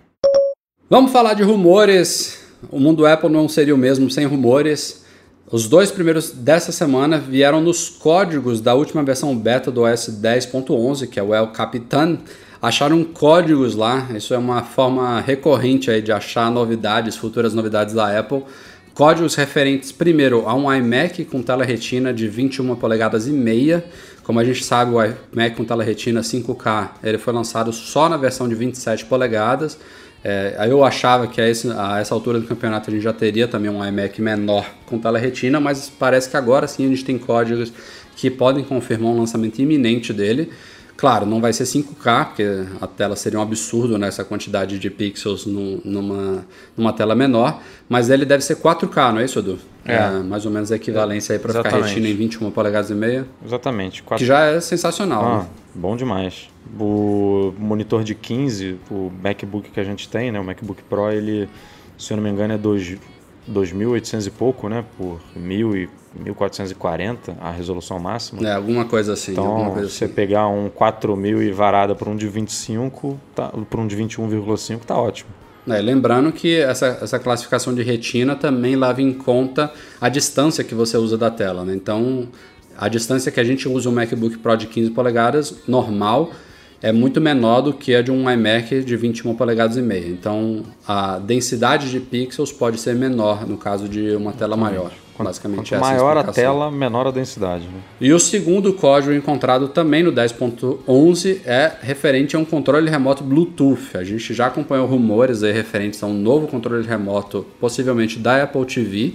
Vamos 0.88 1.12
falar 1.12 1.34
de 1.34 1.42
rumores. 1.42 2.44
O 2.70 2.80
mundo 2.80 3.06
Apple 3.06 3.30
não 3.30 3.48
seria 3.48 3.74
o 3.74 3.78
mesmo 3.78 4.10
sem 4.10 4.26
rumores. 4.26 5.04
Os 5.50 5.66
dois 5.66 5.90
primeiros 5.90 6.30
dessa 6.30 6.70
semana 6.70 7.18
vieram 7.18 7.60
nos 7.60 7.88
códigos 7.88 8.60
da 8.60 8.74
última 8.74 9.02
versão 9.02 9.36
beta 9.36 9.70
do 9.70 9.82
OS 9.82 10.08
10.11, 10.22 11.08
que 11.08 11.18
é 11.18 11.22
o 11.22 11.34
El 11.34 11.48
Capitan. 11.48 12.18
Acharam 12.62 13.02
códigos 13.02 13.74
lá, 13.74 14.08
isso 14.14 14.34
é 14.34 14.38
uma 14.38 14.62
forma 14.62 15.20
recorrente 15.20 15.90
aí 15.90 16.02
de 16.02 16.12
achar 16.12 16.50
novidades, 16.50 17.16
futuras 17.16 17.54
novidades 17.54 17.94
da 17.94 18.16
Apple. 18.16 18.44
Códigos 18.92 19.34
referentes 19.34 19.90
primeiro 19.90 20.46
a 20.46 20.54
um 20.54 20.72
iMac 20.72 21.24
com 21.24 21.42
tela 21.42 21.64
retina 21.64 22.12
de 22.12 22.28
21 22.28 22.76
polegadas 22.76 23.26
e 23.26 23.32
meia, 23.32 23.84
como 24.30 24.38
a 24.38 24.44
gente 24.44 24.62
sabe, 24.62 24.92
o 24.94 25.02
iMac 25.02 25.56
com 25.56 25.64
tela 25.64 25.82
retina 25.82 26.20
5K 26.20 26.90
ele 27.02 27.18
foi 27.18 27.32
lançado 27.32 27.72
só 27.72 28.08
na 28.08 28.16
versão 28.16 28.48
de 28.48 28.54
27 28.54 29.06
polegadas. 29.06 29.76
É, 30.22 30.68
eu 30.68 30.84
achava 30.84 31.26
que 31.26 31.40
a, 31.40 31.50
esse, 31.50 31.68
a, 31.72 31.98
essa 31.98 32.14
altura 32.14 32.38
do 32.38 32.46
campeonato 32.46 32.90
a 32.90 32.92
gente 32.92 33.02
já 33.02 33.12
teria 33.12 33.48
também 33.48 33.68
um 33.68 33.84
iMac 33.84 34.22
menor 34.22 34.64
com 34.86 35.00
tela 35.00 35.18
retina, 35.18 35.58
mas 35.58 35.90
parece 35.98 36.30
que 36.30 36.36
agora 36.36 36.68
sim 36.68 36.86
a 36.86 36.88
gente 36.90 37.04
tem 37.04 37.18
códigos 37.18 37.72
que 38.14 38.30
podem 38.30 38.62
confirmar 38.62 39.10
um 39.10 39.18
lançamento 39.18 39.58
iminente 39.58 40.12
dele. 40.12 40.52
Claro, 41.00 41.24
não 41.24 41.40
vai 41.40 41.50
ser 41.50 41.64
5K, 41.64 42.26
porque 42.26 42.44
a 42.78 42.86
tela 42.86 43.16
seria 43.16 43.38
um 43.38 43.42
absurdo 43.42 43.96
nessa 43.96 44.22
quantidade 44.22 44.78
de 44.78 44.90
pixels 44.90 45.46
no, 45.46 45.80
numa, 45.82 46.44
numa 46.76 46.92
tela 46.92 47.14
menor, 47.14 47.58
mas 47.88 48.10
ele 48.10 48.26
deve 48.26 48.44
ser 48.44 48.56
4K, 48.56 49.12
não 49.12 49.18
é 49.20 49.24
isso, 49.24 49.38
Edu? 49.38 49.58
É. 49.82 49.94
é 49.94 50.10
mais 50.18 50.44
ou 50.44 50.52
menos 50.52 50.70
a 50.70 50.76
equivalência 50.76 51.32
aí 51.32 51.38
para 51.38 51.54
ficar 51.54 51.80
retina 51.80 52.06
em 52.06 52.14
21 52.14 52.50
polegadas 52.50 52.90
e 52.90 52.94
meia. 52.94 53.26
Exatamente. 53.42 54.02
4... 54.02 54.22
Que 54.22 54.28
já 54.28 54.44
é 54.44 54.60
sensacional. 54.60 55.24
Ah, 55.24 55.38
né? 55.38 55.46
Bom 55.74 55.96
demais. 55.96 56.50
O 56.78 57.54
monitor 57.58 58.04
de 58.04 58.14
15, 58.14 58.78
o 58.90 59.10
MacBook 59.22 59.70
que 59.70 59.80
a 59.80 59.84
gente 59.84 60.06
tem, 60.06 60.30
né, 60.30 60.38
o 60.38 60.44
MacBook 60.44 60.82
Pro, 60.82 61.10
ele, 61.10 61.48
se 61.96 62.12
eu 62.12 62.18
não 62.18 62.24
me 62.24 62.28
engano, 62.28 62.52
é 62.52 62.58
2.800 62.58 64.26
e 64.26 64.30
pouco, 64.30 64.68
né, 64.68 64.84
por 64.98 65.18
1.000 65.34 65.76
e 65.76 65.88
1440 66.14 67.36
a 67.40 67.50
resolução 67.50 67.98
máxima. 67.98 68.46
É, 68.46 68.54
alguma 68.54 68.84
coisa 68.84 69.12
assim. 69.12 69.32
Então, 69.32 69.46
alguma 69.46 69.70
coisa 69.70 69.88
você 69.88 70.04
assim. 70.04 70.14
pegar 70.14 70.48
um 70.48 70.68
4000 70.68 71.42
e 71.42 71.52
varada 71.52 71.94
por 71.94 72.08
um 72.08 72.16
de 72.16 72.26
25, 72.26 73.18
tá, 73.34 73.48
por 73.48 73.80
um 73.80 73.86
de 73.86 73.96
21,5 73.96 74.80
tá 74.80 74.96
ótimo. 74.96 75.30
É, 75.68 75.80
lembrando 75.80 76.32
que 76.32 76.58
essa, 76.58 76.98
essa 77.02 77.18
classificação 77.18 77.74
de 77.74 77.82
retina 77.82 78.34
também 78.34 78.76
leva 78.76 79.00
em 79.00 79.12
conta 79.12 79.72
a 80.00 80.08
distância 80.08 80.64
que 80.64 80.74
você 80.74 80.96
usa 80.96 81.16
da 81.16 81.30
tela. 81.30 81.64
Né? 81.64 81.74
Então, 81.74 82.28
a 82.76 82.88
distância 82.88 83.30
que 83.30 83.38
a 83.38 83.44
gente 83.44 83.68
usa 83.68 83.88
um 83.88 83.92
MacBook 83.92 84.38
Pro 84.38 84.56
de 84.56 84.66
15 84.66 84.90
polegadas 84.90 85.54
normal 85.68 86.32
é 86.82 86.92
muito 86.92 87.20
menor 87.20 87.60
do 87.60 87.72
que 87.74 87.94
a 87.94 88.02
de 88.02 88.10
um 88.10 88.30
iMac 88.30 88.82
de 88.82 88.96
21 88.96 89.34
polegadas 89.34 89.76
e 89.76 89.82
meia. 89.82 90.08
Então, 90.08 90.62
a 90.86 91.18
densidade 91.18 91.90
de 91.90 92.00
pixels 92.00 92.52
pode 92.52 92.80
ser 92.80 92.94
menor 92.94 93.46
no 93.46 93.56
caso 93.56 93.88
de 93.88 94.14
uma 94.16 94.32
tela 94.32 94.56
maior. 94.56 94.90
Basicamente 95.18 95.68
Quanto 95.68 95.80
maior 95.82 96.16
a 96.16 96.24
tela, 96.24 96.70
menor 96.70 97.06
a 97.06 97.10
densidade. 97.10 97.64
Né? 97.64 97.80
E 98.00 98.10
o 98.10 98.18
segundo 98.18 98.72
código 98.72 99.12
encontrado 99.12 99.68
também 99.68 100.02
no 100.02 100.10
10.11 100.10 101.40
é 101.44 101.72
referente 101.82 102.36
a 102.36 102.38
um 102.38 102.44
controle 102.44 102.88
remoto 102.88 103.22
Bluetooth. 103.22 103.98
A 103.98 104.02
gente 104.02 104.32
já 104.32 104.46
acompanhou 104.46 104.86
rumores 104.86 105.42
aí 105.42 105.52
referentes 105.52 106.02
a 106.02 106.06
um 106.06 106.14
novo 106.14 106.46
controle 106.46 106.86
remoto, 106.86 107.44
possivelmente 107.60 108.18
da 108.18 108.44
Apple 108.44 108.64
TV. 108.64 109.14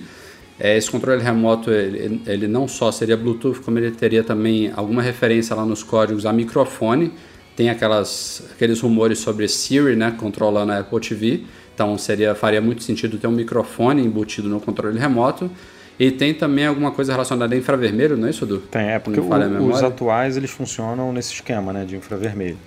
É, 0.60 0.78
esse 0.78 0.92
controle 0.92 1.24
remoto 1.24 1.72
ele, 1.72 2.22
ele 2.28 2.48
não 2.48 2.68
só 2.68 2.92
seria 2.92 3.18
Bluetooth, 3.18 3.60
como 3.62 3.80
ele 3.80 3.90
teria 3.90 4.24
também 4.24 4.72
alguma 4.76 5.02
referência 5.02 5.56
lá 5.56 5.66
nos 5.66 5.82
códigos 5.82 6.24
a 6.28 6.32
microfone 6.32 7.12
tem 7.56 7.70
aquelas, 7.70 8.44
aqueles 8.52 8.82
rumores 8.82 9.20
sobre 9.20 9.48
Siri, 9.48 9.96
né, 9.96 10.16
controlando 10.18 10.72
a 10.72 10.80
Apple 10.80 11.00
TV. 11.00 11.44
Então 11.74 11.98
seria, 11.98 12.36
faria 12.36 12.62
muito 12.62 12.84
sentido 12.84 13.18
ter 13.18 13.28
um 13.28 13.32
microfone 13.32 14.06
embutido 14.06 14.50
no 14.50 14.60
controle 14.60 15.00
remoto. 15.00 15.50
E 15.98 16.12
tem 16.12 16.34
também 16.34 16.68
alguma 16.68 16.92
coisa 16.92 17.14
relacionada 17.14 17.56
a 17.56 17.58
infravermelho, 17.58 18.18
não 18.18 18.28
é 18.28 18.30
isso, 18.30 18.46
Du? 18.46 18.60
Tem, 18.60 18.90
é 18.90 19.00
porque 19.00 19.20
o, 19.20 19.70
os 19.70 19.82
atuais 19.82 20.36
eles 20.36 20.52
funcionam 20.52 21.14
nesse 21.14 21.34
esquema 21.34 21.72
né, 21.72 21.86
de 21.86 21.96
infravermelho. 21.96 22.58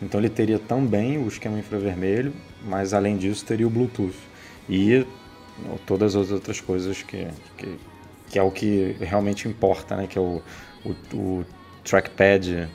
Então 0.00 0.18
ele 0.18 0.30
teria 0.30 0.58
também 0.58 1.18
o 1.18 1.28
esquema 1.28 1.58
infravermelho, 1.58 2.32
mas 2.64 2.94
além 2.94 3.18
disso 3.18 3.44
teria 3.44 3.66
o 3.66 3.70
Bluetooth. 3.70 4.16
E 4.68 5.04
todas 5.84 6.16
as 6.16 6.30
outras 6.30 6.60
coisas 6.60 7.02
que, 7.02 7.26
que, 7.58 7.78
que 8.30 8.38
é 8.38 8.42
o 8.42 8.50
que 8.50 8.96
realmente 9.00 9.46
importa, 9.46 9.96
né? 9.96 10.06
Que 10.06 10.16
é 10.16 10.20
o, 10.20 10.40
o, 10.84 10.94
o 11.14 11.44
trackpad 11.84 12.68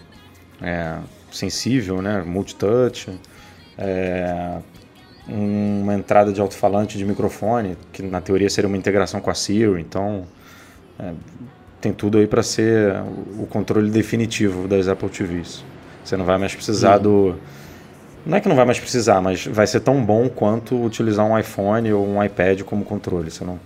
é, 0.61 0.97
sensível, 1.33 2.01
né? 2.01 2.23
multitouch, 2.25 3.09
é, 3.77 4.57
uma 5.27 5.93
entrada 5.93 6.31
de 6.31 6.41
alto-falante 6.41 6.97
de 6.97 7.05
microfone, 7.05 7.77
que 7.91 8.01
na 8.01 8.21
teoria 8.21 8.49
seria 8.49 8.67
uma 8.67 8.77
integração 8.77 9.21
com 9.21 9.29
a 9.29 9.33
Siri, 9.33 9.79
então 9.79 10.25
é, 10.99 11.11
tem 11.79 11.91
tudo 11.91 12.17
aí 12.17 12.27
para 12.27 12.43
ser 12.43 12.95
o 13.37 13.45
controle 13.45 13.89
definitivo 13.89 14.67
das 14.67 14.87
Apple 14.87 15.09
TVs. 15.09 15.63
Você 16.03 16.17
não 16.17 16.25
vai 16.25 16.37
mais 16.37 16.53
precisar 16.53 16.97
do. 16.97 17.35
Não 18.25 18.37
é 18.37 18.41
que 18.41 18.47
não 18.47 18.55
vai 18.55 18.65
mais 18.65 18.79
precisar, 18.79 19.21
mas 19.21 19.45
vai 19.45 19.67
ser 19.67 19.81
tão 19.81 20.03
bom 20.03 20.29
quanto 20.29 20.81
utilizar 20.81 21.25
um 21.25 21.37
iPhone 21.37 21.91
ou 21.91 22.07
um 22.07 22.23
iPad 22.23 22.61
como 22.61 22.85
controle. 22.85 23.29
Você 23.29 23.43
não, 23.43 23.59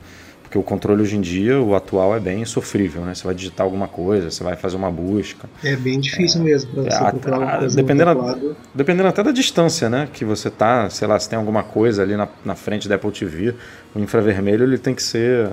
porque 0.48 0.58
o 0.58 0.64
controle 0.64 1.02
hoje 1.02 1.18
em 1.18 1.22
dia, 1.22 1.60
o 1.60 1.76
atual, 1.76 2.16
é 2.16 2.22
bem 2.22 2.46
sofrível, 2.46 3.04
né? 3.04 3.14
Você 3.14 3.26
vai 3.26 3.36
digitar 3.36 3.66
alguma 3.66 3.86
coisa, 3.86 4.32
você 4.32 4.42
vai 4.42 4.56
fazer 4.56 4.78
uma 4.78 4.90
busca. 4.90 5.50
É 5.62 5.76
bem 5.76 6.00
difícil 6.00 6.40
é, 6.40 6.44
mesmo 6.46 6.72
para 6.72 6.84
você 6.84 7.04
é, 7.04 7.10
procurar 7.10 7.40
uma 7.40 7.58
coisa 7.58 7.76
dependendo, 7.76 8.56
dependendo 8.74 9.10
até 9.10 9.22
da 9.22 9.32
distância, 9.32 9.90
né? 9.90 10.08
Que 10.12 10.24
você 10.24 10.50
tá, 10.50 10.90
sei 10.90 11.06
lá, 11.06 11.20
se 11.20 11.30
tem 11.30 11.38
alguma 11.38 11.64
coisa 11.64 12.02
ali 12.02 12.16
na, 12.16 12.30
na 12.46 12.56
frente 12.56 12.88
da 12.88 12.96
Apple 12.96 13.12
TV, 13.12 13.56
o 13.94 14.00
infravermelho 14.00 14.64
ele 14.64 14.78
tem 14.78 14.96
que 14.96 15.04
ser 15.04 15.50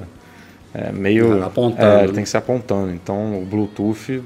é, 0.72 0.92
meio... 0.92 1.42
Apontando. 1.42 1.82
É, 1.82 2.04
ele 2.04 2.12
tem 2.12 2.22
que 2.22 2.30
ser 2.30 2.36
apontando. 2.36 2.92
Então 2.92 3.42
o 3.42 3.44
Bluetooth 3.44 4.22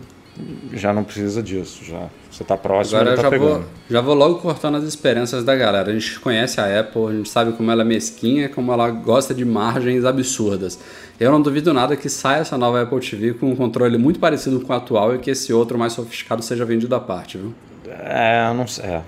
já 0.73 0.93
não 0.93 1.05
precisa 1.05 1.43
disso, 1.43 1.85
já 1.85 2.09
você 2.31 2.43
está 2.43 2.57
próximo, 2.57 3.01
Agora 3.01 3.17
tá 3.17 3.23
já 3.23 3.31
pegando. 3.31 3.51
Vou, 3.51 3.65
já 3.91 4.01
vou 4.01 4.15
logo 4.15 4.37
cortando 4.37 4.77
as 4.77 4.85
esperanças 4.85 5.43
da 5.45 5.57
galera. 5.57 5.91
A 5.91 5.93
gente 5.93 6.21
conhece 6.21 6.61
a 6.61 6.81
Apple, 6.81 7.07
a 7.09 7.13
gente 7.13 7.29
sabe 7.29 7.53
como 7.53 7.71
ela 7.71 7.83
é 7.83 7.85
mesquinha, 7.85 8.49
como 8.49 8.73
ela 8.73 8.91
gosta 8.91 9.35
de 9.35 9.45
margens 9.45 10.05
absurdas. 10.05 10.79
Eu 11.19 11.33
não 11.33 11.43
duvido 11.43 11.75
nada 11.75 11.97
que 11.97 12.09
saia 12.09 12.41
essa 12.41 12.57
nova 12.57 12.83
Apple 12.83 13.01
TV 13.01 13.35
com 13.35 13.51
um 13.51 13.57
controle 13.57 13.99
muito 13.99 14.21
parecido 14.21 14.61
com 14.61 14.73
o 14.73 14.77
atual 14.77 15.15
e 15.15 15.19
que 15.19 15.31
esse 15.31 15.53
outro 15.53 15.77
mais 15.77 15.95
sofisticado 15.95 16.43
seja 16.43 16.65
vendido 16.65 16.95
à 16.95 17.01
parte, 17.01 17.39
viu? 17.39 17.53
É, 17.89 18.53
não 18.55 18.67
sei. 18.67 18.85
É, 18.85 19.03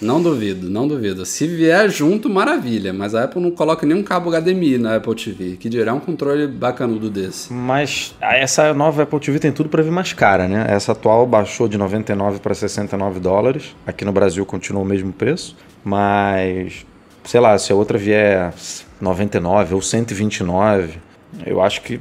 não 0.00 0.22
duvido, 0.22 0.68
não 0.68 0.86
duvido. 0.86 1.24
Se 1.24 1.46
vier 1.46 1.88
junto, 1.88 2.28
maravilha. 2.28 2.92
Mas 2.92 3.14
a 3.14 3.24
Apple 3.24 3.40
não 3.40 3.50
coloca 3.50 3.86
nenhum 3.86 4.02
cabo 4.02 4.30
HDMI 4.30 4.78
na 4.78 4.96
Apple 4.96 5.14
TV, 5.14 5.56
que 5.56 5.68
dirá 5.68 5.94
um 5.94 6.00
controle 6.00 6.46
bacanudo 6.46 7.08
desse. 7.08 7.52
Mas 7.52 8.14
essa 8.20 8.74
nova 8.74 9.02
Apple 9.04 9.20
TV 9.20 9.38
tem 9.38 9.52
tudo 9.52 9.68
para 9.68 9.82
vir 9.82 9.90
mais 9.90 10.12
cara, 10.12 10.46
né? 10.46 10.66
Essa 10.68 10.92
atual 10.92 11.26
baixou 11.26 11.68
de 11.68 11.78
99 11.78 12.40
para 12.40 12.54
69 12.54 13.20
dólares. 13.20 13.74
Aqui 13.86 14.04
no 14.04 14.12
Brasil 14.12 14.44
continua 14.44 14.82
o 14.82 14.86
mesmo 14.86 15.12
preço. 15.12 15.56
Mas, 15.82 16.84
sei 17.24 17.40
lá, 17.40 17.56
se 17.58 17.72
a 17.72 17.74
outra 17.74 17.96
vier 17.96 18.52
99 19.00 19.74
ou 19.74 19.82
129, 19.82 20.98
eu 21.44 21.62
acho 21.62 21.82
que 21.82 22.00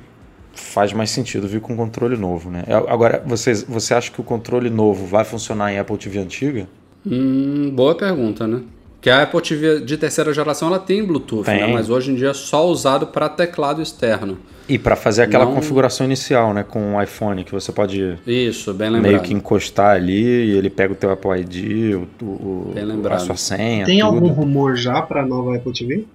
faz 0.53 0.93
mais 0.93 1.09
sentido 1.09 1.47
vir 1.47 1.61
com 1.61 1.75
controle 1.75 2.17
novo, 2.17 2.49
né? 2.49 2.63
Agora, 2.87 3.21
você, 3.25 3.53
você 3.53 3.93
acha 3.93 4.11
que 4.11 4.19
o 4.19 4.23
controle 4.23 4.69
novo 4.69 5.05
vai 5.05 5.23
funcionar 5.23 5.71
em 5.71 5.77
Apple 5.77 5.97
TV 5.97 6.19
antiga? 6.19 6.67
Hum, 7.05 7.71
boa 7.73 7.95
pergunta, 7.95 8.47
né? 8.47 8.61
Que 8.99 9.09
a 9.09 9.21
Apple 9.21 9.39
TV 9.39 9.81
de 9.81 9.97
terceira 9.97 10.33
geração 10.33 10.67
ela 10.67 10.79
tem 10.79 11.05
Bluetooth, 11.05 11.47
né? 11.47 11.59
tem. 11.59 11.67
Né? 11.67 11.73
mas 11.73 11.89
hoje 11.91 12.11
em 12.11 12.15
dia 12.15 12.29
é 12.29 12.33
só 12.33 12.67
usado 12.67 13.07
para 13.07 13.29
teclado 13.29 13.81
externo. 13.81 14.39
E 14.67 14.79
para 14.79 14.95
fazer 14.95 15.21
aquela 15.21 15.45
Não... 15.45 15.53
configuração 15.53 16.07
inicial, 16.07 16.51
né, 16.51 16.63
com 16.63 16.95
o 16.95 17.01
iPhone 17.01 17.43
que 17.43 17.51
você 17.51 17.71
pode 17.71 18.17
isso, 18.25 18.73
bem 18.73 18.89
lembrado. 18.89 19.11
meio 19.11 19.21
que 19.21 19.31
encostar 19.31 19.95
ali 19.95 20.23
e 20.23 20.57
ele 20.57 20.71
pega 20.71 20.93
o 20.93 20.95
teu 20.95 21.11
Apple 21.11 21.39
ID, 21.39 21.93
o, 21.95 22.25
o 22.25 22.73
a 23.11 23.19
sua 23.19 23.37
senha. 23.37 23.85
Tem 23.85 23.99
tudo. 23.99 24.07
algum 24.07 24.29
rumor 24.29 24.75
já 24.75 25.03
para 25.03 25.23
nova 25.23 25.55
Apple 25.55 25.71
TV? 25.71 26.05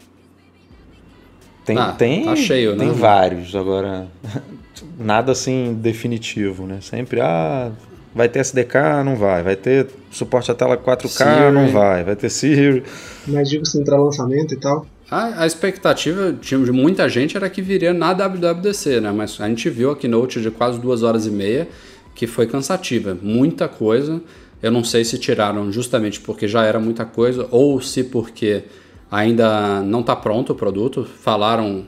Tem, 1.64 1.78
ah, 1.78 1.92
tem, 1.92 2.24
tá 2.24 2.34
cheio, 2.34 2.76
tem 2.76 2.88
né? 2.88 2.94
vários 2.94 3.54
agora. 3.54 4.08
Nada 4.98 5.30
assim 5.30 5.78
definitivo, 5.80 6.66
né? 6.66 6.78
Sempre 6.80 7.20
ah 7.20 7.70
Vai 8.14 8.28
ter 8.28 8.40
SDK? 8.40 9.04
Não 9.04 9.16
vai. 9.16 9.42
Vai 9.42 9.56
ter 9.56 9.88
suporte 10.10 10.50
à 10.50 10.54
tela 10.54 10.76
4K? 10.76 11.08
Siri. 11.08 11.52
Não 11.52 11.68
vai. 11.68 12.02
Vai 12.02 12.16
ter 12.16 12.28
Siri. 12.28 12.82
Mas 13.26 13.48
digo 13.48 13.62
assim, 13.62 13.84
para 13.84 13.96
lançamento 13.96 14.54
e 14.54 14.56
tal. 14.56 14.86
A, 15.10 15.42
a 15.42 15.46
expectativa 15.46 16.32
de 16.32 16.56
muita 16.72 17.08
gente 17.08 17.36
era 17.36 17.48
que 17.50 17.60
viria 17.60 17.92
na 17.92 18.12
WWDC, 18.12 19.00
né? 19.00 19.12
Mas 19.12 19.40
a 19.40 19.48
gente 19.48 19.68
viu 19.68 19.90
a 19.90 19.96
keynote 19.96 20.40
de 20.40 20.50
quase 20.50 20.78
duas 20.78 21.02
horas 21.02 21.26
e 21.26 21.30
meia, 21.30 21.68
que 22.14 22.26
foi 22.26 22.46
cansativa. 22.46 23.16
Muita 23.20 23.68
coisa. 23.68 24.20
Eu 24.62 24.70
não 24.70 24.84
sei 24.84 25.04
se 25.04 25.18
tiraram 25.18 25.72
justamente 25.72 26.20
porque 26.20 26.46
já 26.46 26.64
era 26.64 26.78
muita 26.78 27.04
coisa 27.04 27.48
ou 27.50 27.80
se 27.80 28.04
porque 28.04 28.64
ainda 29.10 29.80
não 29.82 30.00
está 30.00 30.14
pronto 30.14 30.52
o 30.52 30.54
produto. 30.54 31.04
Falaram, 31.04 31.86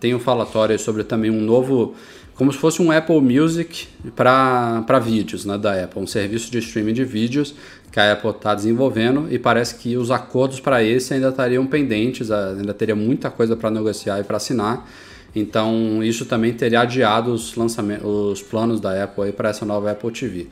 tem 0.00 0.14
um 0.14 0.18
falatório 0.18 0.78
sobre 0.78 1.04
também 1.04 1.30
um 1.30 1.40
novo 1.40 1.94
como 2.34 2.52
se 2.52 2.58
fosse 2.58 2.82
um 2.82 2.90
Apple 2.90 3.20
Music 3.20 3.86
para 4.16 4.98
vídeos 4.98 5.44
né, 5.44 5.56
da 5.56 5.84
Apple, 5.84 6.02
um 6.02 6.06
serviço 6.06 6.50
de 6.50 6.58
streaming 6.58 6.92
de 6.92 7.04
vídeos 7.04 7.54
que 7.92 8.00
a 8.00 8.12
Apple 8.12 8.30
está 8.30 8.54
desenvolvendo 8.54 9.28
e 9.30 9.38
parece 9.38 9.76
que 9.76 9.96
os 9.96 10.10
acordos 10.10 10.58
para 10.58 10.82
esse 10.82 11.14
ainda 11.14 11.28
estariam 11.28 11.64
pendentes, 11.64 12.30
ainda 12.30 12.74
teria 12.74 12.96
muita 12.96 13.30
coisa 13.30 13.54
para 13.54 13.70
negociar 13.70 14.18
e 14.18 14.24
para 14.24 14.36
assinar. 14.36 14.88
Então 15.34 16.02
isso 16.02 16.26
também 16.26 16.52
teria 16.52 16.80
adiado 16.80 17.32
os, 17.32 17.54
lançamentos, 17.54 18.04
os 18.04 18.42
planos 18.42 18.80
da 18.80 19.04
Apple 19.04 19.32
para 19.32 19.50
essa 19.50 19.64
nova 19.64 19.90
Apple 19.92 20.10
TV. 20.10 20.48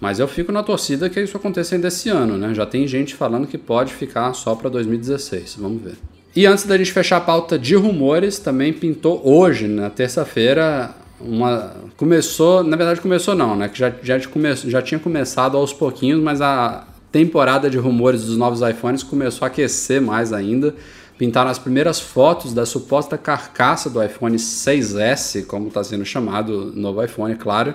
Mas 0.00 0.18
eu 0.18 0.28
fico 0.28 0.52
na 0.52 0.62
torcida 0.62 1.08
que 1.08 1.20
isso 1.20 1.36
aconteça 1.36 1.74
ainda 1.74 1.88
esse 1.88 2.08
ano, 2.08 2.36
né? 2.36 2.52
Já 2.52 2.66
tem 2.66 2.86
gente 2.86 3.14
falando 3.14 3.46
que 3.46 3.56
pode 3.56 3.92
ficar 3.92 4.32
só 4.34 4.54
para 4.54 4.68
2016. 4.68 5.56
Vamos 5.58 5.82
ver. 5.82 5.94
E 6.36 6.46
antes 6.46 6.64
da 6.64 6.76
gente 6.76 6.92
fechar 6.92 7.18
a 7.18 7.20
pauta 7.20 7.56
de 7.58 7.76
rumores, 7.76 8.38
também 8.38 8.72
pintou 8.72 9.20
hoje, 9.24 9.68
na 9.68 9.88
terça-feira, 9.88 10.92
uma 11.20 11.74
começou, 11.96 12.62
na 12.62 12.76
verdade 12.76 13.00
começou 13.00 13.34
não, 13.34 13.56
né? 13.56 13.68
Que 13.68 13.78
já, 13.78 13.92
já, 14.02 14.20
come, 14.28 14.54
já 14.54 14.82
tinha 14.82 14.98
começado 14.98 15.56
aos 15.56 15.72
pouquinhos, 15.72 16.22
mas 16.22 16.40
a 16.40 16.86
temporada 17.10 17.70
de 17.70 17.78
rumores 17.78 18.24
dos 18.24 18.36
novos 18.36 18.60
iPhones 18.60 19.02
começou 19.02 19.46
a 19.46 19.48
aquecer 19.48 20.00
mais 20.00 20.32
ainda. 20.32 20.74
Pintaram 21.16 21.48
as 21.48 21.58
primeiras 21.58 22.00
fotos 22.00 22.52
da 22.52 22.66
suposta 22.66 23.16
carcaça 23.16 23.88
do 23.88 24.02
iPhone 24.02 24.36
6S, 24.36 25.46
como 25.46 25.68
está 25.68 25.84
sendo 25.84 26.04
chamado 26.04 26.72
novo 26.74 27.02
iPhone, 27.04 27.36
claro. 27.36 27.74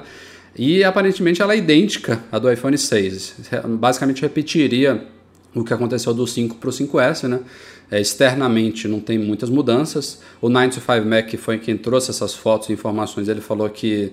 E 0.55 0.83
aparentemente 0.83 1.41
ela 1.41 1.53
é 1.53 1.57
idêntica 1.57 2.21
à 2.29 2.37
do 2.37 2.51
iPhone 2.51 2.77
6. 2.77 3.35
Basicamente 3.79 4.21
repetiria 4.21 5.05
o 5.55 5.63
que 5.63 5.73
aconteceu 5.73 6.13
do 6.13 6.27
5 6.27 6.57
para 6.57 6.69
o 6.69 6.73
5S, 6.73 7.27
né? 7.29 7.39
É, 7.91 7.99
externamente 7.99 8.87
não 8.87 8.99
tem 8.99 9.17
muitas 9.17 9.49
mudanças. 9.49 10.19
O 10.41 10.49
925 10.49 11.09
Mac 11.09 11.43
foi 11.43 11.57
quem 11.57 11.75
trouxe 11.77 12.11
essas 12.11 12.35
fotos 12.35 12.69
e 12.69 12.73
informações. 12.73 13.27
Ele 13.27 13.41
falou 13.41 13.69
que 13.69 14.11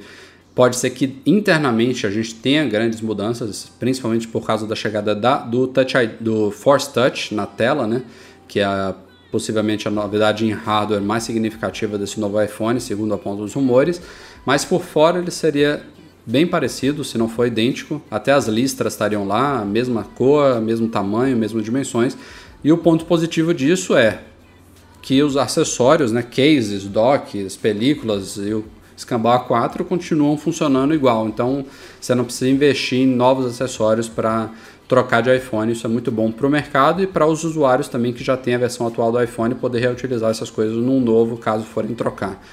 pode 0.54 0.76
ser 0.76 0.90
que 0.90 1.16
internamente 1.26 2.06
a 2.06 2.10
gente 2.10 2.34
tenha 2.34 2.64
grandes 2.64 3.02
mudanças, 3.02 3.70
principalmente 3.78 4.26
por 4.26 4.46
causa 4.46 4.66
da 4.66 4.74
chegada 4.74 5.14
da, 5.14 5.38
do, 5.38 5.66
touch, 5.68 5.94
do 6.18 6.50
Force 6.50 6.90
Touch 6.92 7.34
na 7.34 7.44
tela, 7.44 7.86
né? 7.86 8.02
que 8.48 8.60
é 8.60 8.94
possivelmente 9.30 9.86
a 9.86 9.90
novidade 9.90 10.46
em 10.46 10.52
hardware 10.52 11.02
mais 11.02 11.24
significativa 11.24 11.98
desse 11.98 12.18
novo 12.18 12.42
iPhone, 12.42 12.80
segundo 12.80 13.12
apontam 13.12 13.44
os 13.44 13.52
rumores. 13.52 14.00
Mas 14.46 14.64
por 14.64 14.82
fora 14.82 15.18
ele 15.18 15.30
seria 15.30 15.82
bem 16.24 16.46
parecido, 16.46 17.04
se 17.04 17.18
não 17.18 17.28
for 17.28 17.46
idêntico. 17.46 18.00
Até 18.10 18.32
as 18.32 18.48
listras 18.48 18.94
estariam 18.94 19.26
lá, 19.26 19.64
mesma 19.64 20.04
cor, 20.04 20.60
mesmo 20.60 20.88
tamanho, 20.88 21.36
mesmas 21.36 21.64
dimensões. 21.64 22.16
E 22.66 22.72
o 22.72 22.76
ponto 22.76 23.05
positivo 23.05 23.55
disso 23.55 23.95
é 23.95 24.22
que 25.01 25.22
os 25.22 25.36
acessórios, 25.36 26.11
né, 26.11 26.20
cases, 26.20 26.82
docks, 26.82 27.55
películas 27.55 28.36
e, 28.38 28.61
escambau 28.97 29.49
A4 29.49 29.84
continuam 29.84 30.36
funcionando 30.36 30.93
igual. 30.93 31.28
Então 31.28 31.64
você 32.01 32.12
não 32.12 32.24
precisa 32.24 32.51
investir 32.51 32.99
em 32.99 33.07
novos 33.07 33.47
acessórios 33.47 34.09
para 34.09 34.51
trocar 34.88 35.20
de 35.22 35.32
iPhone. 35.32 35.70
Isso 35.70 35.86
é 35.86 35.88
muito 35.88 36.11
bom 36.11 36.32
para 36.32 36.45
o 36.45 36.51
mercado 36.51 37.01
e 37.01 37.07
para 37.07 37.24
os 37.24 37.45
usuários 37.45 37.86
também 37.86 38.12
que 38.12 38.24
já 38.24 38.36
têm 38.36 38.57
a 38.57 38.59
versão 38.59 38.84
atual 38.84 39.12
do 39.12 39.22
iPhone 39.22 39.55
poder 39.55 39.78
reutilizar 39.78 40.32
essas 40.32 40.51
coisas 40.51 40.76
num 40.76 40.99
novo 40.99 41.36
caso 41.36 41.62
forem 41.62 41.95
trocar. 41.95 42.45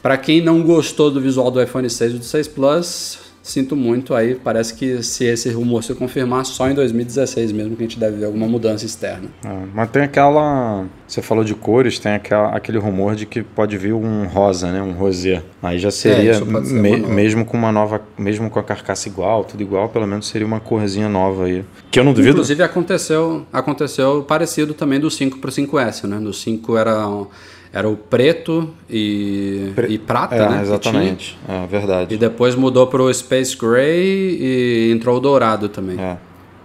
Para 0.00 0.16
quem 0.16 0.40
não 0.40 0.62
gostou 0.62 1.10
do 1.10 1.20
visual 1.20 1.50
do 1.50 1.60
iPhone 1.60 1.90
6 1.90 2.12
ou 2.12 2.18
do 2.20 2.24
6 2.24 2.46
Plus, 2.46 3.18
sinto 3.50 3.74
muito 3.74 4.14
aí. 4.14 4.34
Parece 4.34 4.74
que 4.74 5.02
se 5.02 5.24
esse 5.24 5.50
rumor 5.50 5.82
se 5.82 5.94
confirmar, 5.94 6.44
só 6.46 6.70
em 6.70 6.74
2016 6.74 7.52
mesmo 7.52 7.76
que 7.76 7.82
a 7.82 7.86
gente 7.86 7.98
deve 7.98 8.18
ver 8.18 8.26
alguma 8.26 8.46
mudança 8.46 8.86
externa. 8.86 9.28
É, 9.44 9.48
mas 9.74 9.90
tem 9.90 10.02
aquela. 10.02 10.84
Você 11.06 11.20
falou 11.20 11.42
de 11.42 11.54
cores, 11.54 11.98
tem 11.98 12.12
aquela, 12.12 12.50
aquele 12.50 12.78
rumor 12.78 13.16
de 13.16 13.26
que 13.26 13.42
pode 13.42 13.76
vir 13.76 13.92
um 13.92 14.26
rosa, 14.26 14.70
né? 14.70 14.80
Um 14.80 14.92
rosé. 14.92 15.42
Aí 15.62 15.78
já 15.78 15.90
seria, 15.90 16.34
é, 16.34 16.44
me, 16.44 16.96
mesmo 16.98 17.44
com 17.44 17.56
uma 17.56 17.72
nova. 17.72 18.00
Mesmo 18.16 18.48
com 18.48 18.58
a 18.58 18.62
carcaça 18.62 19.08
igual, 19.08 19.44
tudo 19.44 19.62
igual, 19.62 19.88
pelo 19.88 20.06
menos 20.06 20.28
seria 20.28 20.46
uma 20.46 20.60
corzinha 20.60 21.08
nova 21.08 21.46
aí. 21.46 21.64
Que 21.90 21.98
eu 21.98 22.04
não 22.04 22.12
duvido. 22.12 22.34
Inclusive 22.34 22.62
aconteceu, 22.62 23.46
aconteceu 23.52 24.22
parecido 24.22 24.74
também 24.74 25.00
do 25.00 25.10
5 25.10 25.38
para 25.38 25.48
o 25.48 25.52
5S, 25.52 26.04
né? 26.04 26.18
Do 26.18 26.32
5 26.32 26.76
era. 26.76 27.08
Um 27.08 27.26
era 27.72 27.88
o 27.88 27.96
preto 27.96 28.70
e, 28.88 29.72
Pre... 29.74 29.86
e 29.88 29.98
prata, 29.98 30.34
é, 30.34 30.48
né? 30.48 30.62
Exatamente, 30.62 31.38
é 31.48 31.66
verdade. 31.66 32.14
E 32.14 32.18
depois 32.18 32.54
mudou 32.54 32.86
para 32.86 33.02
o 33.02 33.12
Space 33.12 33.56
Gray 33.56 34.38
e 34.40 34.92
entrou 34.92 35.16
o 35.16 35.20
dourado 35.20 35.68
também. 35.68 35.98
É. 36.00 36.16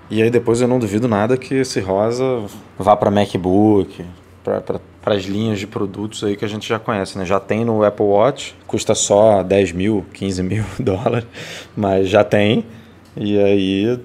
E 0.09 0.21
aí 0.21 0.29
depois 0.29 0.61
eu 0.61 0.67
não 0.67 0.79
duvido 0.79 1.07
nada 1.07 1.37
que 1.37 1.55
esse 1.55 1.79
rosa 1.79 2.43
vá 2.77 2.95
para 2.95 3.09
MacBook, 3.09 4.03
para 4.43 5.15
as 5.15 5.23
linhas 5.23 5.59
de 5.59 5.67
produtos 5.67 6.23
aí 6.23 6.35
que 6.35 6.45
a 6.45 6.47
gente 6.47 6.67
já 6.67 6.77
conhece, 6.77 7.17
né? 7.17 7.25
Já 7.25 7.39
tem 7.39 7.65
no 7.65 7.83
Apple 7.83 8.05
Watch, 8.05 8.55
custa 8.67 8.93
só 8.93 9.41
10 9.43 9.71
mil, 9.71 10.05
15 10.13 10.43
mil 10.43 10.63
dólares, 10.79 11.27
mas 11.75 12.09
já 12.09 12.23
tem. 12.23 12.65
E 13.17 13.39
aí 13.39 13.99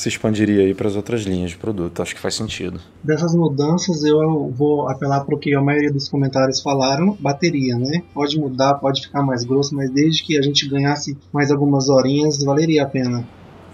se 0.00 0.08
expandiria 0.08 0.62
aí 0.62 0.74
para 0.74 0.88
as 0.88 0.96
outras 0.96 1.22
linhas 1.22 1.50
de 1.50 1.56
produto. 1.56 2.02
Acho 2.02 2.14
que 2.14 2.20
faz 2.20 2.34
sentido. 2.34 2.80
Dessas 3.02 3.34
mudanças, 3.34 4.04
eu 4.04 4.52
vou 4.54 4.88
apelar 4.88 5.24
para 5.24 5.34
o 5.34 5.38
que 5.38 5.54
a 5.54 5.60
maioria 5.60 5.92
dos 5.92 6.08
comentários 6.08 6.60
falaram: 6.60 7.16
bateria, 7.18 7.76
né? 7.76 8.02
Pode 8.12 8.38
mudar, 8.38 8.74
pode 8.74 9.02
ficar 9.02 9.22
mais 9.22 9.44
grosso, 9.44 9.74
mas 9.74 9.90
desde 9.90 10.22
que 10.22 10.38
a 10.38 10.42
gente 10.42 10.68
ganhasse 10.68 11.16
mais 11.32 11.50
algumas 11.50 11.88
horinhas, 11.88 12.42
valeria 12.42 12.82
a 12.82 12.86
pena. 12.86 13.24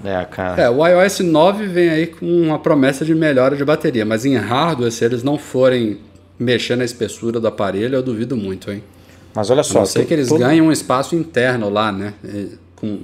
É, 0.04 0.24
cara. 0.24 0.62
É, 0.62 0.70
o 0.70 0.84
iOS 0.86 1.20
9 1.20 1.66
vem 1.66 1.88
aí 1.88 2.06
com 2.06 2.26
uma 2.26 2.58
promessa 2.58 3.04
de 3.04 3.14
melhora 3.14 3.56
de 3.56 3.64
bateria, 3.64 4.04
mas 4.04 4.24
em 4.24 4.36
hardware, 4.36 4.90
se 4.90 5.04
eles 5.04 5.22
não 5.22 5.38
forem 5.38 5.98
mexer 6.38 6.76
na 6.76 6.84
espessura 6.84 7.38
do 7.38 7.46
aparelho, 7.46 7.94
eu 7.94 8.02
duvido 8.02 8.36
muito, 8.36 8.70
hein? 8.70 8.82
Mas 9.34 9.48
olha 9.50 9.62
só. 9.62 9.80
Eu 9.80 9.86
sei 9.86 10.04
que 10.04 10.12
eles 10.12 10.28
todo... 10.28 10.40
ganham 10.40 10.66
um 10.66 10.72
espaço 10.72 11.14
interno 11.14 11.68
lá, 11.68 11.90
né? 11.90 12.14
Com 12.76 12.98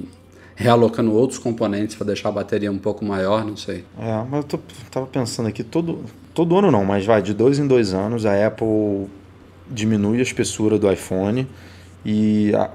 realocando 0.59 1.13
outros 1.13 1.39
componentes 1.39 1.95
para 1.95 2.09
deixar 2.09 2.31
a 2.31 2.33
bateria 2.33 2.71
um 2.71 2.79
pouco 2.79 3.05
maior, 3.05 3.45
não 3.45 3.57
sei. 3.57 3.85
É, 3.99 4.25
mas 4.29 4.43
eu 4.43 4.43
tô, 4.43 4.59
tava 4.91 5.07
pensando 5.07 5.49
aqui, 5.49 5.63
todo, 5.63 6.01
todo 6.35 6.59
ano 6.59 6.71
não, 6.71 6.85
mas 6.85 7.07
vai, 7.07 7.23
de 7.23 7.33
dois 7.33 7.61
em 7.61 7.67
dois 7.67 7.95
anos 7.95 8.27
a 8.27 8.47
Apple 8.47 9.07
diminui 9.71 10.19
a 10.19 10.23
espessura 10.23 10.77
do 10.77 10.91
iPhone 10.91 11.47
e 12.05 12.53
a, 12.57 12.71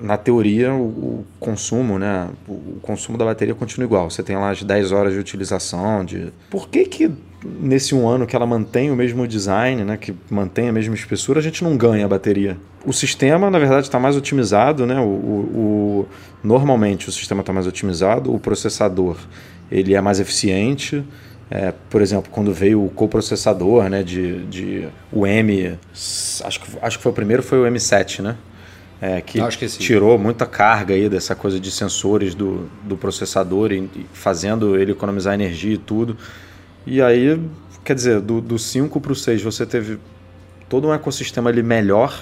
na 0.00 0.16
teoria 0.16 0.74
o, 0.74 0.86
o, 0.86 1.26
consumo, 1.38 1.96
né, 1.96 2.28
o, 2.48 2.80
consumo 2.82 3.16
da 3.16 3.24
bateria 3.24 3.54
continua 3.54 3.86
igual. 3.86 4.10
Você 4.10 4.22
tem 4.22 4.36
lá 4.36 4.50
as 4.50 4.64
10 4.64 4.90
horas 4.90 5.12
de 5.12 5.20
utilização, 5.20 6.04
de... 6.04 6.32
Por 6.50 6.68
que 6.68 6.86
que 6.86 7.10
nesse 7.44 7.94
um 7.94 8.08
ano 8.08 8.26
que 8.26 8.34
ela 8.34 8.46
mantém 8.46 8.90
o 8.90 8.96
mesmo 8.96 9.26
design, 9.26 9.84
né, 9.84 9.96
que 9.96 10.14
mantém 10.30 10.68
a 10.68 10.72
mesma 10.72 10.94
espessura, 10.94 11.40
a 11.40 11.42
gente 11.42 11.62
não 11.62 11.76
ganha 11.76 12.04
a 12.04 12.08
bateria. 12.08 12.56
O 12.84 12.92
sistema, 12.92 13.50
na 13.50 13.58
verdade, 13.58 13.86
está 13.86 13.98
mais 13.98 14.16
otimizado, 14.16 14.86
né? 14.86 14.98
O, 14.98 15.04
o, 15.04 16.06
o 16.06 16.08
normalmente 16.42 17.08
o 17.08 17.12
sistema 17.12 17.40
está 17.40 17.52
mais 17.52 17.66
otimizado, 17.66 18.34
o 18.34 18.38
processador 18.38 19.16
ele 19.70 19.94
é 19.94 20.00
mais 20.00 20.20
eficiente. 20.20 21.04
É, 21.50 21.72
por 21.88 22.02
exemplo, 22.02 22.30
quando 22.30 22.52
veio 22.52 22.84
o 22.84 22.90
coprocessador, 22.90 23.88
né, 23.88 24.02
de, 24.02 24.44
de 24.46 24.88
o 25.10 25.26
M, 25.26 25.78
acho 25.92 26.60
que, 26.60 26.78
acho 26.82 26.98
que 26.98 27.02
foi 27.02 27.12
o 27.12 27.14
primeiro 27.14 27.42
foi 27.42 27.58
o 27.58 27.72
M7, 27.72 28.22
né? 28.22 28.36
É, 29.00 29.20
que, 29.20 29.38
tirou 29.78 30.18
muita 30.18 30.44
carga 30.44 30.92
aí 30.92 31.08
dessa 31.08 31.32
coisa 31.32 31.60
de 31.60 31.70
sensores 31.70 32.34
do, 32.34 32.68
do 32.82 32.96
processador 32.96 33.70
e, 33.70 33.78
e 33.94 34.06
fazendo 34.12 34.76
ele 34.76 34.90
economizar 34.90 35.34
energia 35.34 35.74
e 35.74 35.78
tudo. 35.78 36.16
E 36.90 37.02
aí, 37.02 37.38
quer 37.84 37.94
dizer, 37.94 38.18
do, 38.18 38.40
do 38.40 38.58
5 38.58 38.98
para 38.98 39.12
o 39.12 39.14
6 39.14 39.42
você 39.42 39.66
teve 39.66 39.98
todo 40.70 40.88
um 40.88 40.94
ecossistema 40.94 41.50
ali 41.50 41.62
melhor 41.62 42.18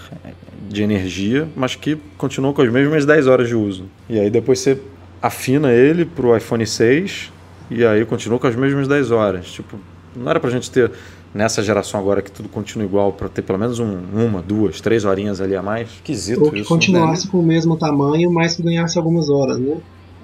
de 0.68 0.82
energia, 0.82 1.48
mas 1.54 1.76
que 1.76 1.96
continuou 2.18 2.52
com 2.52 2.62
as 2.62 2.72
mesmas 2.72 3.06
10 3.06 3.28
horas 3.28 3.46
de 3.46 3.54
uso. 3.54 3.84
E 4.08 4.18
aí 4.18 4.28
depois 4.28 4.58
você 4.58 4.76
afina 5.22 5.72
ele 5.72 6.04
para 6.04 6.26
o 6.26 6.36
iPhone 6.36 6.66
6 6.66 7.32
e 7.70 7.86
aí 7.86 8.04
continua 8.04 8.40
com 8.40 8.46
as 8.48 8.56
mesmas 8.56 8.88
10 8.88 9.12
horas. 9.12 9.46
Tipo, 9.46 9.78
não 10.16 10.28
era 10.28 10.40
para 10.40 10.50
a 10.50 10.52
gente 10.52 10.68
ter 10.68 10.90
nessa 11.32 11.62
geração 11.62 12.00
agora 12.00 12.20
que 12.20 12.32
tudo 12.32 12.48
continua 12.48 12.84
igual, 12.84 13.12
para 13.12 13.28
ter 13.28 13.42
pelo 13.42 13.60
menos 13.60 13.78
um, 13.78 13.98
uma, 14.12 14.42
duas, 14.42 14.80
três 14.80 15.04
horinhas 15.04 15.40
ali 15.40 15.54
a 15.54 15.62
mais. 15.62 15.88
Esquisito 15.90 16.42
Ou 16.42 16.50
que 16.50 16.58
isso. 16.58 16.68
continuasse 16.68 17.26
né? 17.26 17.30
com 17.30 17.38
o 17.38 17.42
mesmo 17.42 17.76
tamanho, 17.76 18.32
mas 18.32 18.56
que 18.56 18.62
ganhasse 18.62 18.98
algumas 18.98 19.30
horas, 19.30 19.58
né? 19.58 19.76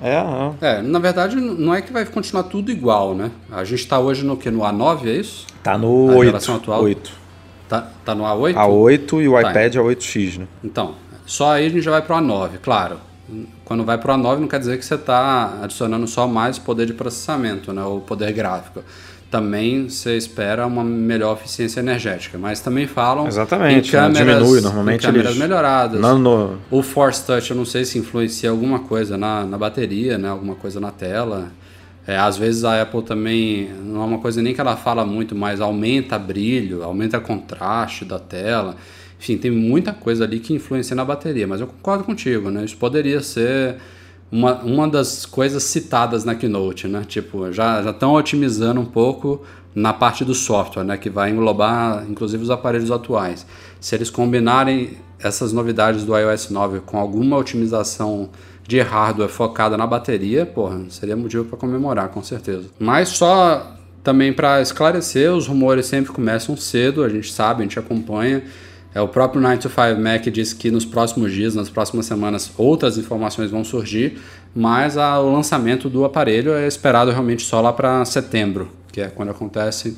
É, 0.03 0.17
é. 0.61 0.79
é, 0.79 0.83
na 0.83 0.99
verdade 0.99 1.37
não 1.37 1.73
é 1.73 1.81
que 1.81 1.93
vai 1.93 2.05
continuar 2.05 2.43
tudo 2.45 2.73
igual, 2.73 3.15
né? 3.15 3.31
A 3.51 3.63
gente 3.63 3.81
está 3.81 4.01
hoje 4.01 4.25
no 4.25 4.37
que? 4.37 4.51
No 4.51 4.61
A9, 4.61 5.07
é 5.07 5.13
isso? 5.13 5.47
Tá 5.63 5.79
no 5.79 6.11
a 6.11 6.17
8. 6.17 6.53
atual? 6.53 6.83
8. 6.83 7.23
Tá, 7.69 7.89
tá 8.05 8.15
no 8.15 8.25
A8? 8.25 8.55
A8 8.55 9.23
e 9.23 9.29
o 9.29 9.33
tá. 9.33 9.51
iPad 9.51 9.77
é 9.77 9.79
8X, 9.79 10.39
né? 10.39 10.47
Então, 10.63 10.97
só 11.25 11.53
aí 11.53 11.67
a 11.67 11.69
gente 11.71 11.83
já 11.83 11.91
vai 11.91 12.03
para 12.03 12.17
o 12.17 12.21
A9, 12.21 12.59
claro. 12.61 12.99
Quando 13.65 13.85
vai 13.85 13.97
para 13.97 14.15
o 14.15 14.19
A9 14.19 14.39
não 14.41 14.49
quer 14.49 14.59
dizer 14.59 14.77
que 14.77 14.85
você 14.85 14.97
está 14.97 15.61
adicionando 15.63 16.07
só 16.07 16.27
mais 16.27 16.59
poder 16.59 16.85
de 16.85 16.93
processamento, 16.93 17.73
né? 17.73 17.83
Ou 17.83 18.01
poder 18.01 18.33
gráfico 18.33 18.83
também 19.33 19.89
você 19.89 20.14
espera 20.14 20.66
uma 20.66 20.85
melhor 20.85 21.39
eficiência 21.39 21.80
energética. 21.80 22.37
Mas 22.37 22.61
também 22.61 22.87
falam 22.87 23.26
Exatamente, 23.26 23.89
em 23.89 23.91
câmeras, 23.91 24.39
diminui 24.39 24.61
normalmente 24.61 25.01
em 25.01 25.07
câmeras 25.07 25.30
eles... 25.30 25.39
melhoradas. 25.39 25.99
O 26.70 26.83
Force 26.83 27.24
Touch 27.24 27.51
eu 27.51 27.57
não 27.57 27.64
sei 27.64 27.87
se 27.87 27.99
influencia 27.99 28.51
alguma 28.51 28.80
coisa 28.80 29.16
na, 29.16 29.47
na 29.47 29.57
bateria, 29.57 30.18
né? 30.18 30.28
alguma 30.28 30.55
coisa 30.55 30.78
na 30.78 30.91
tela. 30.91 31.51
É, 32.07 32.14
às 32.14 32.37
vezes 32.37 32.62
a 32.62 32.83
Apple 32.83 33.03
também, 33.03 33.70
não 33.83 34.03
é 34.03 34.05
uma 34.05 34.18
coisa 34.18 34.43
nem 34.43 34.53
que 34.53 34.61
ela 34.61 34.76
fala 34.76 35.07
muito, 35.07 35.35
mas 35.35 35.62
aumenta 35.62 36.18
brilho, 36.18 36.83
aumenta 36.83 37.18
contraste 37.18 38.05
da 38.05 38.18
tela. 38.18 38.76
Enfim, 39.18 39.39
tem 39.39 39.51
muita 39.51 39.95
coisa 39.95 40.24
ali 40.24 40.41
que 40.41 40.53
influencia 40.53 40.95
na 40.95 41.07
bateria, 41.07 41.47
mas 41.47 41.61
eu 41.61 41.66
concordo 41.68 42.05
contigo, 42.05 42.51
né? 42.51 42.64
Isso 42.64 42.76
poderia 42.76 43.22
ser 43.22 43.76
uma, 44.33 44.55
uma 44.62 44.89
das 44.89 45.26
coisas 45.26 45.62
citadas 45.62 46.24
na 46.24 46.35
Keynote, 46.35 46.89
né? 46.89 47.05
Tipo, 47.07 47.53
já 47.53 47.83
estão 47.83 48.14
otimizando 48.14 48.80
um 48.80 48.85
pouco 48.87 49.43
na 49.74 49.93
parte 49.93 50.24
do 50.24 50.35
software, 50.35 50.85
né? 50.85 50.97
Que 50.97 51.11
vai 51.11 51.30
englobar, 51.30 52.07
inclusive, 52.09 52.43
os 52.43 52.51
aparelhos 52.51 52.91
atuais. 52.91 53.47
Se 53.78 53.95
eles 53.95 54.09
combinarem 54.09 54.97
essas 55.20 55.53
novidades 55.53 56.05
do 56.05 56.16
iOS 56.16 56.49
9 56.49 56.80
com 56.80 56.99
alguma 56.99 57.37
otimização 57.37 58.30
de 58.66 58.80
hardware 58.80 59.28
focada 59.28 59.76
na 59.76 59.87
bateria, 59.87 60.47
porra, 60.47 60.80
seria 60.89 61.14
motivo 61.14 61.45
para 61.45 61.59
comemorar, 61.59 62.09
com 62.09 62.22
certeza. 62.22 62.70
Mas 62.78 63.11
só 63.11 63.76
também 64.03 64.33
para 64.33 64.62
esclarecer, 64.62 65.30
os 65.30 65.47
rumores 65.47 65.85
sempre 65.87 66.11
começam 66.11 66.57
cedo, 66.57 67.05
a 67.05 67.09
gente 67.09 67.30
sabe, 67.30 67.61
a 67.61 67.62
gente 67.64 67.78
acompanha. 67.78 68.43
É, 68.95 69.01
o 69.01 69.09
próprio 69.09 69.40
9 69.40 69.59
to 69.59 69.68
5 69.68 70.01
Mac 70.01 70.22
diz 70.28 70.53
que 70.53 70.70
nos 70.70 70.84
próximos 70.84 71.32
dias, 71.32 71.55
nas 71.55 71.70
próximas 71.70 72.07
semanas, 72.07 72.53
outras 72.59 72.99
informações 72.99 73.51
vão 73.51 73.64
surgir, 73.64 74.18
mas 74.55 74.99
a, 74.99 75.18
o 75.18 75.32
lançamento 75.32 75.88
do 75.88 76.05
aparelho 76.05 76.53
é 76.53 76.66
esperado 76.66 77.11
realmente 77.11 77.43
só 77.43 77.61
lá 77.61 77.72
para 77.72 78.05
setembro, 78.05 78.70
que 78.93 79.01
é 79.01 79.09
quando 79.09 79.30
acontece 79.30 79.97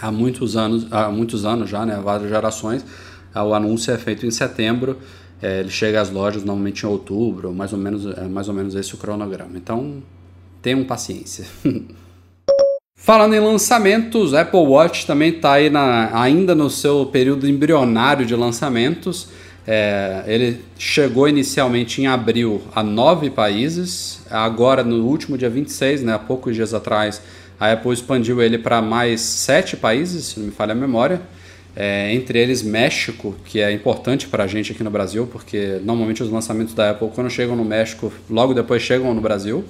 há 0.00 0.10
muitos 0.10 0.56
anos, 0.56 0.86
há 0.90 1.10
muitos 1.10 1.44
anos 1.44 1.68
já, 1.68 1.84
né, 1.84 2.00
várias 2.02 2.30
gerações. 2.30 2.84
O 3.34 3.54
anúncio 3.54 3.92
é 3.92 3.98
feito 3.98 4.26
em 4.26 4.30
setembro, 4.30 4.98
é, 5.40 5.60
ele 5.60 5.70
chega 5.70 6.00
às 6.00 6.10
lojas 6.10 6.44
normalmente 6.44 6.84
em 6.84 6.88
outubro, 6.88 7.52
mais 7.52 7.72
ou 7.72 7.78
menos, 7.78 8.06
é 8.06 8.24
mais 8.24 8.48
ou 8.48 8.54
menos 8.54 8.74
esse 8.74 8.94
o 8.94 8.98
cronograma. 8.98 9.56
Então, 9.56 10.02
tenham 10.60 10.84
paciência. 10.84 11.44
Falando 13.02 13.34
em 13.34 13.40
lançamentos, 13.40 14.32
Apple 14.32 14.60
Watch 14.60 15.08
também 15.08 15.30
está 15.30 15.54
aí 15.54 15.68
na, 15.68 16.08
ainda 16.16 16.54
no 16.54 16.70
seu 16.70 17.04
período 17.04 17.48
embrionário 17.48 18.24
de 18.24 18.36
lançamentos. 18.36 19.26
É, 19.66 20.22
ele 20.24 20.60
chegou 20.78 21.28
inicialmente 21.28 22.00
em 22.00 22.06
abril 22.06 22.62
a 22.72 22.80
nove 22.80 23.28
países, 23.28 24.20
agora 24.30 24.84
no 24.84 25.04
último 25.04 25.36
dia 25.36 25.50
26, 25.50 26.04
né, 26.04 26.14
há 26.14 26.18
poucos 26.18 26.54
dias 26.54 26.72
atrás, 26.72 27.20
a 27.58 27.72
Apple 27.72 27.92
expandiu 27.92 28.40
ele 28.40 28.56
para 28.56 28.80
mais 28.80 29.20
sete 29.20 29.76
países, 29.76 30.26
se 30.26 30.38
não 30.38 30.46
me 30.46 30.52
falha 30.52 30.70
a 30.70 30.76
memória. 30.76 31.20
É, 31.74 32.14
entre 32.14 32.38
eles 32.38 32.62
México, 32.62 33.34
que 33.44 33.60
é 33.60 33.72
importante 33.72 34.28
para 34.28 34.44
a 34.44 34.46
gente 34.46 34.70
aqui 34.70 34.84
no 34.84 34.90
Brasil, 34.90 35.26
porque 35.26 35.80
normalmente 35.82 36.22
os 36.22 36.30
lançamentos 36.30 36.72
da 36.72 36.90
Apple, 36.90 37.08
quando 37.12 37.28
chegam 37.28 37.56
no 37.56 37.64
México, 37.64 38.12
logo 38.30 38.54
depois 38.54 38.80
chegam 38.80 39.12
no 39.12 39.20
Brasil. 39.20 39.64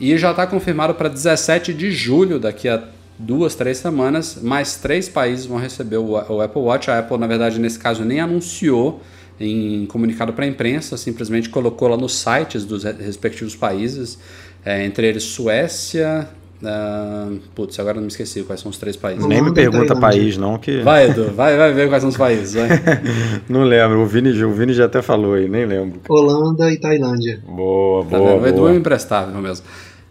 E 0.00 0.16
já 0.16 0.30
está 0.30 0.46
confirmado 0.46 0.94
para 0.94 1.08
17 1.08 1.74
de 1.74 1.92
julho, 1.92 2.38
daqui 2.38 2.68
a 2.68 2.82
duas, 3.18 3.54
três 3.54 3.78
semanas, 3.78 4.38
mais 4.42 4.76
três 4.76 5.08
países 5.08 5.44
vão 5.44 5.58
receber 5.58 5.98
o, 5.98 6.12
o, 6.12 6.40
Apple 6.40 6.62
Watch. 6.62 6.90
A 6.90 6.98
Apple, 6.98 7.18
na 7.18 7.26
verdade, 7.26 7.60
nesse 7.60 7.78
caso, 7.78 8.02
nem 8.04 8.18
anunciou 8.18 9.02
em 9.38 9.84
comunicado 9.86 10.32
para 10.32 10.44
a 10.44 10.48
imprensa, 10.48 10.96
simplesmente 10.96 11.50
colocou 11.50 11.88
lá 11.88 11.96
nos 11.96 12.14
sites 12.14 12.64
dos 12.64 12.84
respectivos 12.84 13.54
países, 13.54 14.18
é, 14.64 14.84
entre 14.84 15.06
eles 15.06 15.22
Suécia, 15.24 16.28
Uh, 16.62 17.40
putz, 17.54 17.80
agora 17.80 17.94
não 17.94 18.02
me 18.02 18.08
esqueci 18.08 18.42
quais 18.42 18.60
são 18.60 18.70
os 18.70 18.76
três 18.76 18.94
países. 18.94 19.24
Nem 19.24 19.40
me 19.40 19.54
pergunta 19.54 19.98
país, 19.98 20.36
não, 20.36 20.58
que. 20.58 20.82
Vai, 20.82 21.08
Edu, 21.08 21.32
vai, 21.32 21.56
vai 21.56 21.72
ver 21.72 21.88
quais 21.88 22.02
são 22.02 22.10
os 22.10 22.18
países. 22.18 22.54
não 23.48 23.64
lembro, 23.64 24.02
o 24.02 24.06
Vini, 24.06 24.30
o 24.44 24.52
Vini 24.52 24.74
já 24.74 24.84
até 24.84 25.00
falou 25.00 25.32
aí, 25.32 25.48
nem 25.48 25.64
lembro. 25.64 26.00
Holanda 26.06 26.70
e 26.70 26.76
Tailândia. 26.76 27.40
Boa, 27.46 28.04
tá 28.04 28.18
boa. 28.18 28.30
Tá 28.32 28.36
o 28.36 28.46
Edu 28.46 28.68
é 28.68 28.76
imprestável 28.76 29.40
mesmo. 29.40 29.64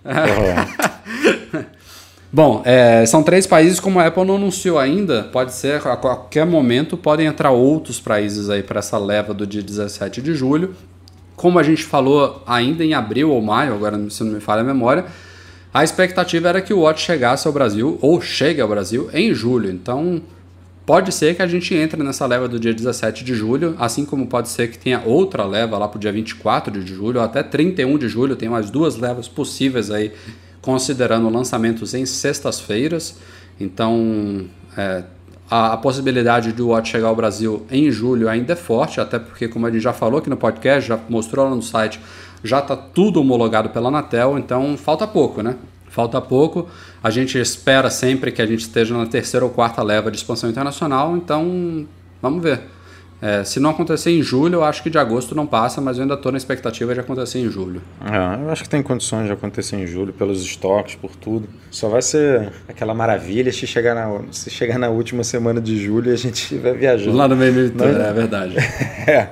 Bom, 2.31 2.61
é, 2.63 3.05
são 3.07 3.23
três 3.23 3.47
países, 3.47 3.79
como 3.79 3.99
a 3.99 4.05
Apple 4.05 4.23
não 4.23 4.35
anunciou 4.35 4.77
ainda, 4.77 5.23
pode 5.23 5.51
ser 5.51 5.85
a 5.87 5.97
qualquer 5.97 6.45
momento 6.45 6.95
podem 6.95 7.25
entrar 7.25 7.49
outros 7.49 7.99
países 7.99 8.51
aí 8.51 8.61
para 8.61 8.79
essa 8.79 8.99
leva 8.99 9.33
do 9.33 9.47
dia 9.47 9.63
17 9.63 10.21
de 10.21 10.35
julho. 10.35 10.75
Como 11.35 11.57
a 11.57 11.63
gente 11.63 11.83
falou 11.83 12.43
ainda 12.45 12.83
em 12.83 12.93
abril 12.93 13.31
ou 13.31 13.41
maio, 13.41 13.73
agora 13.73 13.97
se 14.11 14.23
não 14.23 14.33
me 14.33 14.39
falha 14.39 14.61
a 14.61 14.63
memória, 14.63 15.05
a 15.73 15.83
expectativa 15.83 16.49
era 16.49 16.61
que 16.61 16.73
o 16.73 16.81
Watch 16.81 17.03
chegasse 17.03 17.47
ao 17.47 17.53
Brasil, 17.53 17.97
ou 18.01 18.21
chegue 18.21 18.61
ao 18.61 18.67
Brasil, 18.67 19.09
em 19.13 19.33
julho. 19.33 19.71
Então, 19.71 20.21
pode 20.89 21.11
ser 21.11 21.35
que 21.35 21.41
a 21.43 21.45
gente 21.45 21.75
entre 21.75 22.01
nessa 22.01 22.25
leva 22.25 22.47
do 22.47 22.59
dia 22.59 22.73
17 22.73 23.23
de 23.23 23.35
julho, 23.35 23.75
assim 23.77 24.03
como 24.03 24.25
pode 24.25 24.49
ser 24.49 24.71
que 24.71 24.77
tenha 24.79 25.03
outra 25.05 25.45
leva 25.45 25.77
lá 25.77 25.87
para 25.87 25.97
o 25.97 25.99
dia 25.99 26.11
24 26.11 26.83
de 26.83 26.95
julho, 26.95 27.19
ou 27.19 27.23
até 27.23 27.43
31 27.43 27.95
de 27.95 28.07
julho, 28.07 28.35
tem 28.35 28.49
mais 28.49 28.71
duas 28.71 28.95
levas 28.95 29.27
possíveis 29.27 29.91
aí 29.91 30.11
considerando 30.63 31.29
lançamentos 31.29 31.93
em 31.93 32.07
sextas-feiras. 32.07 33.19
Então, 33.59 34.45
é, 34.75 35.03
a, 35.47 35.73
a, 35.73 35.77
possibilidade 35.77 36.51
do 36.53 36.69
Watch 36.69 36.89
chegar 36.89 37.09
ao 37.09 37.15
Brasil 37.15 37.67
em 37.69 37.91
julho 37.91 38.27
ainda 38.27 38.53
é 38.53 38.55
forte, 38.55 38.99
até 38.99 39.19
porque, 39.19 39.47
como 39.47 39.67
a 39.67 39.71
gente 39.71 39.83
já 39.83 39.93
falou 39.93 40.17
aqui 40.17 40.29
no 40.31 40.37
podcast, 40.37 40.89
já 40.89 40.99
mostrou 41.07 41.47
lá 41.47 41.55
no 41.55 41.61
site, 41.61 41.99
já 42.43 42.57
está 42.57 42.75
tudo 42.75 43.21
homologado 43.21 43.69
pela 43.69 43.89
Anatel, 43.89 44.39
então 44.39 44.75
falta 44.75 45.05
pouco, 45.05 45.43
né? 45.43 45.55
Falta 45.99 46.21
pouco. 46.21 46.65
A 47.03 47.09
gente 47.09 47.37
espera 47.37 47.89
sempre 47.89 48.31
que 48.31 48.41
a 48.41 48.45
gente 48.45 48.61
esteja 48.61 48.97
na 48.97 49.05
terceira 49.05 49.45
ou 49.45 49.51
quarta 49.51 49.83
leva 49.83 50.09
de 50.09 50.15
expansão 50.15 50.49
internacional, 50.49 51.17
então 51.17 51.85
vamos 52.21 52.41
ver. 52.41 52.61
É, 53.21 53.43
se 53.43 53.59
não 53.59 53.71
acontecer 53.71 54.11
em 54.11 54.23
julho, 54.23 54.55
eu 54.55 54.63
acho 54.63 54.81
que 54.81 54.89
de 54.89 54.97
agosto 54.97 55.35
não 55.35 55.45
passa, 55.45 55.81
mas 55.81 55.97
eu 55.97 56.03
ainda 56.03 56.13
estou 56.13 56.31
na 56.31 56.37
expectativa 56.37 56.93
de 56.93 57.01
acontecer 57.01 57.39
em 57.39 57.49
julho. 57.49 57.81
É, 58.01 58.45
eu 58.45 58.49
acho 58.49 58.63
que 58.63 58.69
tem 58.69 58.81
condições 58.81 59.25
de 59.25 59.33
acontecer 59.33 59.75
em 59.75 59.85
julho, 59.85 60.13
pelos 60.13 60.41
estoques, 60.41 60.95
por 60.95 61.13
tudo. 61.17 61.49
Só 61.69 61.89
vai 61.89 62.01
ser 62.01 62.53
aquela 62.65 62.93
maravilha 62.93 63.51
se 63.51 63.67
chegar 63.67 63.93
na, 63.93 64.21
se 64.31 64.49
chegar 64.49 64.79
na 64.79 64.87
última 64.87 65.25
semana 65.25 65.59
de 65.59 65.77
julho 65.83 66.11
e 66.11 66.13
a 66.13 66.17
gente 66.17 66.35
estiver 66.43 66.75
viajando. 66.75 67.17
Lá 67.17 67.27
no 67.27 67.35
meio 67.35 67.51
militar, 67.51 67.89
é 67.89 68.13
verdade. 68.13 68.55
é, 69.05 69.27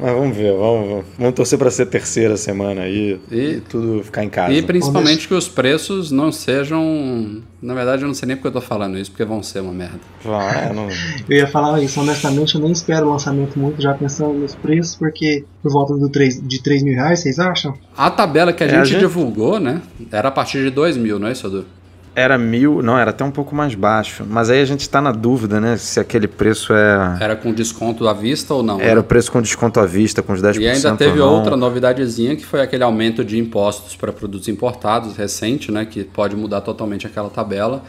mas 0.00 0.12
vamos 0.12 0.36
ver, 0.36 0.52
vamos, 0.52 1.04
vamos 1.18 1.34
torcer 1.34 1.58
para 1.58 1.70
ser 1.70 1.86
terceira 1.86 2.36
semana 2.36 2.82
aí 2.82 3.20
e, 3.30 3.36
e, 3.36 3.60
tudo 3.60 4.02
ficar 4.02 4.24
em 4.24 4.28
casa. 4.28 4.52
E 4.52 4.62
principalmente 4.62 5.28
que 5.28 5.34
os 5.34 5.48
preços 5.48 6.10
não 6.10 6.32
sejam. 6.32 7.42
Na 7.62 7.74
verdade, 7.74 8.02
eu 8.02 8.08
não 8.08 8.14
sei 8.14 8.26
nem 8.26 8.36
porque 8.36 8.48
eu 8.48 8.58
estou 8.58 8.62
falando 8.62 8.98
isso, 8.98 9.10
porque 9.10 9.24
vão 9.24 9.42
ser 9.42 9.60
uma 9.60 9.72
merda. 9.72 10.00
Ah, 10.24 10.72
não... 10.74 10.88
eu 11.28 11.36
ia 11.36 11.46
falar 11.46 11.82
isso, 11.82 12.00
honestamente, 12.00 12.54
eu 12.54 12.60
nem 12.60 12.72
espero 12.72 13.08
lançar 13.08 13.30
lançamento 13.30 13.58
muito, 13.58 13.80
já 13.82 13.94
pensando 13.94 14.32
nos 14.34 14.54
preços, 14.54 14.94
porque 14.96 15.44
por 15.62 15.70
volta 15.70 15.94
do 15.94 16.08
3, 16.08 16.40
de 16.46 16.62
3 16.62 16.82
mil 16.82 16.94
reais, 16.94 17.20
vocês 17.20 17.38
acham? 17.38 17.74
A 17.96 18.10
tabela 18.10 18.52
que 18.52 18.62
a, 18.62 18.66
é, 18.66 18.70
gente, 18.70 18.80
a 18.80 18.84
gente, 18.84 18.98
divulgou, 18.98 19.60
né? 19.60 19.82
Era 20.10 20.28
a 20.28 20.32
partir 20.32 20.62
de 20.62 20.70
2 20.70 20.96
mil, 20.96 21.18
não 21.18 21.28
é 21.28 21.32
isso, 21.32 21.46
Edu? 21.46 21.66
Era 22.14 22.36
mil, 22.36 22.82
não, 22.82 22.98
era 22.98 23.10
até 23.10 23.24
um 23.24 23.30
pouco 23.30 23.54
mais 23.54 23.74
baixo. 23.74 24.24
Mas 24.28 24.50
aí 24.50 24.60
a 24.60 24.64
gente 24.64 24.80
está 24.80 25.00
na 25.00 25.12
dúvida, 25.12 25.60
né? 25.60 25.76
Se 25.76 26.00
aquele 26.00 26.26
preço 26.26 26.72
é. 26.72 27.18
Era 27.20 27.36
com 27.36 27.52
desconto 27.52 28.08
à 28.08 28.12
vista 28.12 28.52
ou 28.52 28.62
não? 28.62 28.80
Era 28.80 28.96
né? 28.96 29.00
o 29.00 29.04
preço 29.04 29.30
com 29.30 29.40
desconto 29.40 29.78
à 29.78 29.86
vista, 29.86 30.22
com 30.22 30.32
os 30.32 30.42
10%. 30.42 30.60
E 30.60 30.68
ainda 30.68 30.96
teve 30.96 31.20
outra 31.20 31.56
novidadezinha 31.56 32.34
que 32.34 32.44
foi 32.44 32.60
aquele 32.60 32.82
aumento 32.82 33.24
de 33.24 33.38
impostos 33.38 33.94
para 33.94 34.12
produtos 34.12 34.48
importados 34.48 35.16
recente, 35.16 35.70
né? 35.70 35.84
Que 35.84 36.02
pode 36.02 36.34
mudar 36.34 36.62
totalmente 36.62 37.06
aquela 37.06 37.30
tabela. 37.30 37.82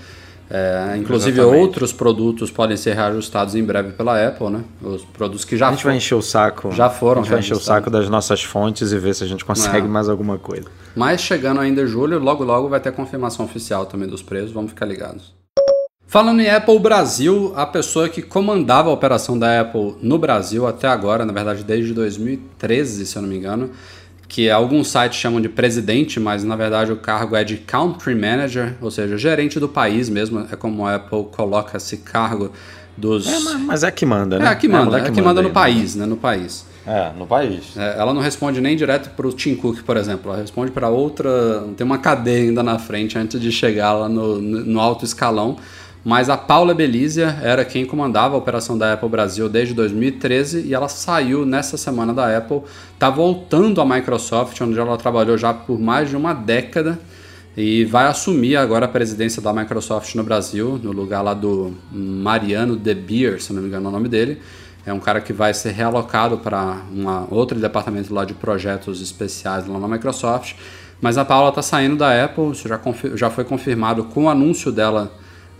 É, 0.54 0.98
inclusive 0.98 1.40
Exatamente. 1.40 1.62
outros 1.62 1.94
produtos 1.94 2.52
podem 2.52 2.76
ser 2.76 2.94
reajustados 2.94 3.56
em 3.56 3.64
breve 3.64 3.94
pela 3.94 4.28
Apple, 4.28 4.50
né? 4.50 4.66
Os 4.82 5.06
produtos 5.06 5.46
que 5.46 5.56
já 5.56 5.70
A 5.70 5.72
gente 5.72 5.86
vai 5.86 5.96
encher 5.96 6.16
o 6.16 6.22
saco. 6.22 6.74
Já 6.74 6.90
foram. 6.90 7.22
A 7.22 7.24
gente 7.24 7.32
vai 7.32 7.40
encher 7.40 7.54
o 7.54 7.60
saco 7.60 7.90
das 7.90 8.10
nossas 8.10 8.44
fontes 8.44 8.92
e 8.92 9.00
ver 9.00 9.16
se 9.16 9.24
a 9.24 9.28
gente 9.28 9.46
consegue 9.46 9.86
é. 9.86 9.90
mais 9.90 10.10
alguma 10.10 10.38
coisa. 10.38 10.66
Mas 10.94 11.22
chegando 11.22 11.62
ainda 11.62 11.84
em 11.84 11.88
julho, 11.88 12.20
logo 12.20 12.44
logo 12.44 12.68
vai 12.68 12.82
ter 12.82 12.92
confirmação 12.92 13.46
oficial 13.46 13.86
também 13.86 14.10
dos 14.10 14.22
preços, 14.22 14.52
vamos 14.52 14.72
ficar 14.72 14.86
ligados. 14.86 15.34
Falando 16.06 16.42
em 16.42 16.50
Apple 16.50 16.78
Brasil, 16.78 17.54
a 17.56 17.66
pessoa 17.66 18.10
que 18.10 18.22
comandava 18.22 18.90
a 18.90 18.92
operação 18.92 19.40
da 19.40 19.62
Apple 19.62 19.96
no 20.02 20.18
Brasil 20.18 20.68
até 20.68 20.86
agora, 20.86 21.26
na 21.26 21.32
verdade 21.32 21.64
desde 21.64 21.94
2013, 21.94 23.06
se 23.06 23.16
eu 23.16 23.22
não 23.22 23.30
me 23.30 23.38
engano, 23.38 23.70
que 24.32 24.50
alguns 24.50 24.88
sites 24.88 25.20
chamam 25.20 25.42
de 25.42 25.50
presidente, 25.50 26.18
mas 26.18 26.42
na 26.46 26.56
verdade 26.56 26.90
o 26.90 26.96
cargo 26.96 27.36
é 27.36 27.44
de 27.44 27.58
country 27.58 28.16
manager, 28.16 28.76
ou 28.80 28.90
seja, 28.90 29.18
gerente 29.18 29.60
do 29.60 29.68
país 29.68 30.08
mesmo. 30.08 30.48
É 30.50 30.56
como 30.56 30.88
a 30.88 30.96
Apple 30.96 31.26
coloca 31.34 31.76
esse 31.76 31.98
cargo 31.98 32.50
dos. 32.96 33.28
É, 33.28 33.58
mas 33.58 33.84
é 33.84 33.92
que 33.92 34.06
manda, 34.06 34.40
né? 34.40 34.46
É 34.46 34.48
a 34.48 34.56
que 34.56 34.70
manda, 34.70 35.00
é, 35.00 35.02
é 35.02 35.04
que, 35.04 35.10
manda, 35.10 35.24
manda 35.24 35.42
no 35.42 35.50
aí, 35.50 35.54
país, 35.54 35.96
né? 35.98 36.06
No 36.06 36.16
país. 36.16 36.66
É, 36.88 37.12
no 37.20 37.28
país. 37.28 37.76
É, 37.76 38.00
ela 38.00 38.14
não 38.14 38.22
responde 38.22 38.62
nem 38.62 38.74
direto 38.78 39.10
para 39.10 39.28
o 39.28 39.34
Tim 39.34 39.54
Cook, 39.54 39.84
por 39.84 39.98
exemplo. 39.98 40.32
Ela 40.32 40.42
responde 40.42 40.72
para 40.72 40.88
outra. 40.88 41.66
Tem 41.76 41.86
uma 41.86 41.98
cadeia 41.98 42.48
ainda 42.48 42.64
na 42.64 42.80
frente 42.80 43.18
antes 43.18 43.38
de 43.38 43.52
chegar 43.52 43.92
lá 43.92 44.08
no, 44.08 44.40
no 44.40 44.80
alto 44.80 45.04
escalão. 45.04 45.58
Mas 46.04 46.30
a 46.30 46.38
Paula 46.38 46.74
Belizia 46.74 47.38
era 47.44 47.64
quem 47.64 47.86
comandava 47.86 48.34
a 48.34 48.38
operação 48.38 48.76
da 48.76 48.94
Apple 48.94 49.08
Brasil 49.08 49.48
desde 49.48 49.76
2013 49.76 50.68
e 50.68 50.74
ela 50.74 50.88
saiu 50.88 51.46
nessa 51.46 51.78
semana 51.78 52.12
da 52.12 52.36
Apple, 52.36 52.62
está 52.94 53.10
voltando 53.10 53.80
à 53.80 53.86
Microsoft, 53.86 54.60
onde 54.62 54.80
ela 54.80 54.98
trabalhou 54.98 55.38
já 55.38 55.54
por 55.54 55.80
mais 55.80 56.10
de 56.10 56.18
uma 56.18 56.34
década 56.34 57.00
e 57.56 57.86
vai 57.86 58.06
assumir 58.06 58.56
agora 58.56 58.86
a 58.86 58.90
presidência 58.90 59.42
da 59.42 59.54
Microsoft 59.54 60.16
no 60.16 60.24
Brasil, 60.24 60.80
no 60.82 60.92
lugar 60.92 61.22
lá 61.22 61.36
do 61.36 61.74
Mariano 61.92 62.76
De 62.76 62.96
Beer, 62.96 63.40
se 63.40 63.54
não 63.54 63.62
me 63.62 63.68
engano 63.68 63.86
é 63.86 63.90
o 63.90 63.92
nome 63.92 64.10
dele. 64.10 64.42
É 64.84 64.92
um 64.92 65.00
cara 65.00 65.22
que 65.22 65.32
vai 65.32 65.54
ser 65.54 65.72
realocado 65.72 66.40
para 66.40 66.82
outro 67.30 67.60
departamento 67.60 68.12
lá 68.12 68.26
de 68.26 68.34
projetos 68.34 69.00
especiais 69.00 69.68
lá 69.68 69.78
na 69.78 69.88
Microsoft. 69.88 70.56
Mas 71.00 71.18
a 71.20 71.26
Paula 71.26 71.50
está 71.50 71.62
saindo 71.62 71.96
da 71.96 72.24
Apple, 72.24 72.52
isso 72.52 72.68
já, 72.68 72.80
já 73.16 73.30
foi 73.30 73.44
confirmado 73.44 74.06
com 74.06 74.26
o 74.26 74.30
anúncio 74.30 74.72
dela 74.72 75.12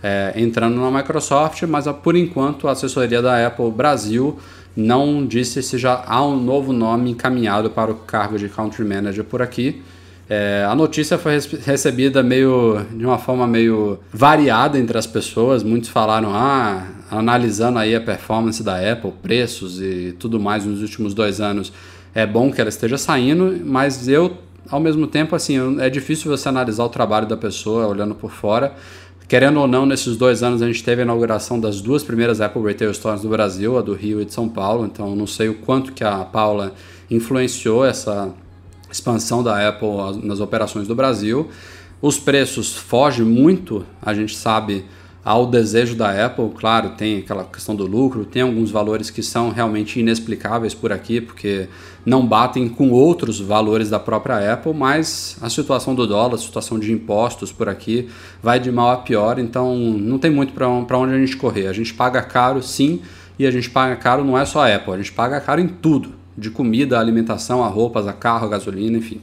é, 0.02 0.32
entrando 0.36 0.80
na 0.80 0.90
Microsoft, 0.90 1.62
mas 1.62 1.86
por 2.02 2.16
enquanto 2.16 2.68
a 2.68 2.72
assessoria 2.72 3.22
da 3.22 3.46
Apple 3.46 3.70
Brasil 3.70 4.38
não 4.76 5.26
disse 5.26 5.62
se 5.62 5.78
já 5.78 6.02
há 6.06 6.24
um 6.26 6.36
novo 6.36 6.72
nome 6.72 7.10
encaminhado 7.10 7.70
para 7.70 7.90
o 7.90 7.94
cargo 7.94 8.38
de 8.38 8.48
Country 8.48 8.84
Manager 8.84 9.24
por 9.24 9.42
aqui. 9.42 9.82
É, 10.28 10.66
a 10.66 10.74
notícia 10.74 11.18
foi 11.18 11.38
recebida 11.64 12.22
meio 12.22 12.86
de 12.92 13.04
uma 13.04 13.18
forma 13.18 13.46
meio 13.46 13.98
variada 14.10 14.78
entre 14.78 14.96
as 14.96 15.06
pessoas. 15.06 15.62
Muitos 15.62 15.90
falaram, 15.90 16.30
ah, 16.34 16.86
analisando 17.10 17.78
aí 17.78 17.94
a 17.94 18.00
performance 18.00 18.62
da 18.62 18.76
Apple, 18.92 19.12
preços 19.22 19.80
e 19.80 20.16
tudo 20.18 20.40
mais 20.40 20.64
nos 20.64 20.80
últimos 20.80 21.12
dois 21.12 21.40
anos, 21.40 21.70
é 22.14 22.26
bom 22.26 22.50
que 22.50 22.60
ela 22.60 22.70
esteja 22.70 22.96
saindo, 22.96 23.60
mas 23.64 24.08
eu, 24.08 24.38
ao 24.70 24.80
mesmo 24.80 25.06
tempo, 25.06 25.36
assim, 25.36 25.78
é 25.80 25.90
difícil 25.90 26.30
você 26.30 26.48
analisar 26.48 26.84
o 26.84 26.88
trabalho 26.88 27.26
da 27.26 27.36
pessoa 27.36 27.86
olhando 27.86 28.14
por 28.14 28.30
fora. 28.30 28.74
Querendo 29.28 29.60
ou 29.60 29.66
não, 29.66 29.86
nesses 29.86 30.16
dois 30.16 30.42
anos 30.42 30.60
a 30.60 30.66
gente 30.66 30.84
teve 30.84 31.00
a 31.00 31.04
inauguração 31.04 31.58
das 31.58 31.80
duas 31.80 32.02
primeiras 32.02 32.40
Apple 32.40 32.62
Retail 32.62 32.92
Stores 32.92 33.22
do 33.22 33.28
Brasil, 33.28 33.78
a 33.78 33.82
do 33.82 33.94
Rio 33.94 34.20
e 34.20 34.24
de 34.24 34.32
São 34.32 34.48
Paulo, 34.48 34.84
então 34.84 35.16
não 35.16 35.26
sei 35.26 35.48
o 35.48 35.54
quanto 35.54 35.92
que 35.92 36.04
a 36.04 36.18
Paula 36.18 36.74
influenciou 37.10 37.84
essa 37.84 38.32
expansão 38.90 39.42
da 39.42 39.68
Apple 39.68 39.88
nas 40.22 40.40
operações 40.40 40.86
do 40.86 40.94
Brasil. 40.94 41.48
Os 42.00 42.18
preços 42.18 42.74
fogem 42.74 43.24
muito, 43.24 43.86
a 44.02 44.12
gente 44.12 44.36
sabe, 44.36 44.84
ao 45.24 45.46
desejo 45.46 45.94
da 45.94 46.26
Apple. 46.26 46.50
Claro, 46.58 46.90
tem 46.90 47.18
aquela 47.18 47.44
questão 47.44 47.74
do 47.74 47.86
lucro, 47.86 48.24
tem 48.24 48.42
alguns 48.42 48.70
valores 48.70 49.10
que 49.10 49.22
são 49.22 49.50
realmente 49.50 50.00
inexplicáveis 50.00 50.74
por 50.74 50.92
aqui, 50.92 51.20
porque 51.20 51.68
não 52.04 52.26
batem 52.26 52.68
com 52.68 52.90
outros 52.90 53.40
valores 53.40 53.88
da 53.88 54.00
própria 54.00 54.52
Apple, 54.52 54.74
mas 54.74 55.36
a 55.40 55.48
situação 55.48 55.94
do 55.94 56.06
dólar, 56.06 56.34
a 56.34 56.38
situação 56.38 56.78
de 56.78 56.92
impostos 56.92 57.52
por 57.52 57.68
aqui 57.68 58.08
vai 58.42 58.58
de 58.58 58.72
mal 58.72 58.90
a 58.90 58.96
pior, 58.96 59.38
então 59.38 59.76
não 59.76 60.18
tem 60.18 60.30
muito 60.30 60.52
para 60.52 60.98
onde 60.98 61.14
a 61.14 61.18
gente 61.18 61.36
correr. 61.36 61.68
A 61.68 61.72
gente 61.72 61.94
paga 61.94 62.20
caro, 62.22 62.62
sim, 62.62 63.00
e 63.38 63.46
a 63.46 63.50
gente 63.50 63.70
paga 63.70 63.94
caro 63.96 64.24
não 64.24 64.36
é 64.36 64.44
só 64.44 64.66
a 64.66 64.74
Apple, 64.74 64.94
a 64.94 64.96
gente 64.96 65.12
paga 65.12 65.40
caro 65.40 65.60
em 65.60 65.68
tudo, 65.68 66.10
de 66.36 66.50
comida, 66.50 66.98
alimentação, 66.98 67.62
a 67.62 67.68
roupas, 67.68 68.08
a 68.08 68.12
carro, 68.12 68.46
a 68.46 68.48
gasolina, 68.48 68.98
enfim. 68.98 69.20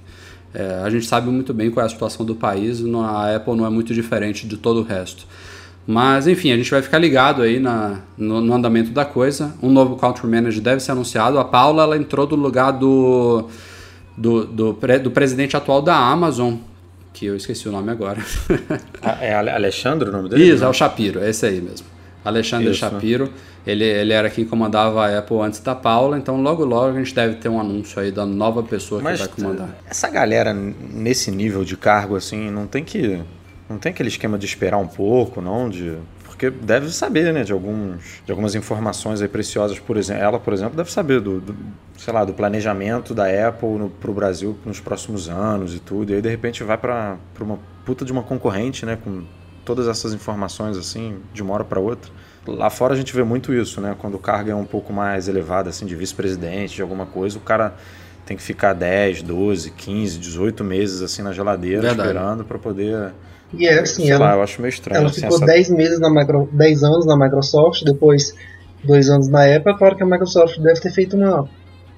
É, 0.53 0.81
a 0.83 0.89
gente 0.89 1.05
sabe 1.05 1.29
muito 1.29 1.53
bem 1.53 1.69
qual 1.69 1.83
é 1.83 1.87
a 1.87 1.89
situação 1.89 2.25
do 2.25 2.33
país, 2.33 2.81
a 2.83 3.35
Apple 3.35 3.55
não 3.55 3.65
é 3.65 3.69
muito 3.69 3.93
diferente 3.93 4.47
de 4.47 4.57
todo 4.57 4.79
o 4.79 4.83
resto. 4.83 5.27
Mas 5.91 6.27
enfim, 6.27 6.51
a 6.51 6.55
gente 6.55 6.69
vai 6.69 6.83
ficar 6.83 6.99
ligado 6.99 7.41
aí 7.41 7.59
na, 7.59 8.01
no, 8.15 8.39
no, 8.41 8.53
andamento 8.53 8.91
da 8.91 9.03
coisa. 9.03 9.55
Um 9.59 9.71
novo 9.71 9.95
Country 9.95 10.27
Manager 10.27 10.61
deve 10.61 10.81
ser 10.81 10.91
anunciado. 10.91 11.39
A 11.39 11.43
Paula 11.43 11.81
ela 11.81 11.97
entrou 11.97 12.27
do 12.27 12.35
lugar 12.35 12.69
do, 12.69 13.49
do, 14.15 14.45
do, 14.45 14.73
do 14.73 15.09
presidente 15.09 15.57
atual 15.57 15.81
da 15.81 15.95
Amazon, 15.95 16.57
que 17.11 17.25
eu 17.25 17.35
esqueci 17.35 17.67
o 17.67 17.71
nome 17.71 17.89
agora. 17.89 18.21
Ah, 19.01 19.17
é 19.19 19.33
Alexandre 19.33 20.09
o 20.09 20.11
nome 20.11 20.29
dele? 20.29 20.43
Isso, 20.43 20.63
é 20.63 20.67
o 20.67 20.73
Shapiro, 20.73 21.23
é 21.23 21.29
esse 21.31 21.47
aí 21.47 21.59
mesmo. 21.59 21.87
Alexandre 22.23 22.69
Isso. 22.69 22.81
Shapiro. 22.81 23.31
Ele, 23.65 23.83
ele 23.83 24.13
era 24.13 24.29
quem 24.29 24.45
comandava 24.45 25.07
a 25.07 25.17
Apple 25.17 25.39
antes 25.39 25.59
da 25.59 25.73
Paula, 25.73 26.19
então 26.19 26.39
logo 26.39 26.63
logo 26.65 26.95
a 26.95 26.99
gente 26.99 27.15
deve 27.15 27.35
ter 27.37 27.49
um 27.49 27.59
anúncio 27.59 27.99
aí 27.99 28.11
da 28.11 28.27
nova 28.27 28.61
pessoa 28.61 29.01
Mas 29.01 29.21
que 29.21 29.27
vai 29.27 29.35
comandar. 29.35 29.75
essa 29.89 30.07
galera 30.07 30.53
nesse 30.53 31.31
nível 31.31 31.63
de 31.63 31.75
cargo 31.75 32.15
assim, 32.15 32.51
não 32.51 32.67
tem 32.67 32.83
que 32.83 33.19
não 33.69 33.77
tem 33.77 33.91
aquele 33.91 34.09
esquema 34.09 34.37
de 34.37 34.45
esperar 34.45 34.77
um 34.77 34.87
pouco, 34.87 35.41
não, 35.41 35.69
de 35.69 35.97
porque 36.23 36.49
deve 36.49 36.89
saber, 36.89 37.33
né, 37.33 37.43
de 37.43 37.51
alguns 37.51 38.21
de 38.25 38.31
algumas 38.31 38.55
informações 38.55 39.21
aí 39.21 39.27
preciosas, 39.27 39.77
por 39.77 39.97
exemplo, 39.97 40.23
ela, 40.23 40.39
por 40.39 40.53
exemplo, 40.53 40.75
deve 40.75 40.91
saber 40.91 41.19
do, 41.19 41.41
do 41.41 41.55
sei 41.97 42.13
lá, 42.13 42.23
do 42.23 42.33
planejamento 42.33 43.13
da 43.13 43.25
Apple 43.47 43.77
no, 43.77 43.89
pro 43.89 44.13
Brasil 44.13 44.57
nos 44.65 44.79
próximos 44.79 45.27
anos 45.27 45.75
e 45.75 45.79
tudo. 45.79 46.11
E 46.11 46.15
aí 46.15 46.21
de 46.21 46.29
repente 46.29 46.63
vai 46.63 46.77
para 46.77 47.17
uma 47.41 47.59
puta 47.85 48.05
de 48.05 48.11
uma 48.11 48.23
concorrente, 48.23 48.85
né, 48.85 48.97
com 49.03 49.23
todas 49.65 49.87
essas 49.87 50.13
informações 50.13 50.77
assim, 50.77 51.17
de 51.33 51.43
uma 51.43 51.53
hora 51.53 51.65
para 51.65 51.79
outra. 51.79 52.09
Lá 52.47 52.69
fora 52.69 52.93
a 52.93 52.97
gente 52.97 53.13
vê 53.13 53.23
muito 53.23 53.53
isso, 53.53 53.81
né? 53.81 53.95
Quando 53.99 54.15
o 54.15 54.19
cargo 54.19 54.49
é 54.49 54.55
um 54.55 54.65
pouco 54.65 54.91
mais 54.93 55.27
elevado, 55.27 55.69
assim, 55.69 55.85
de 55.85 55.95
vice-presidente, 55.95 56.75
de 56.75 56.81
alguma 56.81 57.05
coisa, 57.05 57.37
o 57.37 57.41
cara 57.41 57.75
tem 58.25 58.37
que 58.37 58.41
ficar 58.43 58.73
10, 58.73 59.23
12, 59.23 59.71
15, 59.71 60.19
18 60.19 60.63
meses 60.63 61.01
assim 61.01 61.21
na 61.21 61.33
geladeira 61.33 61.81
Verdade. 61.81 62.09
esperando 62.09 62.45
para 62.45 62.57
poder. 62.57 63.11
E 63.53 63.67
é 63.67 63.79
assim, 63.79 64.03
sei 64.03 64.11
ela, 64.11 64.25
lá, 64.27 64.33
eu 64.35 64.43
acho 64.43 64.61
meio 64.61 64.69
estranho. 64.69 64.97
ela 64.99 65.09
assim, 65.09 65.21
ficou 65.21 65.37
essa- 65.37 65.45
10 65.45 65.69
meses 65.69 65.99
na 65.99 66.09
micro, 66.09 66.47
10 66.51 66.83
anos 66.83 67.05
na 67.05 67.17
Microsoft, 67.17 67.83
depois 67.83 68.33
dois 68.83 69.09
anos 69.09 69.27
na 69.27 69.43
Apple, 69.55 69.75
claro 69.77 69.95
que 69.95 70.03
a 70.03 70.05
Microsoft 70.05 70.59
deve 70.59 70.79
ter 70.79 70.91
feito 70.91 71.17
uma, 71.17 71.49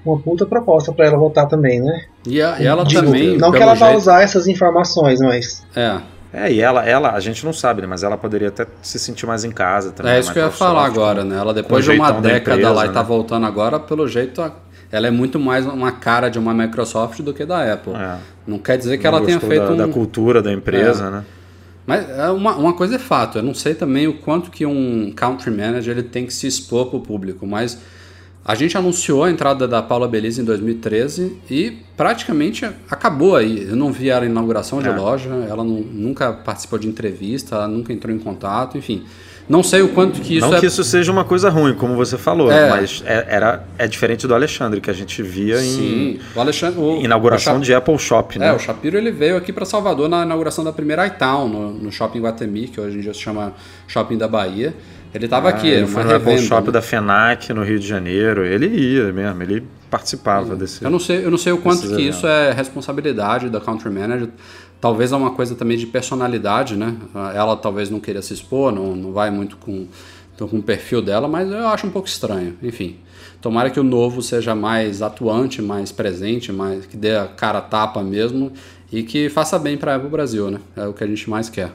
uma 0.04 0.18
puta 0.18 0.44
proposta 0.46 0.92
pra 0.92 1.06
ela 1.06 1.16
voltar 1.18 1.46
também, 1.46 1.80
né? 1.80 2.04
E, 2.26 2.40
a- 2.42 2.56
e 2.60 2.66
ela 2.66 2.84
Digo, 2.84 3.02
também. 3.04 3.36
não 3.36 3.52
que 3.52 3.58
ela 3.62 3.74
vá 3.74 3.86
jeito- 3.88 3.98
usar 3.98 4.22
essas 4.22 4.46
informações, 4.48 5.20
mas 5.20 5.62
É, 5.76 6.00
É, 6.34 6.50
e 6.50 6.62
ela, 6.62 6.82
ela, 6.88 7.10
a 7.12 7.20
gente 7.20 7.44
não 7.44 7.52
sabe, 7.52 7.82
né? 7.82 7.86
Mas 7.86 8.02
ela 8.02 8.16
poderia 8.16 8.48
até 8.48 8.66
se 8.80 8.98
sentir 8.98 9.26
mais 9.26 9.44
em 9.44 9.50
casa 9.50 9.92
também. 9.92 10.14
é 10.14 10.18
isso 10.18 10.32
que 10.32 10.38
eu 10.38 10.44
ia 10.44 10.50
falar 10.50 10.80
com- 10.88 10.94
agora, 10.94 11.24
né? 11.24 11.36
Ela 11.36 11.52
depois 11.52 11.84
de 11.84 11.90
uma 11.90 12.10
década 12.10 12.54
empresa, 12.56 12.70
lá 12.72 12.86
e 12.86 12.88
tá 12.88 13.00
né? 13.02 13.06
voltando 13.06 13.44
agora, 13.44 13.78
pelo 13.78 14.08
jeito, 14.08 14.40
a- 14.40 14.50
ela 14.90 15.06
é 15.06 15.10
muito 15.10 15.38
mais 15.38 15.66
uma 15.66 15.92
cara 15.92 16.30
de 16.30 16.38
uma 16.38 16.54
Microsoft 16.54 17.20
do 17.20 17.34
que 17.34 17.44
da 17.44 17.70
Apple. 17.74 17.92
É. 17.94 18.16
Não 18.46 18.58
quer 18.58 18.78
dizer 18.78 18.96
que 18.96 19.04
Não 19.06 19.14
ela 19.18 19.26
tenha 19.26 19.38
feito 19.38 19.66
da, 19.66 19.72
um. 19.72 19.76
da 19.76 19.88
cultura 19.88 20.40
da 20.40 20.50
empresa, 20.50 21.10
né? 21.10 21.22
Mas 21.86 22.08
é 22.08 22.30
uma, 22.30 22.54
uma 22.56 22.72
coisa 22.74 22.94
é 22.96 22.98
fato, 22.98 23.38
eu 23.38 23.42
não 23.42 23.54
sei 23.54 23.74
também 23.74 24.06
o 24.06 24.14
quanto 24.18 24.50
que 24.50 24.64
um 24.64 25.12
country 25.14 25.50
manager 25.50 25.96
ele 25.98 26.02
tem 26.08 26.24
que 26.26 26.32
se 26.32 26.46
expor 26.46 26.86
para 26.86 26.96
o 26.98 27.00
público, 27.00 27.44
mas 27.46 27.78
a 28.44 28.54
gente 28.54 28.76
anunciou 28.76 29.24
a 29.24 29.30
entrada 29.30 29.66
da 29.68 29.82
Paula 29.82 30.06
Belize 30.08 30.40
em 30.40 30.44
2013 30.44 31.36
e 31.50 31.78
praticamente 31.96 32.64
acabou 32.90 33.36
aí. 33.36 33.64
Eu 33.68 33.76
não 33.76 33.92
vi 33.92 34.10
ela 34.10 34.24
inauguração 34.26 34.80
de 34.82 34.88
É. 34.88 34.92
loja, 34.96 35.28
ela 35.48 35.62
não- 35.64 35.80
nunca 35.80 36.32
participou 36.32 36.78
de 36.78 36.88
entrevista, 36.88 37.54
ela 37.56 37.68
nunca 37.68 37.92
entrou 37.92 38.14
em 38.14 38.18
contato, 38.18 38.76
enfim. 38.78 39.04
Não 39.48 39.62
sei 39.62 39.82
o 39.82 39.88
quanto 39.88 40.20
que 40.20 40.36
isso 40.36 40.46
não 40.46 40.56
é... 40.56 40.60
que 40.60 40.66
isso 40.66 40.82
seja 40.84 41.10
uma 41.10 41.24
coisa 41.24 41.50
ruim, 41.50 41.74
como 41.74 41.94
você 41.96 42.16
falou, 42.16 42.50
É. 42.50 42.70
mas 42.70 43.02
é, 43.04 43.26
era, 43.28 43.64
é 43.76 43.86
diferente 43.88 44.26
do 44.26 44.34
Alexandre, 44.34 44.80
que 44.80 44.88
a 44.90 44.94
gente 44.94 45.22
via 45.22 45.58
Sim, 45.58 46.20
o 46.34 46.40
Alexandre... 46.40 46.78
O, 46.80 46.96
em 46.96 47.04
inauguração 47.04 47.58
o 47.58 47.60
de 47.60 47.74
Apple 47.74 47.98
Shop, 47.98 48.38
né? 48.38 48.48
É, 48.48 48.52
o 48.52 48.58
Shapiro 48.58 48.96
ele 48.96 49.10
veio 49.10 49.36
aqui 49.36 49.52
para 49.52 49.64
Salvador 49.64 50.08
na 50.08 50.22
inauguração 50.24 50.62
da 50.64 50.72
primeira 50.72 51.06
iTown, 51.06 51.48
no, 51.48 51.72
no 51.72 51.92
Shopping 51.92 52.20
Guatemi, 52.20 52.68
que 52.68 52.80
hoje 52.80 52.98
em 52.98 53.00
dia 53.00 53.12
se 53.12 53.20
chama 53.20 53.52
Shopping 53.88 54.16
da 54.16 54.28
Bahia. 54.28 54.74
Ele 55.14 55.26
estava 55.26 55.48
aqui, 55.50 55.66
Ah, 55.66 55.74
ele 55.74 55.84
uma 55.84 55.88
foi 55.88 56.04
no 56.04 56.14
Apple 56.14 56.38
Shop 56.38 56.66
né? 56.68 56.72
da 56.72 56.80
FENAC 56.80 57.52
no 57.52 57.62
Rio 57.62 57.78
de 57.78 57.86
Janeiro. 57.86 58.46
Ele 58.46 58.66
ia 58.66 59.12
mesmo, 59.12 59.42
ele 59.42 59.62
participava 59.90 60.56
desse. 60.56 60.82
Eu 60.82 60.90
não 60.90 60.98
sei, 60.98 61.22
eu 61.22 61.30
não 61.30 61.36
sei 61.36 61.52
o 61.52 61.58
quanto 61.58 61.82
que 61.82 61.88
eventos. 61.92 62.16
isso 62.16 62.26
é 62.26 62.50
responsabilidade 62.52 63.50
da 63.50 63.60
country 63.60 63.90
manager. 63.90 64.28
Talvez 64.82 65.12
é 65.12 65.16
uma 65.16 65.30
coisa 65.30 65.54
também 65.54 65.78
de 65.78 65.86
personalidade, 65.86 66.74
né? 66.76 66.96
Ela 67.36 67.56
talvez 67.56 67.88
não 67.88 68.00
queira 68.00 68.20
se 68.20 68.34
expor, 68.34 68.72
não, 68.72 68.96
não 68.96 69.12
vai 69.12 69.30
muito 69.30 69.56
com, 69.56 69.86
com 70.36 70.58
o 70.58 70.62
perfil 70.62 71.00
dela, 71.00 71.28
mas 71.28 71.48
eu 71.48 71.68
acho 71.68 71.86
um 71.86 71.90
pouco 71.90 72.08
estranho. 72.08 72.56
Enfim, 72.60 72.96
tomara 73.40 73.70
que 73.70 73.78
o 73.78 73.84
novo 73.84 74.20
seja 74.20 74.56
mais 74.56 75.00
atuante, 75.00 75.62
mais 75.62 75.92
presente, 75.92 76.52
mais 76.52 76.84
que 76.84 76.96
dê 76.96 77.14
a 77.14 77.28
cara 77.28 77.60
tapa 77.60 78.02
mesmo 78.02 78.50
e 78.90 79.04
que 79.04 79.28
faça 79.28 79.56
bem 79.56 79.76
para 79.76 79.96
o 80.04 80.10
Brasil, 80.10 80.50
né? 80.50 80.58
É 80.74 80.84
o 80.84 80.92
que 80.92 81.04
a 81.04 81.06
gente 81.06 81.30
mais 81.30 81.48
quer. 81.48 81.70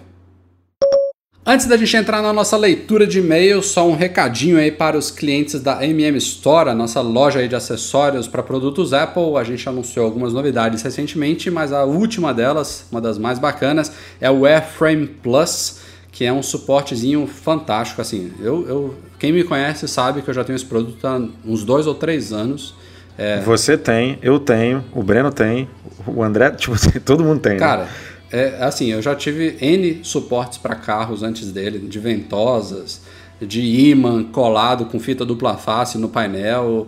Antes 1.49 1.65
da 1.65 1.77
gente 1.77 1.95
entrar 1.95 2.21
na 2.21 2.33
nossa 2.33 2.57
leitura 2.57 3.07
de 3.07 3.19
e-mail, 3.19 3.63
só 3.63 3.87
um 3.87 3.95
recadinho 3.95 4.57
aí 4.57 4.69
para 4.69 4.97
os 4.97 5.09
clientes 5.09 5.61
da 5.61 5.81
MM 5.81 6.17
Store, 6.17 6.69
a 6.69 6.75
nossa 6.75 6.99
loja 6.99 7.39
aí 7.39 7.47
de 7.47 7.55
acessórios 7.55 8.27
para 8.27 8.43
produtos 8.43 8.91
Apple. 8.91 9.37
A 9.37 9.45
gente 9.45 9.69
anunciou 9.69 10.03
algumas 10.05 10.33
novidades 10.33 10.81
recentemente, 10.81 11.49
mas 11.49 11.71
a 11.71 11.85
última 11.85 12.33
delas, 12.33 12.85
uma 12.91 12.99
das 12.99 13.17
mais 13.17 13.39
bacanas, 13.39 13.93
é 14.19 14.29
o 14.29 14.45
Airframe 14.45 15.07
Plus, 15.07 15.79
que 16.11 16.25
é 16.25 16.33
um 16.33 16.43
suportezinho 16.43 17.25
fantástico. 17.25 18.01
Assim, 18.01 18.29
eu, 18.41 18.67
eu, 18.67 18.95
quem 19.17 19.31
me 19.31 19.45
conhece 19.45 19.87
sabe 19.87 20.21
que 20.21 20.29
eu 20.29 20.33
já 20.33 20.43
tenho 20.43 20.57
esse 20.57 20.65
produto 20.65 21.07
há 21.07 21.17
uns 21.45 21.63
dois 21.63 21.87
ou 21.87 21.95
três 21.95 22.33
anos. 22.33 22.75
É, 23.17 23.39
Você 23.39 23.77
tem, 23.77 24.19
eu 24.21 24.37
tenho, 24.37 24.83
o 24.91 25.01
Breno 25.01 25.31
tem, 25.31 25.69
o 26.05 26.21
André, 26.21 26.51
tipo, 26.59 26.75
todo 27.05 27.23
mundo 27.23 27.39
tem. 27.39 27.57
né? 27.77 27.87
É 28.31 28.57
assim, 28.61 28.91
eu 28.91 29.01
já 29.01 29.15
tive 29.15 29.57
N 29.61 30.03
suportes 30.03 30.57
para 30.57 30.75
carros 30.75 31.23
antes 31.23 31.51
dele, 31.51 31.79
de 31.79 31.99
ventosas, 31.99 33.01
de 33.41 33.61
imã 33.61 34.23
colado 34.23 34.85
com 34.85 34.99
fita 34.99 35.25
dupla 35.25 35.55
face 35.55 35.97
no 35.97 36.09
painel. 36.09 36.87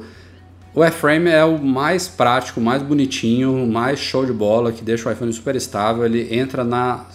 O 0.74 0.84
Airframe 0.84 1.30
é 1.30 1.44
o 1.44 1.58
mais 1.58 2.08
prático, 2.08 2.60
mais 2.60 2.82
bonitinho, 2.82 3.66
mais 3.68 4.00
show 4.00 4.26
de 4.26 4.34
bola, 4.34 4.72
que 4.72 4.84
deixa 4.84 5.10
o 5.10 5.12
iPhone 5.12 5.32
super 5.32 5.56
estável. 5.56 6.06
Ele 6.06 6.36
entra 6.36 6.64
na, 6.64 7.06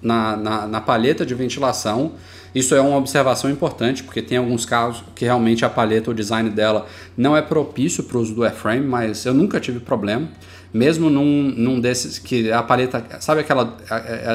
na, 0.00 0.36
na, 0.36 0.66
na 0.66 0.80
palheta 0.80 1.24
de 1.24 1.34
ventilação. 1.34 2.12
Isso 2.54 2.74
é 2.74 2.80
uma 2.80 2.96
observação 2.96 3.50
importante, 3.50 4.02
porque 4.02 4.22
tem 4.22 4.38
alguns 4.38 4.64
carros 4.64 5.02
que 5.14 5.24
realmente 5.24 5.64
a 5.64 5.68
palheta, 5.68 6.10
o 6.10 6.14
design 6.14 6.48
dela 6.50 6.86
não 7.16 7.36
é 7.36 7.42
propício 7.42 8.04
para 8.04 8.16
o 8.16 8.20
uso 8.20 8.34
do 8.34 8.44
Airframe, 8.44 8.86
mas 8.86 9.26
eu 9.26 9.34
nunca 9.34 9.60
tive 9.60 9.80
problema. 9.80 10.28
Mesmo 10.74 11.08
num, 11.08 11.54
num 11.56 11.78
desses 11.78 12.18
que 12.18 12.50
a 12.50 12.60
palheta, 12.60 13.02
sabe 13.20 13.42
aquela 13.42 13.76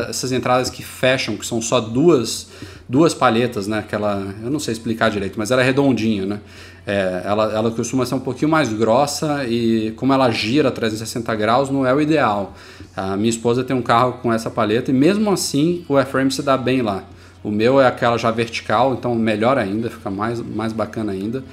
essas 0.07 0.31
entradas 0.31 0.69
que 0.69 0.81
fecham, 0.81 1.35
que 1.35 1.45
são 1.45 1.61
só 1.61 1.81
duas 1.81 2.47
duas 2.89 3.13
palhetas, 3.13 3.67
né? 3.67 3.79
Aquela, 3.79 4.33
eu 4.41 4.49
não 4.49 4.57
sei 4.57 4.71
explicar 4.71 5.11
direito, 5.11 5.37
mas 5.37 5.51
ela 5.51 5.61
é 5.61 5.65
redondinha, 5.65 6.25
né? 6.25 6.39
É, 6.87 7.21
ela, 7.23 7.53
ela 7.53 7.69
costuma 7.69 8.03
ser 8.03 8.15
um 8.15 8.19
pouquinho 8.19 8.49
mais 8.49 8.73
grossa 8.73 9.45
e 9.45 9.91
como 9.91 10.11
ela 10.11 10.31
gira 10.31 10.71
360 10.71 11.35
graus 11.35 11.69
não 11.69 11.85
é 11.85 11.93
o 11.93 12.01
ideal. 12.01 12.55
A 12.97 13.15
minha 13.15 13.29
esposa 13.29 13.63
tem 13.63 13.75
um 13.75 13.81
carro 13.81 14.13
com 14.23 14.33
essa 14.33 14.49
palheta 14.49 14.89
e 14.89 14.93
mesmo 14.93 15.29
assim 15.29 15.85
o 15.87 15.97
Airframe 15.97 16.31
se 16.31 16.41
dá 16.41 16.57
bem 16.57 16.81
lá. 16.81 17.03
O 17.43 17.51
meu 17.51 17.79
é 17.79 17.85
aquela 17.85 18.17
já 18.17 18.31
vertical, 18.31 18.95
então 18.95 19.13
melhor 19.13 19.57
ainda, 19.57 19.89
fica 19.89 20.09
mais, 20.09 20.41
mais 20.41 20.73
bacana 20.73 21.11
ainda. 21.11 21.43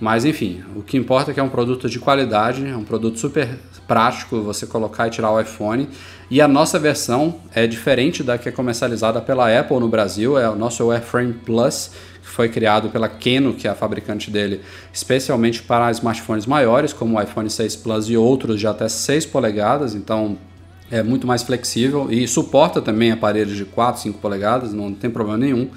Mas 0.00 0.24
enfim, 0.24 0.64
o 0.74 0.82
que 0.82 0.96
importa 0.96 1.30
é 1.30 1.34
que 1.34 1.38
é 1.38 1.42
um 1.42 1.50
produto 1.50 1.88
de 1.88 1.98
qualidade, 1.98 2.66
é 2.66 2.74
um 2.74 2.84
produto 2.84 3.18
super 3.18 3.58
prático 3.86 4.40
você 4.40 4.66
colocar 4.66 5.08
e 5.08 5.10
tirar 5.10 5.30
o 5.30 5.38
iPhone. 5.38 5.88
E 6.30 6.40
a 6.40 6.48
nossa 6.48 6.78
versão 6.78 7.36
é 7.54 7.66
diferente 7.66 8.22
da 8.22 8.38
que 8.38 8.48
é 8.48 8.52
comercializada 8.52 9.20
pela 9.20 9.54
Apple 9.58 9.78
no 9.78 9.88
Brasil, 9.88 10.38
é 10.38 10.48
o 10.48 10.56
nosso 10.56 10.90
Airframe 10.90 11.34
Plus, 11.34 11.90
que 12.22 12.28
foi 12.28 12.48
criado 12.48 12.88
pela 12.88 13.08
Keno, 13.08 13.52
que 13.52 13.68
é 13.68 13.70
a 13.70 13.74
fabricante 13.74 14.30
dele, 14.30 14.62
especialmente 14.90 15.62
para 15.62 15.90
smartphones 15.90 16.46
maiores, 16.46 16.94
como 16.94 17.18
o 17.18 17.22
iPhone 17.22 17.50
6 17.50 17.76
Plus 17.76 18.08
e 18.08 18.16
outros 18.16 18.58
de 18.58 18.66
até 18.66 18.88
6 18.88 19.26
polegadas, 19.26 19.94
então 19.94 20.38
é 20.90 21.02
muito 21.02 21.26
mais 21.26 21.42
flexível 21.42 22.08
e 22.10 22.26
suporta 22.26 22.80
também 22.80 23.12
aparelhos 23.12 23.56
de 23.56 23.64
4, 23.64 24.00
5 24.00 24.18
polegadas, 24.18 24.72
não 24.72 24.94
tem 24.94 25.10
problema 25.10 25.38
nenhum. 25.38 25.68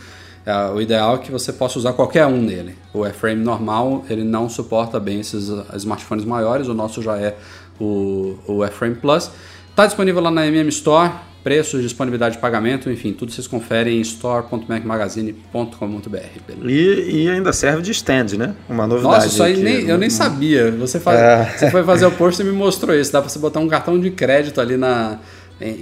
É, 0.46 0.54
o 0.72 0.82
ideal 0.82 1.16
é 1.16 1.18
que 1.20 1.32
você 1.32 1.54
possa 1.54 1.80
usar 1.80 1.94
qualquer 1.94 2.26
um 2.26 2.42
nele. 2.42 2.76
O 2.94 3.04
Airframe 3.04 3.44
normal 3.44 4.04
ele 4.10 4.24
não 4.24 4.50
suporta 4.50 5.00
bem 5.00 5.22
esses 5.22 5.50
uh, 5.50 5.66
smartphones 5.76 6.26
maiores, 6.26 6.68
o 6.68 6.74
nosso 6.74 7.02
já 7.02 7.18
é 7.18 7.36
o, 7.80 8.38
o 8.48 8.64
Airframe 8.64 8.96
Plus. 8.96 9.32
Está 9.70 9.86
disponível 9.86 10.22
lá 10.22 10.30
na 10.30 10.46
MM 10.46 10.68
Store, 10.70 11.12
preços, 11.44 11.82
disponibilidade 11.82 12.36
de 12.36 12.42
pagamento, 12.42 12.90
enfim, 12.90 13.12
tudo 13.12 13.32
vocês 13.32 13.48
conferem 13.48 13.98
em 13.98 14.02
store.macmagazine.com.br. 14.02 16.66
E, 16.66 17.24
e 17.24 17.30
ainda 17.30 17.52
serve 17.52 17.82
de 17.82 17.92
stand, 17.92 18.38
né? 18.38 18.56
Uma 18.70 18.88
novidade. 18.88 19.16
Nossa, 19.16 19.28
isso 19.28 19.44
aí 19.44 19.58
nem, 19.58 19.88
eu 19.88 19.98
nem 19.98 20.10
sabia. 20.10 20.72
Você, 20.72 21.00
faz, 21.00 21.20
É. 21.20 21.46
você 21.58 21.72
foi 21.72 21.84
fazer 21.84 22.06
o 22.06 22.12
post 22.12 22.42
e 22.42 22.46
me 22.46 22.52
mostrou 22.52 22.96
isso. 22.96 23.12
Dá 23.12 23.22
pra 23.22 23.30
você 23.30 23.40
botar 23.40 23.60
um 23.60 23.68
cartão 23.68 24.00
de 24.00 24.12
crédito 24.12 24.62
ali 24.62 24.78
na, 24.78 25.20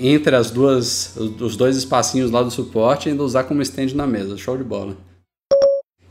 entre 0.02 0.36
as 0.36 0.52
duas, 0.52 1.16
os 1.18 1.56
dois 1.56 1.76
espacinhos 1.78 2.30
lá 2.32 2.42
do 2.44 2.52
suporte 2.52 3.08
e 3.08 3.12
ainda 3.12 3.24
usar 3.24 3.44
como 3.44 3.62
stand 3.62 3.94
na 3.96 4.06
mesa. 4.06 4.38
Show 4.38 4.58
de 4.58 4.64
bola. 4.64 4.96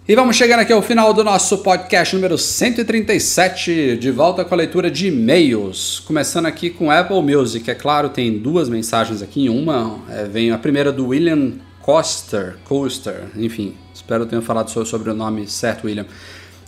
E 0.09 0.15
vamos 0.17 0.35
chegando 0.35 0.61
aqui 0.61 0.73
ao 0.73 0.83
final 0.83 1.15
do 1.15 1.23
nosso 1.23 1.59
podcast 1.59 2.15
número 2.17 2.37
137, 2.37 3.97
de 3.97 4.11
volta 4.11 4.45
com 4.45 4.55
a 4.55 4.57
leitura 4.57 4.91
de 4.91 5.07
e-mails. 5.07 6.01
Começando 6.01 6.47
aqui 6.47 6.69
com 6.69 6.91
Apple 6.91 7.23
Music, 7.23 7.71
é 7.71 7.75
claro, 7.75 8.09
tem 8.09 8.37
duas 8.39 8.69
mensagens 8.69 9.23
aqui. 9.23 9.49
Uma 9.49 10.01
é, 10.09 10.25
vem 10.25 10.51
a 10.51 10.59
primeira 10.59 10.91
do 10.91 11.07
William 11.09 11.53
Coster, 11.81 12.57
Coaster, 12.65 13.25
enfim, 13.37 13.75
espero 13.95 14.27
tenha 14.27 14.43
falado 14.43 14.69
so- 14.71 14.85
sobre 14.85 15.11
o 15.11 15.15
nome 15.15 15.47
certo, 15.47 15.85
William. 15.87 16.07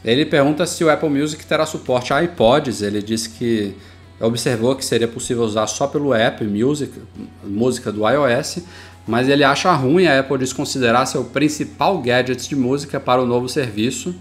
Ele 0.04 0.24
pergunta 0.24 0.64
se 0.66 0.82
o 0.84 0.90
Apple 0.90 1.08
Music 1.10 1.44
terá 1.44 1.64
suporte 1.66 2.12
a 2.12 2.22
iPods. 2.22 2.82
Ele 2.82 3.00
disse 3.02 3.28
que 3.30 3.74
observou 4.22 4.76
que 4.76 4.84
seria 4.84 5.08
possível 5.08 5.42
usar 5.42 5.66
só 5.66 5.86
pelo 5.86 6.14
app 6.14 6.44
Music, 6.44 6.92
música 7.44 7.90
do 7.90 8.08
iOS, 8.08 8.60
mas 9.06 9.28
ele 9.28 9.42
acha 9.42 9.72
ruim 9.72 10.06
a 10.06 10.20
Apple 10.20 10.38
desconsiderar 10.38 11.06
seu 11.06 11.24
principal 11.24 11.98
gadget 11.98 12.48
de 12.48 12.54
música 12.54 13.00
para 13.00 13.20
o 13.20 13.26
novo 13.26 13.48
serviço. 13.48 14.14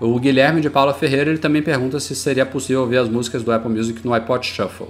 O 0.00 0.18
Guilherme 0.18 0.60
de 0.60 0.70
Paula 0.70 0.94
Ferreira 0.94 1.30
ele 1.30 1.40
também 1.40 1.60
pergunta 1.60 1.98
se 1.98 2.14
seria 2.14 2.46
possível 2.46 2.82
ouvir 2.82 2.98
as 2.98 3.08
músicas 3.08 3.42
do 3.42 3.50
Apple 3.50 3.70
Music 3.70 4.04
no 4.06 4.14
iPod 4.14 4.46
Shuffle. 4.46 4.86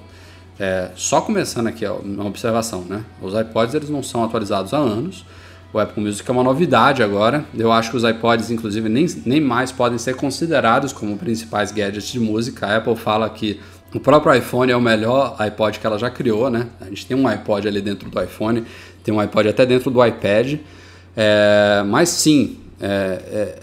É, 0.60 0.90
só 0.94 1.20
começando 1.20 1.68
aqui 1.68 1.86
ó, 1.86 1.94
uma 1.94 2.26
observação, 2.26 2.82
né? 2.82 3.04
Os 3.22 3.32
iPods 3.32 3.74
eles 3.74 3.88
não 3.88 4.02
são 4.02 4.22
atualizados 4.22 4.74
há 4.74 4.78
anos. 4.78 5.24
O 5.72 5.78
Apple 5.78 6.02
Music 6.02 6.28
é 6.28 6.32
uma 6.32 6.42
novidade 6.42 7.02
agora. 7.02 7.44
Eu 7.56 7.70
acho 7.70 7.90
que 7.90 7.96
os 7.96 8.04
iPods, 8.04 8.50
inclusive, 8.50 8.88
nem, 8.88 9.06
nem 9.24 9.40
mais 9.40 9.70
podem 9.70 9.98
ser 9.98 10.16
considerados 10.16 10.92
como 10.92 11.16
principais 11.16 11.70
gadgets 11.70 12.08
de 12.08 12.18
música. 12.18 12.66
A 12.66 12.76
Apple 12.78 12.96
fala 12.96 13.28
que 13.28 13.60
o 13.94 14.00
próprio 14.00 14.34
iPhone 14.34 14.70
é 14.70 14.76
o 14.76 14.80
melhor 14.80 15.34
iPod 15.38 15.78
que 15.78 15.86
ela 15.86 15.98
já 15.98 16.10
criou, 16.10 16.50
né? 16.50 16.66
A 16.80 16.86
gente 16.86 17.06
tem 17.06 17.16
um 17.16 17.26
iPod 17.26 17.66
ali 17.66 17.80
dentro 17.80 18.10
do 18.10 18.22
iPhone, 18.22 18.64
tem 19.02 19.14
um 19.14 19.20
iPod 19.20 19.48
até 19.48 19.64
dentro 19.64 19.90
do 19.90 20.04
iPad. 20.04 20.58
É, 21.16 21.82
mas 21.86 22.10
sim, 22.10 22.58
é, 22.80 22.88
é, 23.32 23.58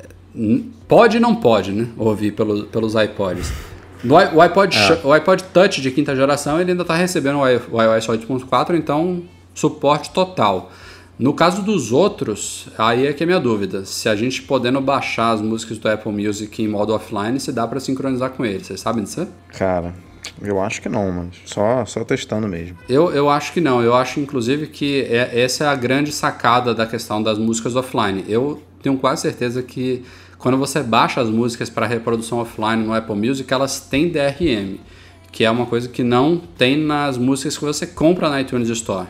pode 0.88 1.18
e 1.18 1.20
não 1.20 1.36
pode, 1.36 1.72
né? 1.72 1.88
Ouvir 1.98 2.32
pelo, 2.32 2.66
pelos 2.66 2.96
iPods. 2.96 3.52
No, 4.04 4.16
o, 4.16 4.42
iPod, 4.42 4.76
é. 4.78 5.00
o 5.04 5.14
iPod 5.14 5.44
Touch 5.46 5.82
de 5.82 5.92
quinta 5.92 6.16
geração 6.16 6.60
ele 6.60 6.72
ainda 6.72 6.84
está 6.84 6.96
recebendo 6.96 7.40
o 7.40 7.48
iOS 7.48 8.08
8.4, 8.08 8.76
então 8.76 9.24
suporte 9.54 10.12
total. 10.12 10.72
No 11.18 11.34
caso 11.34 11.62
dos 11.62 11.94
outros, 11.94 12.68
aí 12.78 13.08
é 13.08 13.14
que 13.14 13.24
é 13.24 13.26
minha 13.26 13.40
dúvida. 13.40 13.86
Se 13.86 14.10
a 14.10 14.16
gente 14.16 14.42
podendo 14.42 14.82
baixar 14.82 15.32
as 15.32 15.42
músicas 15.42 15.78
do 15.78 15.88
Apple 15.88 16.12
Music 16.12 16.62
em 16.62 16.68
modo 16.68 16.94
offline, 16.94 17.40
se 17.40 17.54
dá 17.54 17.66
para 17.66 17.80
sincronizar 17.80 18.32
com 18.32 18.46
ele. 18.46 18.64
Vocês 18.64 18.82
sabem 18.82 19.06
disso? 19.06 19.26
Cara, 19.58 19.94
eu 20.42 20.62
acho 20.62 20.82
que 20.82 20.90
não, 20.90 21.12
mas 21.12 21.36
só, 21.46 21.86
só 21.86 22.04
testando 22.04 22.48
mesmo. 22.48 22.78
Eu, 22.88 23.12
eu 23.12 23.30
acho 23.30 23.54
que 23.54 23.62
não. 23.62 23.82
Eu 23.82 23.96
acho, 23.96 24.20
inclusive, 24.20 24.68
que 24.68 25.02
é, 25.04 25.42
essa 25.42 25.66
é 25.66 25.68
a 25.68 25.76
grande 25.76 26.12
sacada 26.12 26.74
da 26.74 26.86
questão 26.86 27.22
das 27.22 27.38
músicas 27.38 27.76
offline. 27.76 28.24
Eu 28.28 28.62
tenho 28.82 28.98
quase 28.98 29.24
certeza 29.24 29.64
que 29.64 30.04
quando 30.38 30.58
você 30.58 30.84
baixa 30.84 31.22
as 31.22 31.30
músicas 31.30 31.70
para 31.70 31.88
reprodução 31.88 32.40
offline 32.40 32.84
no 32.84 32.94
Apple 32.94 33.16
Music, 33.16 33.52
elas 33.52 33.80
têm 33.80 34.10
DRM, 34.10 34.78
que 35.32 35.44
é 35.44 35.50
uma 35.50 35.66
coisa 35.66 35.90
que 35.90 36.04
não 36.04 36.38
tem 36.38 36.78
nas 36.78 37.18
músicas 37.18 37.58
que 37.58 37.66
você 37.66 37.88
compra 37.88 38.30
na 38.30 38.42
iTunes 38.42 38.70
Store. 38.70 39.08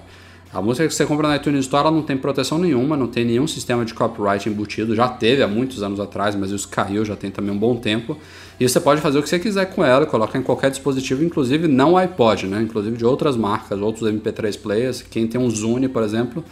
A 0.53 0.61
música 0.61 0.87
que 0.87 0.93
você 0.93 1.05
compra 1.05 1.27
na 1.27 1.35
iTunes 1.35 1.65
Store 1.65 1.91
não 1.91 2.01
tem 2.01 2.15
proteção 2.15 2.57
nenhuma, 2.57 2.95
não 2.95 3.07
tem 3.07 3.25
nenhum 3.25 3.45
sistema 3.45 3.83
de 3.83 3.93
copyright 3.93 4.47
embutido. 4.47 4.95
Já 4.95 5.09
teve 5.09 5.43
há 5.43 5.47
muitos 5.47 5.83
anos 5.83 5.99
atrás, 5.99 6.33
mas 6.33 6.51
isso 6.51 6.69
caiu, 6.69 7.03
já 7.03 7.17
tem 7.17 7.29
também 7.29 7.53
um 7.53 7.57
bom 7.57 7.75
tempo. 7.75 8.17
E 8.59 8.67
você 8.67 8.79
pode 8.79 9.01
fazer 9.01 9.19
o 9.19 9.23
que 9.23 9.29
você 9.29 9.37
quiser 9.37 9.65
com 9.65 9.83
ela, 9.83 10.05
colocar 10.05 10.39
em 10.39 10.41
qualquer 10.41 10.69
dispositivo, 10.71 11.23
inclusive 11.23 11.67
não 11.67 11.97
iPod, 11.97 12.47
né? 12.47 12.61
Inclusive 12.61 12.95
de 12.95 13.05
outras 13.05 13.35
marcas, 13.35 13.79
outros 13.79 14.09
MP3 14.09 14.57
players. 14.59 15.01
Quem 15.01 15.27
tem 15.27 15.39
um 15.39 15.49
Zune, 15.49 15.89
por 15.89 16.03
exemplo, 16.03 16.43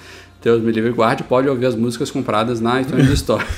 Deus 0.42 0.62
me 0.62 0.72
livre 0.72 0.90
e 0.90 0.94
guarde, 0.94 1.24
pode 1.24 1.48
ouvir 1.48 1.66
as 1.66 1.76
músicas 1.76 2.12
compradas 2.12 2.60
na 2.60 2.82
iTunes 2.82 3.10
Store. 3.12 3.46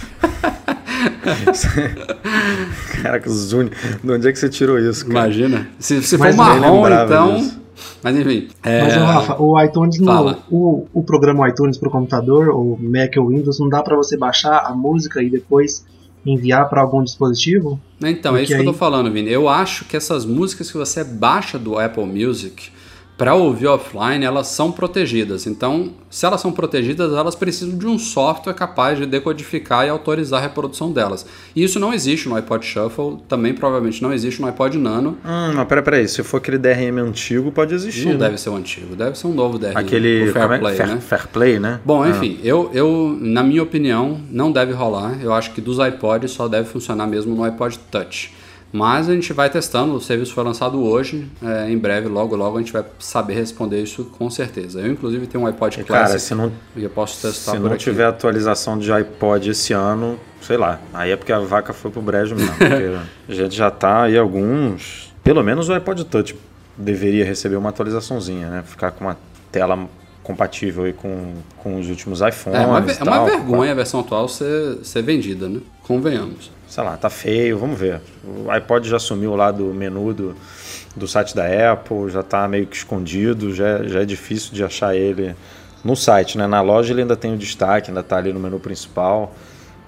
Caraca, 3.01 3.29
Zune. 3.29 3.71
De 4.03 4.11
onde 4.11 4.27
é 4.27 4.31
que 4.31 4.37
você 4.37 4.49
tirou 4.49 4.77
isso? 4.77 5.05
Cara? 5.07 5.25
Imagina. 5.25 5.67
Se, 5.79 6.03
se 6.03 6.17
for 6.17 6.31
marrom, 6.33 6.87
então. 6.87 7.37
Disso. 7.37 7.65
Mas 8.03 8.15
enfim. 8.15 8.47
É... 8.63 8.81
Mas, 8.83 8.93
Rafa, 8.95 9.41
o 9.41 9.61
iTunes, 9.61 9.99
no, 9.99 10.37
o, 10.49 10.87
o 10.93 11.03
programa 11.03 11.49
iTunes 11.49 11.77
para 11.77 11.89
o 11.89 11.91
computador, 11.91 12.49
ou 12.49 12.77
Mac 12.79 13.15
ou 13.17 13.29
Windows, 13.29 13.59
não 13.59 13.67
dá 13.67 13.81
para 13.81 13.95
você 13.95 14.15
baixar 14.15 14.59
a 14.65 14.73
música 14.73 15.21
e 15.23 15.29
depois 15.29 15.83
enviar 16.25 16.69
para 16.69 16.81
algum 16.81 17.03
dispositivo? 17.03 17.79
Então, 18.01 18.35
é 18.35 18.43
isso 18.43 18.53
aí... 18.53 18.61
que 18.61 18.67
eu 18.67 18.73
tô 18.73 18.77
falando, 18.77 19.11
Vini. 19.11 19.31
Eu 19.31 19.47
acho 19.47 19.85
que 19.85 19.95
essas 19.95 20.25
músicas 20.25 20.71
que 20.71 20.77
você 20.77 21.03
baixa 21.03 21.57
do 21.57 21.77
Apple 21.77 22.05
Music, 22.05 22.71
para 23.17 23.33
ouvir 23.33 23.67
offline, 23.67 24.25
elas 24.25 24.47
são 24.47 24.71
protegidas. 24.71 25.47
Então, 25.47 25.91
se 26.09 26.25
elas 26.25 26.41
são 26.41 26.51
protegidas, 26.51 27.13
elas 27.13 27.33
precisam 27.33 27.77
de 27.77 27.87
um 27.87 27.97
software 27.97 28.53
capaz 28.53 28.97
de 28.97 29.05
decodificar 29.05 29.85
e 29.85 29.89
autorizar 29.89 30.39
a 30.39 30.43
reprodução 30.43 30.91
delas. 30.91 31.25
E 31.55 31.63
isso 31.63 31.79
não 31.79 31.93
existe 31.93 32.27
no 32.27 32.35
iPod 32.35 32.65
Shuffle, 32.65 33.19
também 33.27 33.53
provavelmente 33.53 34.01
não 34.01 34.11
existe 34.11 34.41
no 34.41 34.47
iPod 34.47 34.77
Nano. 34.77 35.17
Hum, 35.23 35.53
mas 35.55 35.67
peraí, 35.67 35.83
peraí, 35.83 36.07
se 36.07 36.21
for 36.23 36.37
aquele 36.37 36.57
DRM 36.57 36.99
antigo, 36.99 37.51
pode 37.51 37.73
existir. 37.73 38.05
Não 38.05 38.13
né? 38.13 38.17
deve 38.17 38.37
ser 38.37 38.49
o 38.49 38.55
antigo, 38.55 38.95
deve 38.95 39.17
ser 39.17 39.27
um 39.27 39.33
novo 39.33 39.57
DRM. 39.57 39.77
Aquele 39.77 40.31
Fair, 40.33 40.51
é? 40.51 40.57
Play, 40.57 40.75
Fair, 40.75 40.89
né? 40.89 40.97
Fair 40.99 41.27
Play, 41.29 41.59
né? 41.59 41.79
Bom, 41.85 42.03
ah. 42.03 42.09
enfim, 42.09 42.37
eu, 42.43 42.69
eu, 42.73 43.17
na 43.19 43.43
minha 43.43 43.63
opinião, 43.63 44.19
não 44.29 44.51
deve 44.51 44.73
rolar. 44.73 45.17
Eu 45.21 45.33
acho 45.33 45.51
que 45.51 45.61
dos 45.61 45.77
iPods 45.79 46.31
só 46.31 46.49
deve 46.49 46.67
funcionar 46.67 47.07
mesmo 47.07 47.33
no 47.33 47.43
iPod 47.43 47.79
Touch. 47.89 48.33
Mas 48.71 49.07
a 49.07 49.13
gente 49.13 49.31
vai 49.31 49.49
testando, 49.49 49.93
o 49.93 50.01
serviço 50.01 50.33
foi 50.33 50.43
lançado 50.43 50.83
hoje, 50.83 51.27
é, 51.41 51.71
em 51.71 51.77
breve, 51.77 52.09
logo 52.09 52.35
logo 52.35 52.57
a 52.57 52.59
gente 52.59 52.73
vai 52.73 52.83
saber 52.99 53.33
responder 53.35 53.81
isso 53.81 54.05
com 54.17 54.29
certeza. 54.29 54.81
Eu 54.81 54.91
inclusive 54.91 55.27
tenho 55.27 55.45
um 55.45 55.47
iPod 55.47 55.83
Classic 55.83 55.87
cara, 55.87 56.19
se 56.19 56.35
não, 56.35 56.51
e 56.75 56.83
eu 56.83 56.89
posso 56.89 57.21
testar 57.21 57.53
Se 57.53 57.59
não 57.59 57.67
aqui. 57.67 57.77
tiver 57.77 58.05
atualização 58.05 58.77
de 58.77 58.91
iPod 58.91 59.49
esse 59.49 59.71
ano, 59.71 60.19
sei 60.41 60.57
lá, 60.57 60.79
aí 60.93 61.11
é 61.11 61.15
porque 61.15 61.31
a 61.31 61.39
vaca 61.39 61.71
foi 61.71 61.89
pro 61.89 62.01
brejo 62.01 62.35
mesmo, 62.35 62.53
a 63.29 63.33
gente 63.33 63.55
já 63.55 63.71
tá 63.71 64.03
aí 64.03 64.17
alguns, 64.17 65.13
pelo 65.23 65.41
menos 65.41 65.69
o 65.69 65.73
iPod 65.73 66.03
Touch 66.03 66.35
deveria 66.77 67.23
receber 67.23 67.55
uma 67.55 67.69
atualizaçãozinha, 67.69 68.49
né? 68.49 68.63
Ficar 68.65 68.91
com 68.91 69.05
uma 69.05 69.17
tela 69.51 69.87
compatível 70.21 70.83
aí 70.83 70.91
com, 70.91 71.35
com 71.57 71.79
os 71.79 71.87
últimos 71.87 72.19
iPhones. 72.19 72.59
É 72.59 72.65
uma, 72.65 72.79
é 72.79 73.03
uma 73.03 73.25
vergonha 73.25 73.71
a 73.71 73.75
versão 73.75 74.01
atual 74.01 74.27
ser, 74.27 74.79
ser 74.83 75.01
vendida, 75.01 75.47
né? 75.47 75.61
Convenhamos 75.83 76.51
sei 76.67 76.83
lá, 76.83 76.97
tá 76.97 77.09
feio, 77.09 77.57
vamos 77.57 77.79
ver. 77.79 78.01
O 78.23 78.49
iPod 78.49 78.87
já 78.87 78.99
sumiu 78.99 79.35
lá 79.35 79.51
do 79.51 79.65
menu 79.73 80.13
do, 80.13 80.35
do 80.95 81.07
site 81.07 81.35
da 81.35 81.71
Apple, 81.71 82.09
já 82.09 82.23
tá 82.23 82.47
meio 82.47 82.67
que 82.67 82.75
escondido, 82.75 83.53
já, 83.53 83.83
já 83.83 84.01
é 84.01 84.05
difícil 84.05 84.53
de 84.53 84.63
achar 84.63 84.95
ele 84.95 85.35
no 85.83 85.95
site, 85.95 86.37
né? 86.37 86.47
Na 86.47 86.61
loja 86.61 86.93
ele 86.93 87.01
ainda 87.01 87.15
tem 87.15 87.33
o 87.33 87.37
destaque, 87.37 87.89
ainda 87.89 88.01
tá 88.01 88.17
ali 88.17 88.33
no 88.33 88.39
menu 88.39 88.59
principal. 88.59 89.35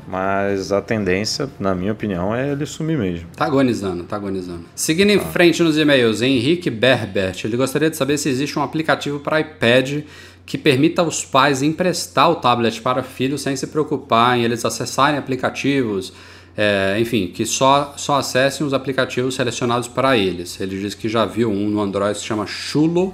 Mas 0.08 0.72
a 0.72 0.82
tendência, 0.82 1.50
na 1.60 1.76
minha 1.76 1.92
opinião, 1.92 2.34
é 2.34 2.54
ele 2.54 2.66
sumir 2.66 2.98
mesmo. 2.98 3.28
Tá 3.36 3.44
agonizando, 3.44 4.06
tá 4.06 4.16
agonizando. 4.16 4.64
Seguindo 4.74 5.10
em 5.10 5.20
frente 5.20 5.62
nos 5.62 5.78
e-mails, 5.78 6.22
Henrique 6.22 6.70
Berbert, 6.70 7.42
ele 7.44 7.58
gostaria 7.58 7.90
de 7.90 7.98
saber 7.98 8.18
se 8.18 8.30
existe 8.30 8.58
um 8.58 8.64
aplicativo 8.64 9.20
para 9.20 9.42
iPad 9.42 10.04
que 10.46 10.58
permita 10.58 11.02
aos 11.02 11.26
pais 11.26 11.62
emprestar 11.62 12.32
o 12.32 12.36
tablet 12.36 12.82
para 12.82 13.04
filhos 13.04 13.42
sem 13.42 13.54
se 13.58 13.68
preocupar 13.68 14.38
em 14.38 14.44
eles 14.44 14.64
acessarem 14.64 15.20
aplicativos, 15.20 16.14
é, 16.58 16.98
enfim, 17.00 17.28
que 17.28 17.46
só, 17.46 17.94
só 17.98 18.16
acessem 18.16 18.66
os 18.66 18.74
aplicativos 18.74 19.36
selecionados 19.36 19.88
para 19.88 20.18
eles. 20.18 20.60
Ele 20.60 20.80
diz 20.80 20.96
que 20.96 21.08
já 21.08 21.24
viu 21.24 21.52
um 21.52 21.70
no 21.70 21.80
Android 21.80 22.16
que 22.16 22.20
se 22.20 22.26
chama 22.26 22.48
Chulo. 22.48 23.14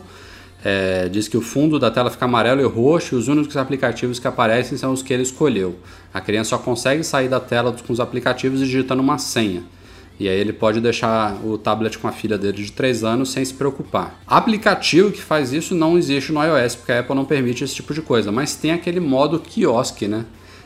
É, 0.64 1.10
diz 1.10 1.28
que 1.28 1.36
o 1.36 1.42
fundo 1.42 1.78
da 1.78 1.92
tela 1.92 2.10
fica 2.10 2.24
amarelo 2.24 2.62
e 2.62 2.64
roxo 2.64 3.16
e 3.16 3.18
os 3.18 3.28
únicos 3.28 3.58
aplicativos 3.58 4.18
que 4.18 4.26
aparecem 4.30 4.78
são 4.78 4.94
os 4.94 5.04
que 5.04 5.14
ele 5.14 5.24
escolheu. 5.24 5.76
A 6.14 6.22
criança 6.22 6.52
só 6.52 6.58
consegue 6.58 7.04
sair 7.04 7.28
da 7.28 7.42
tela 7.42 7.76
com 7.86 7.92
os 7.92 8.00
aplicativos 8.00 8.62
digitando 8.62 9.02
uma 9.02 9.18
senha. 9.18 9.62
E 10.18 10.30
aí 10.30 10.40
ele 10.40 10.54
pode 10.54 10.80
deixar 10.80 11.36
o 11.44 11.58
tablet 11.58 11.98
com 11.98 12.08
a 12.08 12.14
filha 12.14 12.38
dele 12.38 12.64
de 12.64 12.72
3 12.72 13.04
anos 13.04 13.34
sem 13.34 13.44
se 13.44 13.54
preocupar. 13.54 14.22
Aplicativo 14.26 15.12
que 15.12 15.22
faz 15.22 15.52
isso 15.52 15.76
não 15.76 15.98
existe 15.98 16.32
no 16.32 16.42
iOS, 16.42 16.76
porque 16.76 16.94
a 16.94 17.00
Apple 17.02 17.16
não 17.16 17.26
permite 17.26 17.62
esse 17.62 17.76
tipo 17.76 17.94
de 17.94 18.02
coisa, 18.02 18.32
mas 18.32 18.56
tem 18.56 18.72
aquele 18.72 19.02
modo 19.02 19.38
quiosque, 19.38 20.08
né? 20.08 20.24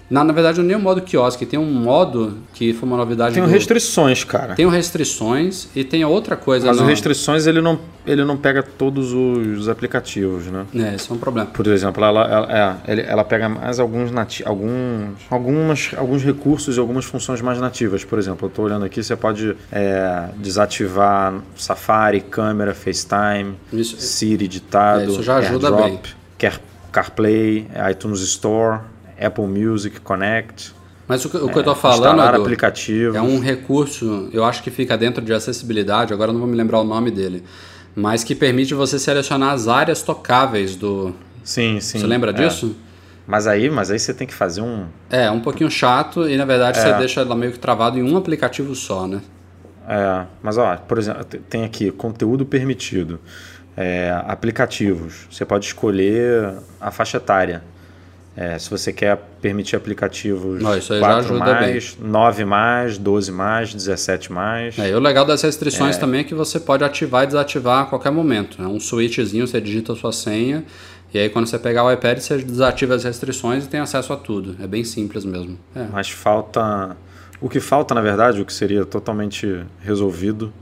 Na, 0.09 0.23
na 0.23 0.31
verdade, 0.31 0.57
não 0.57 0.65
é 0.65 0.67
nem 0.69 0.77
o 0.77 0.79
modo 0.79 1.01
quiosque, 1.01 1.45
tem 1.45 1.59
um 1.59 1.69
modo 1.69 2.37
que 2.53 2.73
foi 2.73 2.87
uma 2.87 2.97
novidade. 2.97 3.33
Tem 3.33 3.43
do... 3.43 3.49
restrições, 3.49 4.23
cara. 4.23 4.55
Tem 4.55 4.67
restrições 4.69 5.67
e 5.75 5.83
tem 5.83 6.05
outra 6.05 6.37
coisa. 6.37 6.67
Mas 6.67 6.79
no... 6.79 6.85
restrições 6.85 7.45
ele 7.45 7.59
não, 7.59 7.77
ele 8.05 8.23
não 8.23 8.37
pega 8.37 8.63
todos 8.63 9.11
os 9.11 9.67
aplicativos, 9.67 10.45
né? 10.45 10.65
É, 10.73 10.95
esse 10.95 11.11
é 11.11 11.13
um 11.13 11.17
problema. 11.17 11.49
Por 11.49 11.67
exemplo, 11.67 12.03
ela, 12.03 12.21
ela, 12.25 12.81
é, 12.87 13.05
ela 13.05 13.23
pega 13.25 13.49
mais 13.49 13.79
alguns, 13.79 14.09
nati... 14.09 14.47
alguns, 14.47 15.17
algumas, 15.29 15.91
alguns 15.97 16.23
recursos 16.23 16.77
e 16.77 16.79
algumas 16.79 17.03
funções 17.03 17.41
mais 17.41 17.59
nativas. 17.59 18.05
Por 18.05 18.17
exemplo, 18.17 18.45
eu 18.45 18.49
estou 18.49 18.65
olhando 18.65 18.85
aqui, 18.85 19.03
você 19.03 19.15
pode 19.15 19.57
é, 19.71 20.29
desativar 20.37 21.33
Safari, 21.57 22.21
câmera, 22.21 22.73
FaceTime, 22.73 23.55
isso, 23.73 23.97
Siri 23.99 24.47
ditado, 24.47 25.01
é, 25.01 25.05
isso 25.07 25.21
já 25.21 25.37
ajuda 25.37 25.67
AirDrop, 25.67 25.89
bem. 25.89 25.99
Car 26.37 26.61
CarPlay, 26.91 27.67
iTunes 27.91 28.21
Store. 28.21 28.79
Apple 29.19 29.47
Music 29.47 29.99
Connect. 30.01 30.73
Mas 31.07 31.23
o 31.23 31.29
que, 31.29 31.37
o 31.37 31.47
que 31.47 31.53
é, 31.53 31.55
eu 31.55 31.59
estou 31.59 31.75
falando 31.75 32.21
Edu, 32.21 33.15
é 33.15 33.21
um 33.21 33.39
recurso, 33.39 34.29
eu 34.33 34.43
acho 34.43 34.61
que 34.61 34.69
fica 34.69 34.97
dentro 34.97 35.23
de 35.23 35.31
acessibilidade, 35.31 36.13
agora 36.13 36.33
não 36.33 36.39
vou 36.39 36.49
me 36.49 36.55
lembrar 36.55 36.81
o 36.81 36.83
nome 36.83 37.09
dele, 37.09 37.43
mas 37.95 38.25
que 38.25 38.35
permite 38.35 38.73
você 38.73 38.99
selecionar 38.99 39.53
as 39.53 39.67
áreas 39.67 40.01
tocáveis 40.01 40.75
do. 40.75 41.13
Sim, 41.43 41.79
sim. 41.79 41.99
Você 41.99 42.05
lembra 42.07 42.31
é. 42.31 42.33
disso? 42.33 42.75
Mas 43.25 43.47
aí, 43.47 43.69
mas 43.69 43.89
aí 43.89 43.99
você 43.99 44.13
tem 44.13 44.27
que 44.27 44.33
fazer 44.33 44.61
um. 44.61 44.85
É, 45.09 45.31
um 45.31 45.39
pouquinho 45.39 45.69
chato 45.71 46.27
e 46.29 46.37
na 46.37 46.45
verdade 46.45 46.79
é. 46.79 46.81
você 46.81 46.93
deixa 46.93 47.21
ela 47.21 47.35
meio 47.35 47.51
que 47.53 47.59
travado 47.59 47.97
em 47.97 48.03
um 48.03 48.17
aplicativo 48.17 48.75
só, 48.75 49.07
né? 49.07 49.21
É, 49.87 50.25
mas 50.43 50.57
ó, 50.57 50.75
por 50.75 50.97
exemplo, 50.97 51.23
tem 51.23 51.63
aqui 51.63 51.89
conteúdo 51.91 52.45
permitido. 52.45 53.19
É, 53.79 54.19
aplicativos. 54.25 55.27
Você 55.29 55.45
pode 55.45 55.67
escolher 55.67 56.55
a 56.81 56.89
faixa 56.89 57.17
etária. 57.17 57.63
É, 58.39 58.59
se 58.59 58.69
você 58.69 58.93
quer 58.93 59.17
permitir 59.41 59.75
aplicativos 59.75 60.61
Não, 60.61 60.79
4 60.79 61.39
mais, 61.39 61.95
bem. 61.95 62.07
9 62.07 62.45
mais, 62.45 62.97
12 62.99 63.31
mais, 63.31 63.73
17 63.73 64.31
mais. 64.31 64.77
É, 64.77 64.91
e 64.91 64.93
o 64.93 64.99
legal 64.99 65.25
das 65.25 65.41
restrições 65.41 65.95
é. 65.95 65.99
também 65.99 66.19
é 66.19 66.23
que 66.23 66.35
você 66.35 66.59
pode 66.59 66.83
ativar 66.83 67.23
e 67.23 67.27
desativar 67.27 67.81
a 67.81 67.85
qualquer 67.85 68.11
momento. 68.11 68.61
É 68.61 68.67
um 68.67 68.79
switchzinho, 68.79 69.47
você 69.47 69.59
digita 69.59 69.93
a 69.93 69.95
sua 69.95 70.11
senha 70.11 70.63
E 71.11 71.17
aí 71.17 71.29
quando 71.29 71.47
você 71.47 71.57
pegar 71.57 71.83
o 71.83 71.91
iPad, 71.91 72.19
você 72.19 72.37
desativa 72.37 72.93
as 72.93 73.05
restrições 73.05 73.65
e 73.65 73.69
tem 73.69 73.79
acesso 73.79 74.13
a 74.13 74.15
tudo. 74.15 74.55
É 74.61 74.67
bem 74.67 74.83
simples 74.83 75.25
mesmo. 75.25 75.57
É. 75.75 75.87
Mas 75.91 76.11
falta. 76.11 76.95
O 77.41 77.49
que 77.49 77.59
falta, 77.59 77.95
na 77.95 78.01
verdade, 78.01 78.39
o 78.39 78.45
que 78.45 78.53
seria 78.53 78.85
totalmente 78.85 79.65
resolvido 79.83 80.53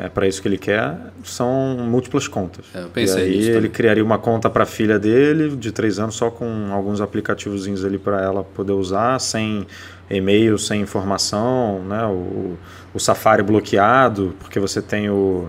é, 0.00 0.08
para 0.08 0.28
isso 0.28 0.40
que 0.40 0.46
ele 0.46 0.58
quer, 0.58 0.96
são 1.24 1.76
múltiplas 1.78 2.28
contas. 2.28 2.64
É, 2.72 2.82
eu 2.82 2.88
pensei 2.88 3.22
e 3.22 3.24
aí 3.24 3.38
ele 3.38 3.54
também. 3.54 3.70
criaria 3.70 4.04
uma 4.04 4.18
conta 4.18 4.48
para 4.48 4.62
a 4.62 4.66
filha 4.66 4.98
dele 4.98 5.56
de 5.56 5.72
três 5.72 5.98
anos 5.98 6.14
só 6.14 6.30
com 6.30 6.68
alguns 6.72 7.00
aplicativozinhos 7.00 7.84
ali 7.84 7.98
para 7.98 8.22
ela 8.22 8.44
poder 8.44 8.72
usar, 8.72 9.18
sem 9.18 9.66
e-mail, 10.08 10.56
sem 10.56 10.80
informação, 10.80 11.82
né? 11.84 12.04
O, 12.06 12.56
o 12.94 13.00
Safari 13.00 13.42
bloqueado, 13.42 14.34
porque 14.38 14.60
você 14.60 14.80
tem 14.80 15.10
o 15.10 15.48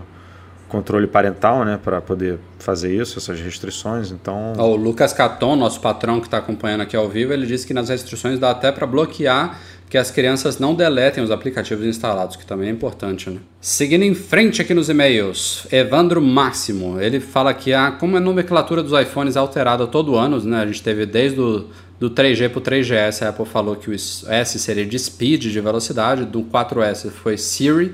controle 0.68 1.08
parental, 1.08 1.66
né, 1.66 1.80
para 1.84 2.00
poder 2.00 2.38
fazer 2.60 2.96
isso, 2.96 3.18
essas 3.18 3.42
restrições. 3.42 4.12
Então, 4.12 4.54
O 4.56 4.76
Lucas 4.76 5.12
Caton, 5.12 5.56
nosso 5.56 5.82
patrão 5.82 6.20
que 6.20 6.28
está 6.28 6.38
acompanhando 6.38 6.82
aqui 6.82 6.96
ao 6.96 7.10
vivo, 7.10 7.34
ele 7.34 7.48
disse 7.48 7.66
que 7.66 7.74
nas 7.74 7.90
restrições 7.90 8.38
dá 8.38 8.52
até 8.52 8.72
para 8.72 8.86
bloquear 8.86 9.60
que 9.90 9.98
as 9.98 10.12
crianças 10.12 10.60
não 10.60 10.76
deletem 10.76 11.24
os 11.24 11.32
aplicativos 11.32 11.86
instalados, 11.86 12.36
que 12.36 12.46
também 12.46 12.70
é 12.70 12.72
importante, 12.72 13.30
né? 13.30 13.40
Seguindo 13.60 14.04
em 14.04 14.14
frente 14.14 14.62
aqui 14.62 14.74
nos 14.74 14.88
e-mails, 14.88 15.66
Evandro 15.72 16.22
Máximo, 16.22 17.02
ele 17.02 17.20
fala 17.20 17.54
que 17.56 17.74
a, 17.74 17.92
como 17.92 18.16
a 18.16 18.20
nomenclatura 18.20 18.84
dos 18.84 18.98
iPhones 19.00 19.36
é 19.36 19.40
alterada 19.40 19.88
todo 19.88 20.16
ano, 20.16 20.40
né? 20.44 20.62
A 20.62 20.66
gente 20.68 20.84
teve 20.84 21.08
desde 21.08 21.42
o 21.42 21.66
do 22.00 22.10
3G 22.10 22.50
para 22.50 22.60
o 22.60 22.62
3GS, 22.62 23.26
a 23.26 23.30
Apple 23.30 23.46
falou 23.46 23.76
que 23.76 23.90
o 23.90 23.94
S 23.94 24.60
seria 24.60 24.86
de 24.86 24.98
speed, 24.98 25.48
de 25.48 25.60
velocidade, 25.60 26.24
do 26.24 26.44
4S 26.44 27.10
foi 27.10 27.38
Siri, 27.38 27.94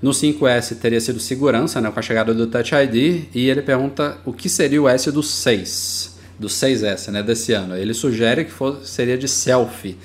no 0.00 0.10
5S 0.10 0.78
teria 0.78 1.00
sido 1.00 1.18
segurança, 1.18 1.80
né, 1.80 1.90
com 1.90 1.98
a 1.98 2.02
chegada 2.02 2.32
do 2.32 2.46
Touch 2.46 2.72
ID, 2.74 3.24
e 3.34 3.48
ele 3.48 3.62
pergunta 3.62 4.18
o 4.24 4.32
que 4.32 4.48
seria 4.48 4.80
o 4.80 4.88
S 4.88 5.10
do 5.10 5.22
6, 5.22 6.16
do 6.38 6.46
6S, 6.46 7.10
né, 7.10 7.22
desse 7.22 7.52
ano. 7.52 7.76
Ele 7.76 7.92
sugere 7.92 8.44
que 8.44 8.52
fosse, 8.52 8.86
seria 8.86 9.18
de 9.18 9.26
selfie, 9.26 9.96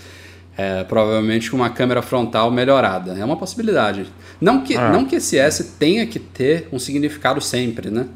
é, 0.59 0.83
provavelmente 0.83 1.49
com 1.49 1.55
uma 1.57 1.69
câmera 1.69 2.01
frontal 2.01 2.51
melhorada. 2.51 3.13
É 3.17 3.23
uma 3.23 3.37
possibilidade. 3.37 4.05
Não 4.41 4.61
que, 4.61 4.75
Ah. 4.75 4.89
não 4.91 5.05
que 5.05 5.15
esse 5.15 5.37
S 5.37 5.63
tenha 5.79 6.05
que 6.05 6.19
ter 6.19 6.67
um 6.71 6.77
significado 6.79 7.39
sempre, 7.39 7.89
né? 7.89 8.07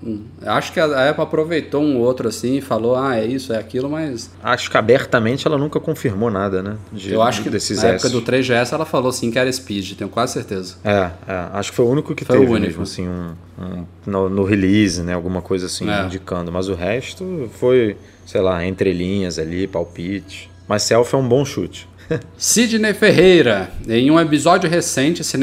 Hum, 0.00 0.22
Acho 0.46 0.72
que 0.72 0.78
a 0.78 1.10
Apple 1.10 1.24
aproveitou 1.24 1.82
um 1.82 1.96
outro 1.98 2.28
assim 2.28 2.58
e 2.58 2.60
falou, 2.60 2.94
ah, 2.94 3.16
é 3.18 3.26
isso, 3.26 3.52
é 3.52 3.58
aquilo, 3.58 3.90
mas 3.90 4.30
acho 4.40 4.70
que 4.70 4.76
abertamente 4.76 5.44
ela 5.44 5.58
nunca 5.58 5.80
confirmou 5.80 6.30
nada, 6.30 6.62
né? 6.62 6.76
De, 6.92 7.12
eu 7.12 7.20
acho 7.20 7.42
que 7.42 7.50
desses 7.50 7.82
na 7.82 7.88
época 7.88 8.06
S. 8.06 8.12
do 8.12 8.22
3GS 8.22 8.72
ela 8.72 8.84
falou 8.86 9.10
sim 9.10 9.28
que 9.32 9.36
era 9.40 9.50
Speed, 9.50 9.94
tenho 9.96 10.08
quase 10.08 10.34
certeza. 10.34 10.76
É, 10.84 11.10
é, 11.26 11.46
acho 11.52 11.70
que 11.72 11.76
foi 11.76 11.84
o 11.84 11.88
único 11.88 12.14
que 12.14 12.24
Foi 12.24 12.36
o 12.36 12.40
teve 12.42 12.52
único. 12.52 12.66
mesmo, 12.68 12.82
assim, 12.84 13.08
um, 13.08 13.32
um- 13.60 13.84
no, 14.06 14.28
no 14.28 14.44
release, 14.44 15.02
né, 15.02 15.14
alguma 15.14 15.42
coisa 15.42 15.66
assim, 15.66 15.90
É. 15.90 16.04
indicando. 16.04 16.52
Mas 16.52 16.68
o 16.68 16.74
resto 16.76 17.50
foi, 17.54 17.96
sei 18.24 18.40
lá, 18.40 18.64
entre 18.64 18.92
linhas 18.92 19.36
ali, 19.36 19.66
palpite. 19.66 20.47
Mas 20.68 20.82
selfie 20.82 21.14
é 21.14 21.18
um 21.18 21.26
bom 21.26 21.44
chute. 21.44 21.88
Sidney 22.36 22.94
Ferreira, 22.94 23.70
em 23.88 24.10
um 24.10 24.18
episódio 24.18 24.68
recente, 24.68 25.22
se 25.24 25.36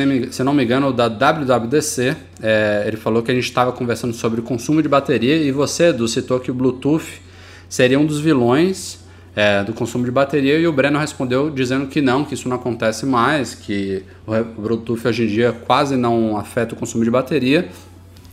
não 0.44 0.54
me, 0.54 0.64
engano, 0.64 0.92
da 0.92 1.08
WWDC, 1.08 2.16
é, 2.42 2.84
ele 2.88 2.98
falou 2.98 3.22
que 3.22 3.32
a 3.32 3.36
gente 3.36 3.44
estava 3.44 3.72
conversando 3.72 4.14
sobre 4.14 4.40
o 4.40 4.44
consumo 4.44 4.82
de 4.82 4.90
bateria 4.90 5.36
e 5.36 5.52
você, 5.52 5.90
Edu, 5.90 6.08
citou 6.08 6.40
que 6.40 6.50
o 6.50 6.54
Bluetooth 6.54 7.22
seria 7.70 8.00
um 8.00 8.06
dos 8.06 8.20
vilões 8.20 9.00
é, 9.36 9.64
do 9.64 9.74
consumo 9.74 10.06
de 10.06 10.12
bateria 10.12 10.58
e 10.58 10.66
o 10.66 10.72
Breno 10.72 10.98
respondeu 10.98 11.50
dizendo 11.50 11.88
que 11.88 12.02
não, 12.02 12.24
que 12.24 12.34
isso 12.34 12.48
não 12.48 12.56
acontece 12.56 13.06
mais, 13.06 13.54
que 13.54 14.04
o 14.26 14.62
Bluetooth 14.62 15.08
hoje 15.08 15.24
em 15.24 15.28
dia 15.28 15.52
quase 15.52 15.96
não 15.96 16.38
afeta 16.38 16.74
o 16.74 16.78
consumo 16.78 17.04
de 17.04 17.12
bateria. 17.12 17.70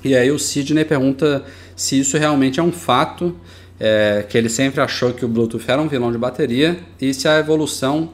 E 0.05 0.17
aí 0.17 0.31
o 0.31 0.39
Sidney 0.39 0.85
pergunta 0.85 1.45
se 1.77 1.99
isso 1.99 2.17
realmente 2.17 2.59
é 2.59 2.63
um 2.63 2.73
fato, 2.73 3.37
é, 3.85 4.25
que 4.29 4.39
ele 4.39 4.49
sempre 4.49 4.81
achou 4.81 5.13
que 5.13 5.25
o 5.25 5.29
Bluetooth 5.29 5.65
era 5.67 5.83
um 5.83 5.89
vilão 5.89 6.13
de 6.13 6.17
bateria 6.19 6.79
e 7.01 7.13
se 7.13 7.27
a 7.27 7.41
evolução 7.41 8.11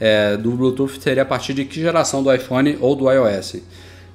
é, 0.00 0.36
do 0.36 0.50
Bluetooth 0.50 1.00
seria 1.00 1.22
a 1.22 1.26
partir 1.26 1.54
de 1.54 1.64
que 1.64 1.80
geração 1.80 2.24
do 2.24 2.34
iPhone 2.34 2.76
ou 2.80 2.96
do 2.96 3.08
iOS. 3.08 3.58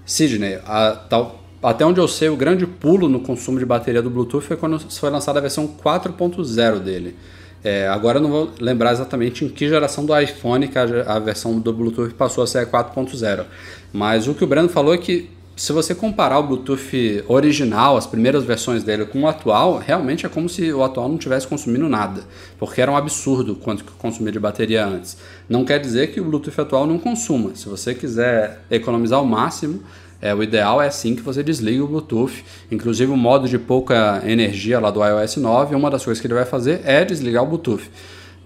Sidney, 0.06 0.60
a- 0.66 0.92
tal- 1.10 1.42
até 1.64 1.86
onde 1.86 2.00
eu 2.02 2.08
sei, 2.10 2.28
o 2.28 2.36
grande 2.36 2.68
pulo 2.68 3.08
no 3.08 3.22
consumo 3.22 3.58
de 3.58 3.66
bateria 3.66 4.02
do 4.02 4.10
Bluetooth 4.10 4.44
foi 4.46 4.58
quando 4.58 4.78
foi 4.80 5.10
lançada 5.10 5.40
a 5.40 5.42
versão 5.42 5.66
4.0 5.82 6.80
dele. 6.80 7.16
É, 7.64 7.88
agora 7.88 8.18
eu 8.20 8.22
não 8.22 8.30
vou 8.30 8.52
lembrar 8.60 8.92
exatamente 8.92 9.44
em 9.46 9.50
que 9.50 9.68
geração 9.68 10.06
do 10.06 10.18
iPhone 10.20 10.68
que 10.68 10.78
a, 10.78 10.84
a 11.16 11.20
versão 11.20 11.58
do 11.58 11.72
Bluetooth 11.74 12.14
passou 12.14 12.44
a 12.44 12.48
ser 12.48 12.60
a 12.60 12.66
4.0. 12.66 13.46
Mas 13.94 14.28
o 14.28 14.34
que 14.34 14.44
o 14.44 14.48
Breno 14.48 14.68
falou 14.70 14.94
é 14.94 14.98
que 14.98 15.30
se 15.58 15.74
você 15.74 15.96
comparar 15.96 16.38
o 16.38 16.44
Bluetooth 16.44 17.24
original, 17.28 17.98
as 17.98 18.06
primeiras 18.06 18.44
versões 18.44 18.84
dele, 18.84 19.06
com 19.06 19.24
o 19.24 19.28
atual, 19.28 19.80
realmente 19.80 20.24
é 20.24 20.30
como 20.30 20.48
se 20.48 20.72
o 20.72 20.84
atual 20.84 21.10
não 21.10 21.18
tivesse 21.18 21.48
consumindo 21.48 21.90
nada, 21.90 22.22
porque 22.60 22.80
era 22.80 22.92
um 22.92 22.96
absurdo 22.96 23.56
quanto 23.56 23.84
que 23.84 23.92
consumia 23.94 24.32
de 24.32 24.40
bateria 24.40 24.86
antes. 24.86 25.18
Não 25.50 25.66
quer 25.66 25.80
dizer 25.80 26.14
que 26.14 26.22
o 26.22 26.24
Bluetooth 26.24 26.62
atual 26.62 26.86
não 26.86 27.00
consuma. 27.00 27.56
Se 27.56 27.68
você 27.68 27.96
quiser 27.96 28.62
economizar 28.70 29.20
o 29.20 29.26
máximo, 29.26 29.82
é, 30.22 30.34
o 30.34 30.44
ideal 30.44 30.80
é 30.80 30.92
sim 30.92 31.16
que 31.16 31.24
você 31.24 31.42
desligue 31.42 31.82
o 31.82 31.88
Bluetooth. 31.88 32.46
Inclusive 32.72 33.12
o 33.12 33.18
modo 33.18 33.50
de 33.50 33.58
pouca 33.58 34.22
energia 34.28 34.80
lá 34.80 34.92
do 34.92 35.04
iOS 35.04 35.38
9, 35.38 35.74
uma 35.74 35.90
das 35.90 36.06
coisas 36.06 36.22
que 36.22 36.28
ele 36.28 36.36
vai 36.36 36.46
fazer 36.46 36.82
é 36.84 37.04
desligar 37.04 37.44
o 37.44 37.48
Bluetooth. 37.48 37.90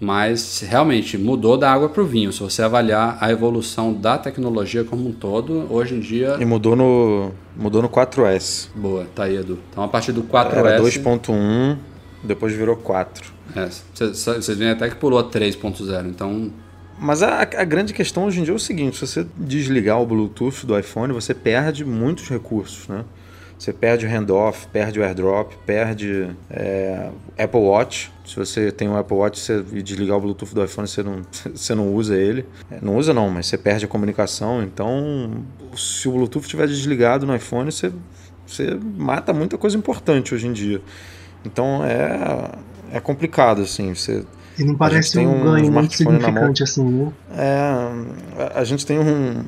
Mas 0.00 0.64
realmente 0.66 1.16
mudou 1.16 1.56
da 1.56 1.72
água 1.72 1.88
para 1.88 2.02
o 2.02 2.06
vinho. 2.06 2.32
Se 2.32 2.40
você 2.40 2.62
avaliar 2.62 3.18
a 3.20 3.30
evolução 3.30 3.92
da 3.92 4.18
tecnologia 4.18 4.82
como 4.82 5.08
um 5.08 5.12
todo, 5.12 5.66
hoje 5.70 5.94
em 5.94 6.00
dia. 6.00 6.36
E 6.40 6.44
mudou 6.44 6.74
no, 6.74 7.30
mudou 7.56 7.80
no 7.82 7.88
4S. 7.88 8.68
Boa, 8.74 9.06
tá 9.14 9.24
aí, 9.24 9.36
Edu. 9.36 9.58
Então 9.70 9.84
a 9.84 9.88
partir 9.88 10.10
do 10.10 10.24
4S. 10.24 10.56
Era 10.56 10.80
2.1, 10.80 11.76
depois 12.24 12.52
virou 12.52 12.76
4. 12.76 13.32
É, 13.54 13.68
Vocês 13.94 14.58
veem 14.58 14.70
até 14.70 14.88
que 14.88 14.96
pulou 14.96 15.18
a 15.18 15.24
3.0. 15.24 16.06
Então. 16.08 16.50
Mas 16.98 17.22
a, 17.22 17.40
a 17.40 17.64
grande 17.64 17.92
questão 17.92 18.24
hoje 18.26 18.40
em 18.40 18.44
dia 18.44 18.52
é 18.52 18.56
o 18.56 18.60
seguinte: 18.60 18.96
se 18.98 19.06
você 19.06 19.26
desligar 19.36 20.00
o 20.00 20.06
Bluetooth 20.06 20.66
do 20.66 20.78
iPhone, 20.78 21.12
você 21.12 21.34
perde 21.34 21.84
muitos 21.84 22.28
recursos, 22.28 22.88
né? 22.88 23.04
Você 23.62 23.72
perde 23.72 24.04
o 24.04 24.08
handoff, 24.10 24.66
perde 24.72 24.98
o 24.98 25.04
airdrop, 25.04 25.52
perde 25.64 26.28
é, 26.50 27.10
Apple 27.38 27.60
Watch. 27.60 28.12
Se 28.26 28.34
você 28.34 28.72
tem 28.72 28.88
um 28.88 28.96
Apple 28.96 29.16
Watch 29.16 29.38
você, 29.38 29.64
e 29.72 29.80
desligar 29.80 30.16
o 30.16 30.20
Bluetooth 30.20 30.52
do 30.52 30.64
iPhone, 30.64 30.88
você 30.88 31.00
não, 31.00 31.22
você 31.54 31.72
não 31.72 31.94
usa 31.94 32.16
ele. 32.16 32.44
É, 32.68 32.78
Não 32.82 32.96
usa 32.96 33.14
não, 33.14 33.30
mas 33.30 33.46
você 33.46 33.56
perde 33.56 33.84
a 33.84 33.88
comunicação. 33.88 34.64
Então, 34.64 35.44
se 35.76 36.08
o 36.08 36.12
Bluetooth 36.12 36.42
estiver 36.42 36.66
desligado 36.66 37.24
no 37.24 37.36
iPhone, 37.36 37.70
você, 37.70 37.92
você 38.44 38.76
mata 38.96 39.32
muita 39.32 39.56
coisa 39.56 39.78
importante 39.78 40.34
hoje 40.34 40.48
em 40.48 40.52
dia. 40.52 40.82
Então 41.44 41.84
é, 41.84 42.50
é 42.96 42.98
complicado, 42.98 43.62
assim. 43.62 43.94
Você, 43.94 44.24
E 44.58 44.64
não 44.64 44.74
parece 44.74 45.20
um 45.20 45.40
ganho 45.40 45.70
muito 45.70 45.94
significante 45.94 46.64
assim, 46.64 46.84
né? 46.84 47.12
é, 47.36 48.52
a 48.56 48.64
gente 48.64 48.84
tem 48.84 48.98
um, 48.98 49.44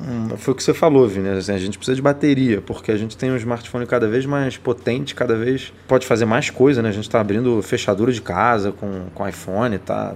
um- 0.00 0.36
Foi 0.36 0.52
o 0.52 0.56
que 0.56 0.62
você 0.62 0.72
falou, 0.74 1.06
Vini. 1.08 1.28
assim, 1.30 1.52
a 1.52 1.58
gente 1.58 1.76
precisa 1.78 1.94
de 1.96 2.02
bateria, 2.02 2.60
porque 2.60 2.90
a 2.92 2.96
gente 2.96 3.16
tem 3.16 3.30
um 3.30 3.36
smartphone 3.36 3.86
cada 3.86 4.06
vez 4.08 4.24
mais 4.26 4.56
potente, 4.56 5.14
cada 5.14 5.36
vez 5.36 5.72
pode 5.86 6.06
fazer 6.06 6.24
mais 6.24 6.50
coisa, 6.50 6.82
né? 6.82 6.88
A 6.88 6.92
gente 6.92 7.04
está 7.08 7.20
abrindo 7.20 7.60
fechadura 7.62 8.12
de 8.12 8.20
casa 8.22 8.72
com, 8.72 9.06
com 9.14 9.28
iPhone, 9.28 9.78
tá 9.78 10.14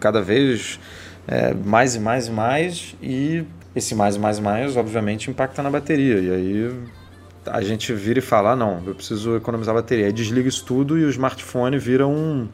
cada 0.00 0.20
vez 0.22 0.78
é, 1.26 1.54
mais 1.54 1.94
e 1.94 2.00
mais 2.00 2.26
e 2.28 2.30
mais, 2.30 2.96
e 3.02 3.44
esse 3.74 3.94
mais 3.94 4.16
e 4.16 4.18
mais 4.18 4.38
e 4.38 4.42
mais, 4.42 4.76
obviamente, 4.76 5.30
impacta 5.30 5.62
na 5.62 5.70
bateria. 5.70 6.18
E 6.20 6.30
aí 6.30 6.74
a 7.46 7.60
gente 7.62 7.92
vira 7.92 8.18
e 8.18 8.22
fala: 8.22 8.52
ah, 8.52 8.56
não, 8.56 8.82
eu 8.86 8.94
preciso 8.94 9.36
economizar 9.36 9.74
bateria. 9.74 10.06
Aí 10.06 10.12
desliga 10.12 10.48
isso 10.48 10.64
tudo 10.64 10.98
e 10.98 11.04
o 11.04 11.10
smartphone 11.10 11.76
vira 11.78 12.06
um 12.06 12.46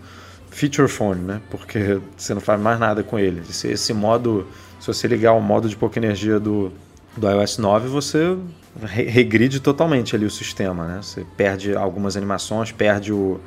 feature 0.50 0.88
phone, 0.88 1.20
né? 1.20 1.40
Porque 1.50 2.00
você 2.16 2.34
não 2.34 2.40
faz 2.40 2.60
mais 2.60 2.78
nada 2.80 3.02
com 3.02 3.18
ele. 3.18 3.42
Esse, 3.48 3.68
esse 3.68 3.92
modo, 3.92 4.46
se 4.80 4.86
você 4.86 5.06
ligar 5.06 5.32
o 5.34 5.40
modo 5.40 5.68
de 5.68 5.76
pouca 5.76 5.98
energia 5.98 6.40
do, 6.40 6.72
do 7.16 7.30
iOS 7.30 7.58
9, 7.58 7.88
você 7.88 8.36
re- 8.82 9.04
regride 9.04 9.60
totalmente 9.60 10.16
ali 10.16 10.24
o 10.24 10.30
sistema, 10.30 10.86
né? 10.86 11.00
Você 11.02 11.24
perde 11.36 11.76
algumas 11.76 12.16
animações, 12.16 12.72
perde 12.72 13.12
o, 13.12 13.38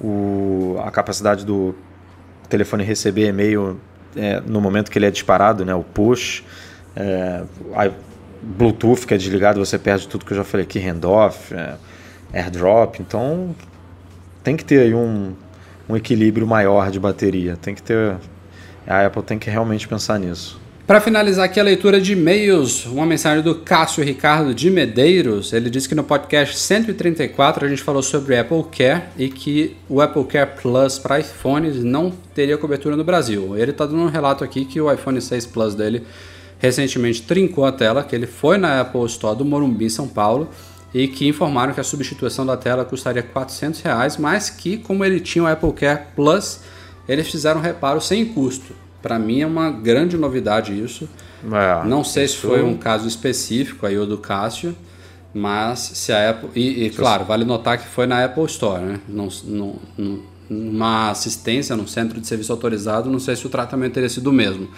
o, 0.00 0.76
a 0.84 0.90
capacidade 0.90 1.44
do 1.44 1.74
telefone 2.48 2.84
receber 2.84 3.28
e-mail 3.28 3.78
é, 4.16 4.40
no 4.40 4.60
momento 4.60 4.90
que 4.90 4.98
ele 4.98 5.06
é 5.06 5.10
disparado, 5.10 5.64
né? 5.64 5.74
O 5.74 5.82
push, 5.82 6.44
é, 6.94 7.42
Bluetooth 8.40 9.06
que 9.06 9.14
é 9.14 9.16
desligado, 9.16 9.58
você 9.64 9.78
perde 9.78 10.06
tudo 10.06 10.24
que 10.24 10.32
eu 10.32 10.36
já 10.36 10.44
falei 10.44 10.64
aqui, 10.64 10.78
handoff, 10.78 11.52
é, 11.54 11.74
airdrop. 12.32 13.00
Então 13.00 13.54
tem 14.44 14.56
que 14.56 14.64
ter 14.64 14.80
aí 14.80 14.94
um, 14.94 15.34
um 15.88 15.96
equilíbrio 15.96 16.46
maior 16.46 16.90
de 16.90 17.00
bateria. 17.00 17.56
Tem 17.56 17.74
que 17.74 17.82
ter. 17.82 18.16
A 18.86 19.04
Apple 19.04 19.22
tem 19.22 19.38
que 19.38 19.50
realmente 19.50 19.86
pensar 19.86 20.18
nisso. 20.18 20.58
Para 20.88 21.02
finalizar 21.02 21.44
aqui 21.44 21.60
a 21.60 21.62
leitura 21.62 22.00
de 22.00 22.14
e-mails, 22.14 22.86
uma 22.86 23.04
mensagem 23.04 23.44
do 23.44 23.56
Cássio 23.56 24.02
Ricardo 24.02 24.54
de 24.54 24.70
Medeiros. 24.70 25.52
Ele 25.52 25.68
disse 25.68 25.86
que 25.86 25.94
no 25.94 26.02
podcast 26.02 26.56
134 26.56 27.66
a 27.66 27.68
gente 27.68 27.82
falou 27.82 28.02
sobre 28.02 28.38
Apple 28.38 28.64
Care 28.74 29.02
e 29.18 29.28
que 29.28 29.76
o 29.86 30.00
Apple 30.00 30.24
Care 30.24 30.52
Plus 30.62 30.98
para 30.98 31.20
iPhones 31.20 31.84
não 31.84 32.10
teria 32.34 32.56
cobertura 32.56 32.96
no 32.96 33.04
Brasil. 33.04 33.54
Ele 33.54 33.70
está 33.70 33.84
dando 33.84 34.00
um 34.00 34.08
relato 34.08 34.42
aqui 34.42 34.64
que 34.64 34.80
o 34.80 34.90
iPhone 34.90 35.20
6 35.20 35.44
Plus 35.48 35.74
dele 35.74 36.06
recentemente 36.58 37.20
trincou 37.20 37.66
a 37.66 37.72
tela, 37.72 38.02
que 38.02 38.16
ele 38.16 38.26
foi 38.26 38.56
na 38.56 38.80
Apple 38.80 39.04
Store 39.04 39.36
do 39.36 39.44
Morumbi, 39.44 39.90
São 39.90 40.08
Paulo, 40.08 40.48
e 40.94 41.06
que 41.06 41.28
informaram 41.28 41.74
que 41.74 41.80
a 41.80 41.84
substituição 41.84 42.46
da 42.46 42.56
tela 42.56 42.86
custaria 42.86 43.22
400 43.22 43.82
reais, 43.82 44.16
mas 44.16 44.48
que 44.48 44.78
como 44.78 45.04
ele 45.04 45.20
tinha 45.20 45.44
o 45.44 45.46
Apple 45.46 45.72
Care 45.74 46.04
Plus, 46.16 46.60
eles 47.06 47.30
fizeram 47.30 47.60
reparo 47.60 48.00
sem 48.00 48.24
custo. 48.24 48.87
Para 49.02 49.18
mim 49.18 49.40
é 49.40 49.46
uma 49.46 49.70
grande 49.70 50.16
novidade 50.16 50.78
isso. 50.78 51.08
É, 51.44 51.86
Não 51.86 52.02
sei 52.02 52.24
isso... 52.24 52.34
se 52.34 52.46
foi 52.46 52.62
um 52.62 52.76
caso 52.76 53.06
específico 53.06 53.86
aí 53.86 53.96
o 53.96 54.04
do 54.04 54.18
Cássio, 54.18 54.76
mas 55.32 55.78
se 55.78 56.12
a 56.12 56.30
Apple. 56.30 56.50
E, 56.54 56.86
e 56.86 56.90
claro, 56.90 57.24
vale 57.24 57.44
notar 57.44 57.78
que 57.78 57.86
foi 57.86 58.06
na 58.06 58.24
Apple 58.24 58.44
Store, 58.44 58.82
né? 58.82 59.00
Não, 59.08 59.28
não, 59.44 59.76
não, 59.96 60.20
uma 60.50 61.10
assistência 61.10 61.76
num 61.76 61.86
centro 61.86 62.20
de 62.20 62.26
serviço 62.26 62.52
autorizado, 62.52 63.10
não 63.10 63.20
sei 63.20 63.36
se 63.36 63.46
o 63.46 63.50
tratamento 63.50 63.94
teria 63.94 64.08
sido 64.08 64.30
o 64.30 64.32
mesmo. 64.32 64.68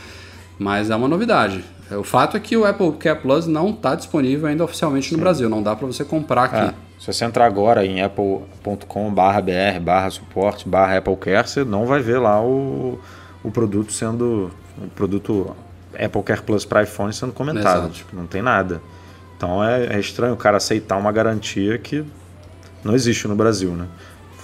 Mas 0.59 0.91
é 0.91 0.97
uma 0.97 1.09
novidade. 1.09 1.65
O 1.91 2.05
fato 2.05 2.37
é 2.37 2.41
que 2.41 2.55
o 2.57 2.67
Apple 2.67 2.93
Care 2.93 3.19
Plus 3.21 3.47
não 3.47 3.71
está 3.71 3.95
disponível 3.95 4.47
ainda 4.47 4.63
oficialmente 4.63 5.09
Sim. 5.09 5.17
no 5.17 5.21
Brasil. 5.23 5.49
Não 5.49 5.63
dá 5.63 5.75
para 5.75 5.87
você 5.87 6.05
comprar 6.05 6.45
aqui. 6.45 6.57
É. 6.57 6.75
Se 6.99 7.11
você 7.11 7.25
entrar 7.25 7.47
agora 7.47 7.87
em 7.87 8.03
apple.com/br 8.03 9.81
barra 9.81 10.11
suporte 10.11 10.69
barra 10.69 10.99
Apple 10.99 11.17
Care, 11.17 11.49
você 11.49 11.65
não 11.65 11.87
vai 11.87 12.03
ver 12.03 12.19
lá 12.19 12.43
o, 12.43 13.01
o 13.43 13.51
produto 13.51 13.93
sendo 13.93 14.51
o 14.79 14.89
produto 14.95 15.55
Apple 15.95 16.23
Care 16.23 16.43
Plus 16.43 16.65
para 16.65 16.83
iPhone 16.83 17.13
sendo 17.13 17.33
comentado. 17.33 17.91
Tipo, 17.91 18.17
não 18.17 18.27
tem 18.27 18.43
nada. 18.43 18.81
Então 19.37 19.65
é, 19.65 19.97
é 19.97 20.01
estranho 20.01 20.35
o 20.35 20.37
cara 20.37 20.59
aceitar 20.59 20.97
uma 20.97 21.11
garantia 21.11 21.79
que 21.79 22.05
não 22.85 22.95
existe 22.95 23.27
no 23.27 23.35
Brasil, 23.35 23.71
né? 23.71 23.87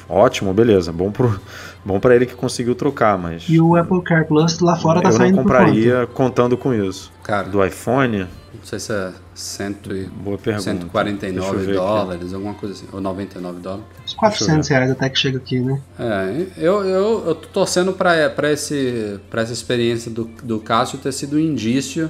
Ótimo, 0.09 0.53
beleza. 0.55 0.93
Bom 0.93 1.11
pro, 1.11 1.39
bom 1.85 1.99
para 1.99 2.15
ele 2.15 2.27
que 2.27 2.35
conseguiu 2.35 2.75
trocar, 2.75 3.19
mas. 3.19 3.45
E 3.49 3.61
o 3.61 3.77
Apple 3.77 4.03
Care 4.03 4.27
Plus 4.27 4.59
lá 4.61 4.77
fora 4.77 5.03
tá 5.03 5.13
saindo. 5.13 5.33
Eu 5.33 5.37
não 5.37 5.43
compraria 5.43 6.07
contando 6.09 6.57
com 6.57 6.73
isso. 6.73 7.13
Cara, 7.27 7.49
do 7.49 7.65
iPhone. 7.65 8.19
Não 8.19 8.63
sei 8.63 8.79
se 8.79 8.93
é 8.93 9.11
cento 9.35 9.93
e, 9.93 10.05
Boa 10.05 10.39
pergunta. 10.39 10.63
149 10.63 11.73
dólares, 11.73 12.27
aqui. 12.27 12.35
alguma 12.37 12.55
coisa 12.55 12.73
assim. 12.73 12.87
Ou 12.93 13.01
99 13.01 13.61
dólares. 13.61 13.85
Uns 14.05 14.15
400 14.15 14.69
reais 14.69 14.91
até 14.93 15.09
que 15.11 15.19
chega 15.19 15.39
aqui, 15.39 15.59
né? 15.59 15.83
É, 15.99 16.47
eu, 16.57 16.85
eu, 16.85 17.25
eu 17.27 17.35
tô 17.35 17.49
torcendo 17.49 17.93
pra, 17.93 18.31
pra, 18.31 18.53
esse, 18.53 19.19
pra 19.29 19.43
essa 19.43 19.53
experiência 19.53 20.09
do, 20.09 20.31
do 20.41 20.61
Cássio 20.61 20.99
ter 20.99 21.11
sido 21.11 21.35
um 21.35 21.41
indício 21.41 22.09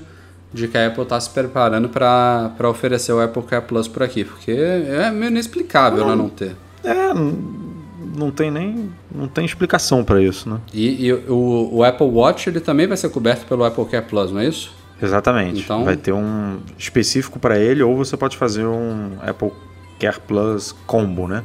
de 0.53 0.69
que 0.69 0.77
a 0.77 0.87
Apple 0.87 1.03
está 1.03 1.19
se 1.19 1.31
preparando 1.31 1.89
para 1.89 2.69
oferecer 2.69 3.13
o 3.13 3.21
Apple 3.21 3.43
Care 3.45 3.65
Plus 3.65 3.89
por 3.89 4.03
aqui, 4.03 4.23
porque 4.23 4.53
é 4.53 5.11
meio 5.11 5.31
inexplicável 5.31 6.01
não, 6.01 6.11
né, 6.11 6.15
não 6.15 6.29
ter. 6.29 6.55
É, 6.85 7.15
não 7.15 8.31
tem 8.31 8.51
nem 8.51 8.91
não 9.13 9.29
tem 9.29 9.47
explicação 9.47 10.05
para 10.05 10.21
isso, 10.23 10.49
né? 10.49 10.61
E, 10.75 11.07
e 11.07 11.13
o, 11.13 11.71
o, 11.73 11.85
Apple 11.85 12.07
Watch 12.07 12.49
ele 12.49 12.61
também 12.61 12.87
vai 12.87 12.99
ser 12.99 13.09
coberto 13.09 13.47
pelo 13.47 13.65
Apple 13.65 13.85
Care 13.87 14.05
Plus, 14.07 14.31
não 14.31 14.41
é 14.41 14.47
isso? 14.47 14.77
Exatamente. 15.03 15.63
Então 15.63 15.85
vai 15.85 15.97
ter 15.97 16.13
um 16.13 16.59
específico 16.79 17.39
para 17.39 17.59
ele 17.59 17.83
ou 17.83 17.97
você 17.97 18.17
pode 18.17 18.37
fazer 18.37 18.65
um 18.65 19.13
Apple 19.21 19.53
Care 19.99 20.21
Plus 20.21 20.73
combo, 20.87 21.29
né? 21.29 21.43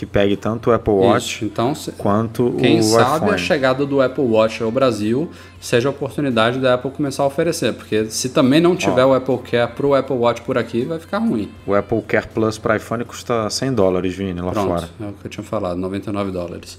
que 0.00 0.06
pegue 0.06 0.34
tanto 0.34 0.70
o 0.70 0.72
Apple 0.72 0.94
Watch 0.94 1.44
então, 1.44 1.74
quanto 1.98 2.54
quem 2.58 2.80
o 2.80 2.82
sabe 2.82 3.16
iPhone. 3.16 3.32
a 3.32 3.36
chegada 3.36 3.84
do 3.84 4.00
Apple 4.00 4.24
Watch 4.24 4.62
ao 4.62 4.70
Brasil 4.70 5.30
seja 5.60 5.90
a 5.90 5.90
oportunidade 5.90 6.58
da 6.58 6.72
Apple 6.72 6.90
começar 6.90 7.22
a 7.22 7.26
oferecer, 7.26 7.74
porque 7.74 8.06
se 8.06 8.30
também 8.30 8.62
não 8.62 8.74
tiver 8.74 9.04
Ó, 9.04 9.10
o 9.10 9.12
Apple 9.14 9.36
Care 9.50 9.70
para 9.74 9.86
o 9.86 9.94
Apple 9.94 10.16
Watch 10.16 10.40
por 10.40 10.56
aqui, 10.56 10.86
vai 10.86 10.98
ficar 10.98 11.18
ruim. 11.18 11.50
O 11.66 11.74
Apple 11.74 12.00
Care 12.00 12.26
Plus 12.28 12.56
para 12.56 12.76
iPhone 12.76 13.04
custa 13.04 13.50
100 13.50 13.74
dólares, 13.74 14.14
Vini, 14.14 14.40
lá 14.40 14.52
Pronto, 14.52 14.68
fora. 14.68 14.88
É 14.98 15.04
o 15.04 15.12
que 15.12 15.26
eu 15.26 15.30
tinha 15.30 15.44
falado, 15.44 15.76
99 15.76 16.30
dólares. 16.30 16.78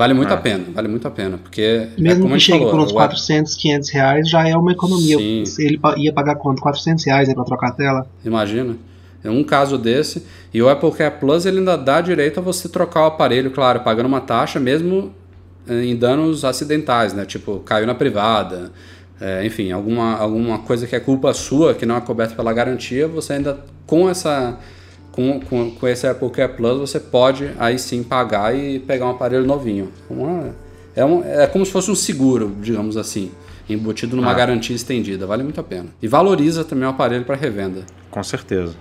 Vale 0.00 0.14
muito 0.14 0.30
é. 0.30 0.34
a 0.34 0.38
pena, 0.38 0.64
vale 0.72 0.88
muito 0.88 1.06
a 1.06 1.10
pena, 1.10 1.36
porque 1.36 1.60
é 1.60 2.00
mesmo 2.00 2.26
é 2.26 2.32
que 2.32 2.40
chegue 2.40 2.58
falou, 2.60 2.70
por 2.70 2.80
uns 2.80 2.90
400, 2.90 3.54
500 3.54 3.90
reais 3.90 4.30
já 4.30 4.48
é 4.48 4.56
uma 4.56 4.72
economia. 4.72 5.18
Sim. 5.18 5.44
Ele 5.62 5.78
ia 5.98 6.10
pagar 6.10 6.36
quanto? 6.36 6.62
400 6.62 7.04
reais 7.04 7.30
para 7.34 7.44
trocar 7.44 7.68
a 7.68 7.72
tela? 7.72 8.06
Imagina. 8.24 8.78
É 9.22 9.28
um 9.28 9.44
caso 9.44 9.76
desse. 9.76 10.24
E 10.54 10.62
o 10.62 10.70
Apple 10.70 10.90
Care 10.92 11.16
Plus 11.20 11.44
ele 11.44 11.58
ainda 11.58 11.76
dá 11.76 12.00
direito 12.00 12.40
a 12.40 12.42
você 12.42 12.66
trocar 12.66 13.02
o 13.02 13.06
aparelho, 13.08 13.50
claro, 13.50 13.80
pagando 13.80 14.06
uma 14.06 14.22
taxa 14.22 14.58
mesmo 14.58 15.12
eh, 15.68 15.84
em 15.84 15.94
danos 15.94 16.46
acidentais, 16.46 17.12
né? 17.12 17.26
Tipo, 17.26 17.58
caiu 17.60 17.86
na 17.86 17.94
privada, 17.94 18.72
é, 19.20 19.44
enfim, 19.44 19.70
alguma, 19.70 20.16
alguma 20.16 20.60
coisa 20.60 20.86
que 20.86 20.96
é 20.96 21.00
culpa 21.00 21.34
sua, 21.34 21.74
que 21.74 21.84
não 21.84 21.94
é 21.98 22.00
coberta 22.00 22.34
pela 22.34 22.54
garantia, 22.54 23.06
você 23.06 23.34
ainda 23.34 23.58
com 23.86 24.08
essa. 24.08 24.58
Com, 25.20 25.38
com, 25.38 25.70
com 25.72 25.86
esse 25.86 26.06
Apple 26.06 26.30
Care 26.30 26.54
Plus 26.54 26.78
você 26.78 26.98
pode 26.98 27.50
aí 27.58 27.78
sim 27.78 28.02
pagar 28.02 28.56
e 28.56 28.78
pegar 28.78 29.04
um 29.04 29.10
aparelho 29.10 29.44
novinho. 29.44 29.92
Uma, 30.08 30.54
é, 30.96 31.04
um, 31.04 31.22
é 31.22 31.46
como 31.46 31.66
se 31.66 31.70
fosse 31.70 31.90
um 31.90 31.94
seguro, 31.94 32.56
digamos 32.58 32.96
assim, 32.96 33.30
embutido 33.68 34.16
numa 34.16 34.30
ah. 34.30 34.34
garantia 34.34 34.74
estendida. 34.74 35.26
Vale 35.26 35.42
muito 35.42 35.60
a 35.60 35.62
pena. 35.62 35.88
E 36.00 36.08
valoriza 36.08 36.64
também 36.64 36.86
o 36.86 36.90
aparelho 36.90 37.26
para 37.26 37.36
revenda. 37.36 37.84
Com 38.10 38.22
certeza. 38.22 38.74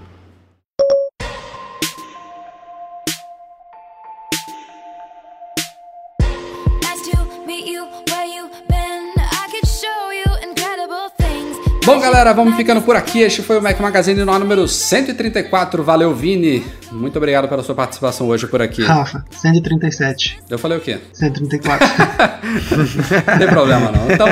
Bom, 11.89 11.99
galera, 11.99 12.31
vamos 12.33 12.55
ficando 12.55 12.83
por 12.83 12.95
aqui. 12.95 13.21
Este 13.21 13.41
foi 13.41 13.57
o 13.57 13.61
Mac 13.63 13.79
Magazine 13.79 14.23
no 14.23 14.37
número 14.37 14.67
134. 14.67 15.83
Valeu, 15.83 16.13
Vini. 16.13 16.63
Muito 16.91 17.17
obrigado 17.17 17.49
pela 17.49 17.63
sua 17.63 17.73
participação 17.73 18.27
hoje 18.27 18.45
por 18.45 18.61
aqui. 18.61 18.83
Rafa, 18.83 19.25
137. 19.31 20.39
Eu 20.47 20.59
falei 20.59 20.77
o 20.77 20.81
quê? 20.81 20.99
134. 21.13 21.87
não 23.25 23.37
tem 23.39 23.47
problema, 23.47 23.91
não. 23.91 24.11
Então, 24.11 24.27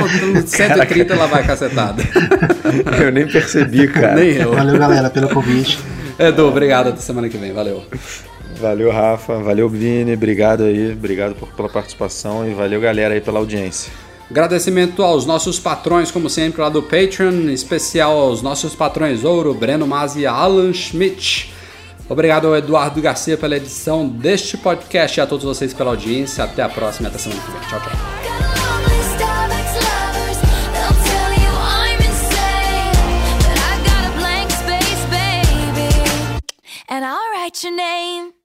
130 0.46 1.12
ela 1.12 1.26
vai 1.26 1.44
cacetada. 1.44 2.00
eu 3.02 3.10
nem 3.10 3.26
percebi, 3.26 3.88
cara. 3.88 4.14
nem 4.14 4.34
eu. 4.34 4.54
Valeu, 4.54 4.78
galera, 4.78 5.10
pelo 5.10 5.28
convite. 5.28 5.80
Edu, 6.16 6.46
obrigado. 6.46 6.90
Até 6.90 7.00
semana 7.00 7.28
que 7.28 7.36
vem. 7.36 7.52
Valeu. 7.52 7.82
Valeu, 8.60 8.92
Rafa. 8.92 9.36
Valeu, 9.40 9.68
Vini. 9.68 10.14
Obrigado 10.14 10.62
aí. 10.62 10.92
Obrigado 10.92 11.34
por, 11.34 11.48
pela 11.48 11.68
participação 11.68 12.48
e 12.48 12.54
valeu, 12.54 12.80
galera, 12.80 13.14
aí 13.14 13.20
pela 13.20 13.40
audiência. 13.40 13.90
Agradecimento 14.30 15.02
aos 15.02 15.24
nossos 15.24 15.58
patrões, 15.58 16.10
como 16.10 16.28
sempre, 16.28 16.60
lá 16.60 16.68
do 16.68 16.82
Patreon, 16.82 17.48
em 17.48 17.52
especial 17.52 18.18
aos 18.18 18.42
nossos 18.42 18.74
patrões 18.74 19.24
Ouro, 19.24 19.54
Breno 19.54 19.86
Mas 19.86 20.16
e 20.16 20.26
Alan 20.26 20.72
Schmidt. 20.72 21.52
Obrigado 22.08 22.46
ao 22.46 22.56
Eduardo 22.56 23.00
Garcia 23.00 23.36
pela 23.36 23.56
edição 23.56 24.06
deste 24.06 24.56
podcast 24.56 25.18
e 25.18 25.22
a 25.22 25.26
todos 25.26 25.44
vocês 25.44 25.72
pela 25.72 25.90
audiência. 25.90 26.44
Até 26.44 26.62
a 26.62 26.68
próxima, 26.68 27.08
até 27.08 27.18
semana 27.18 27.40
que 27.40 27.50
vem. 27.50 27.60
Tchau, 27.68 27.80
tchau. 27.80 28.18
and 36.90 37.04
I'll 37.04 37.30
write 37.30 37.62
your 37.62 37.76
name 37.76 38.37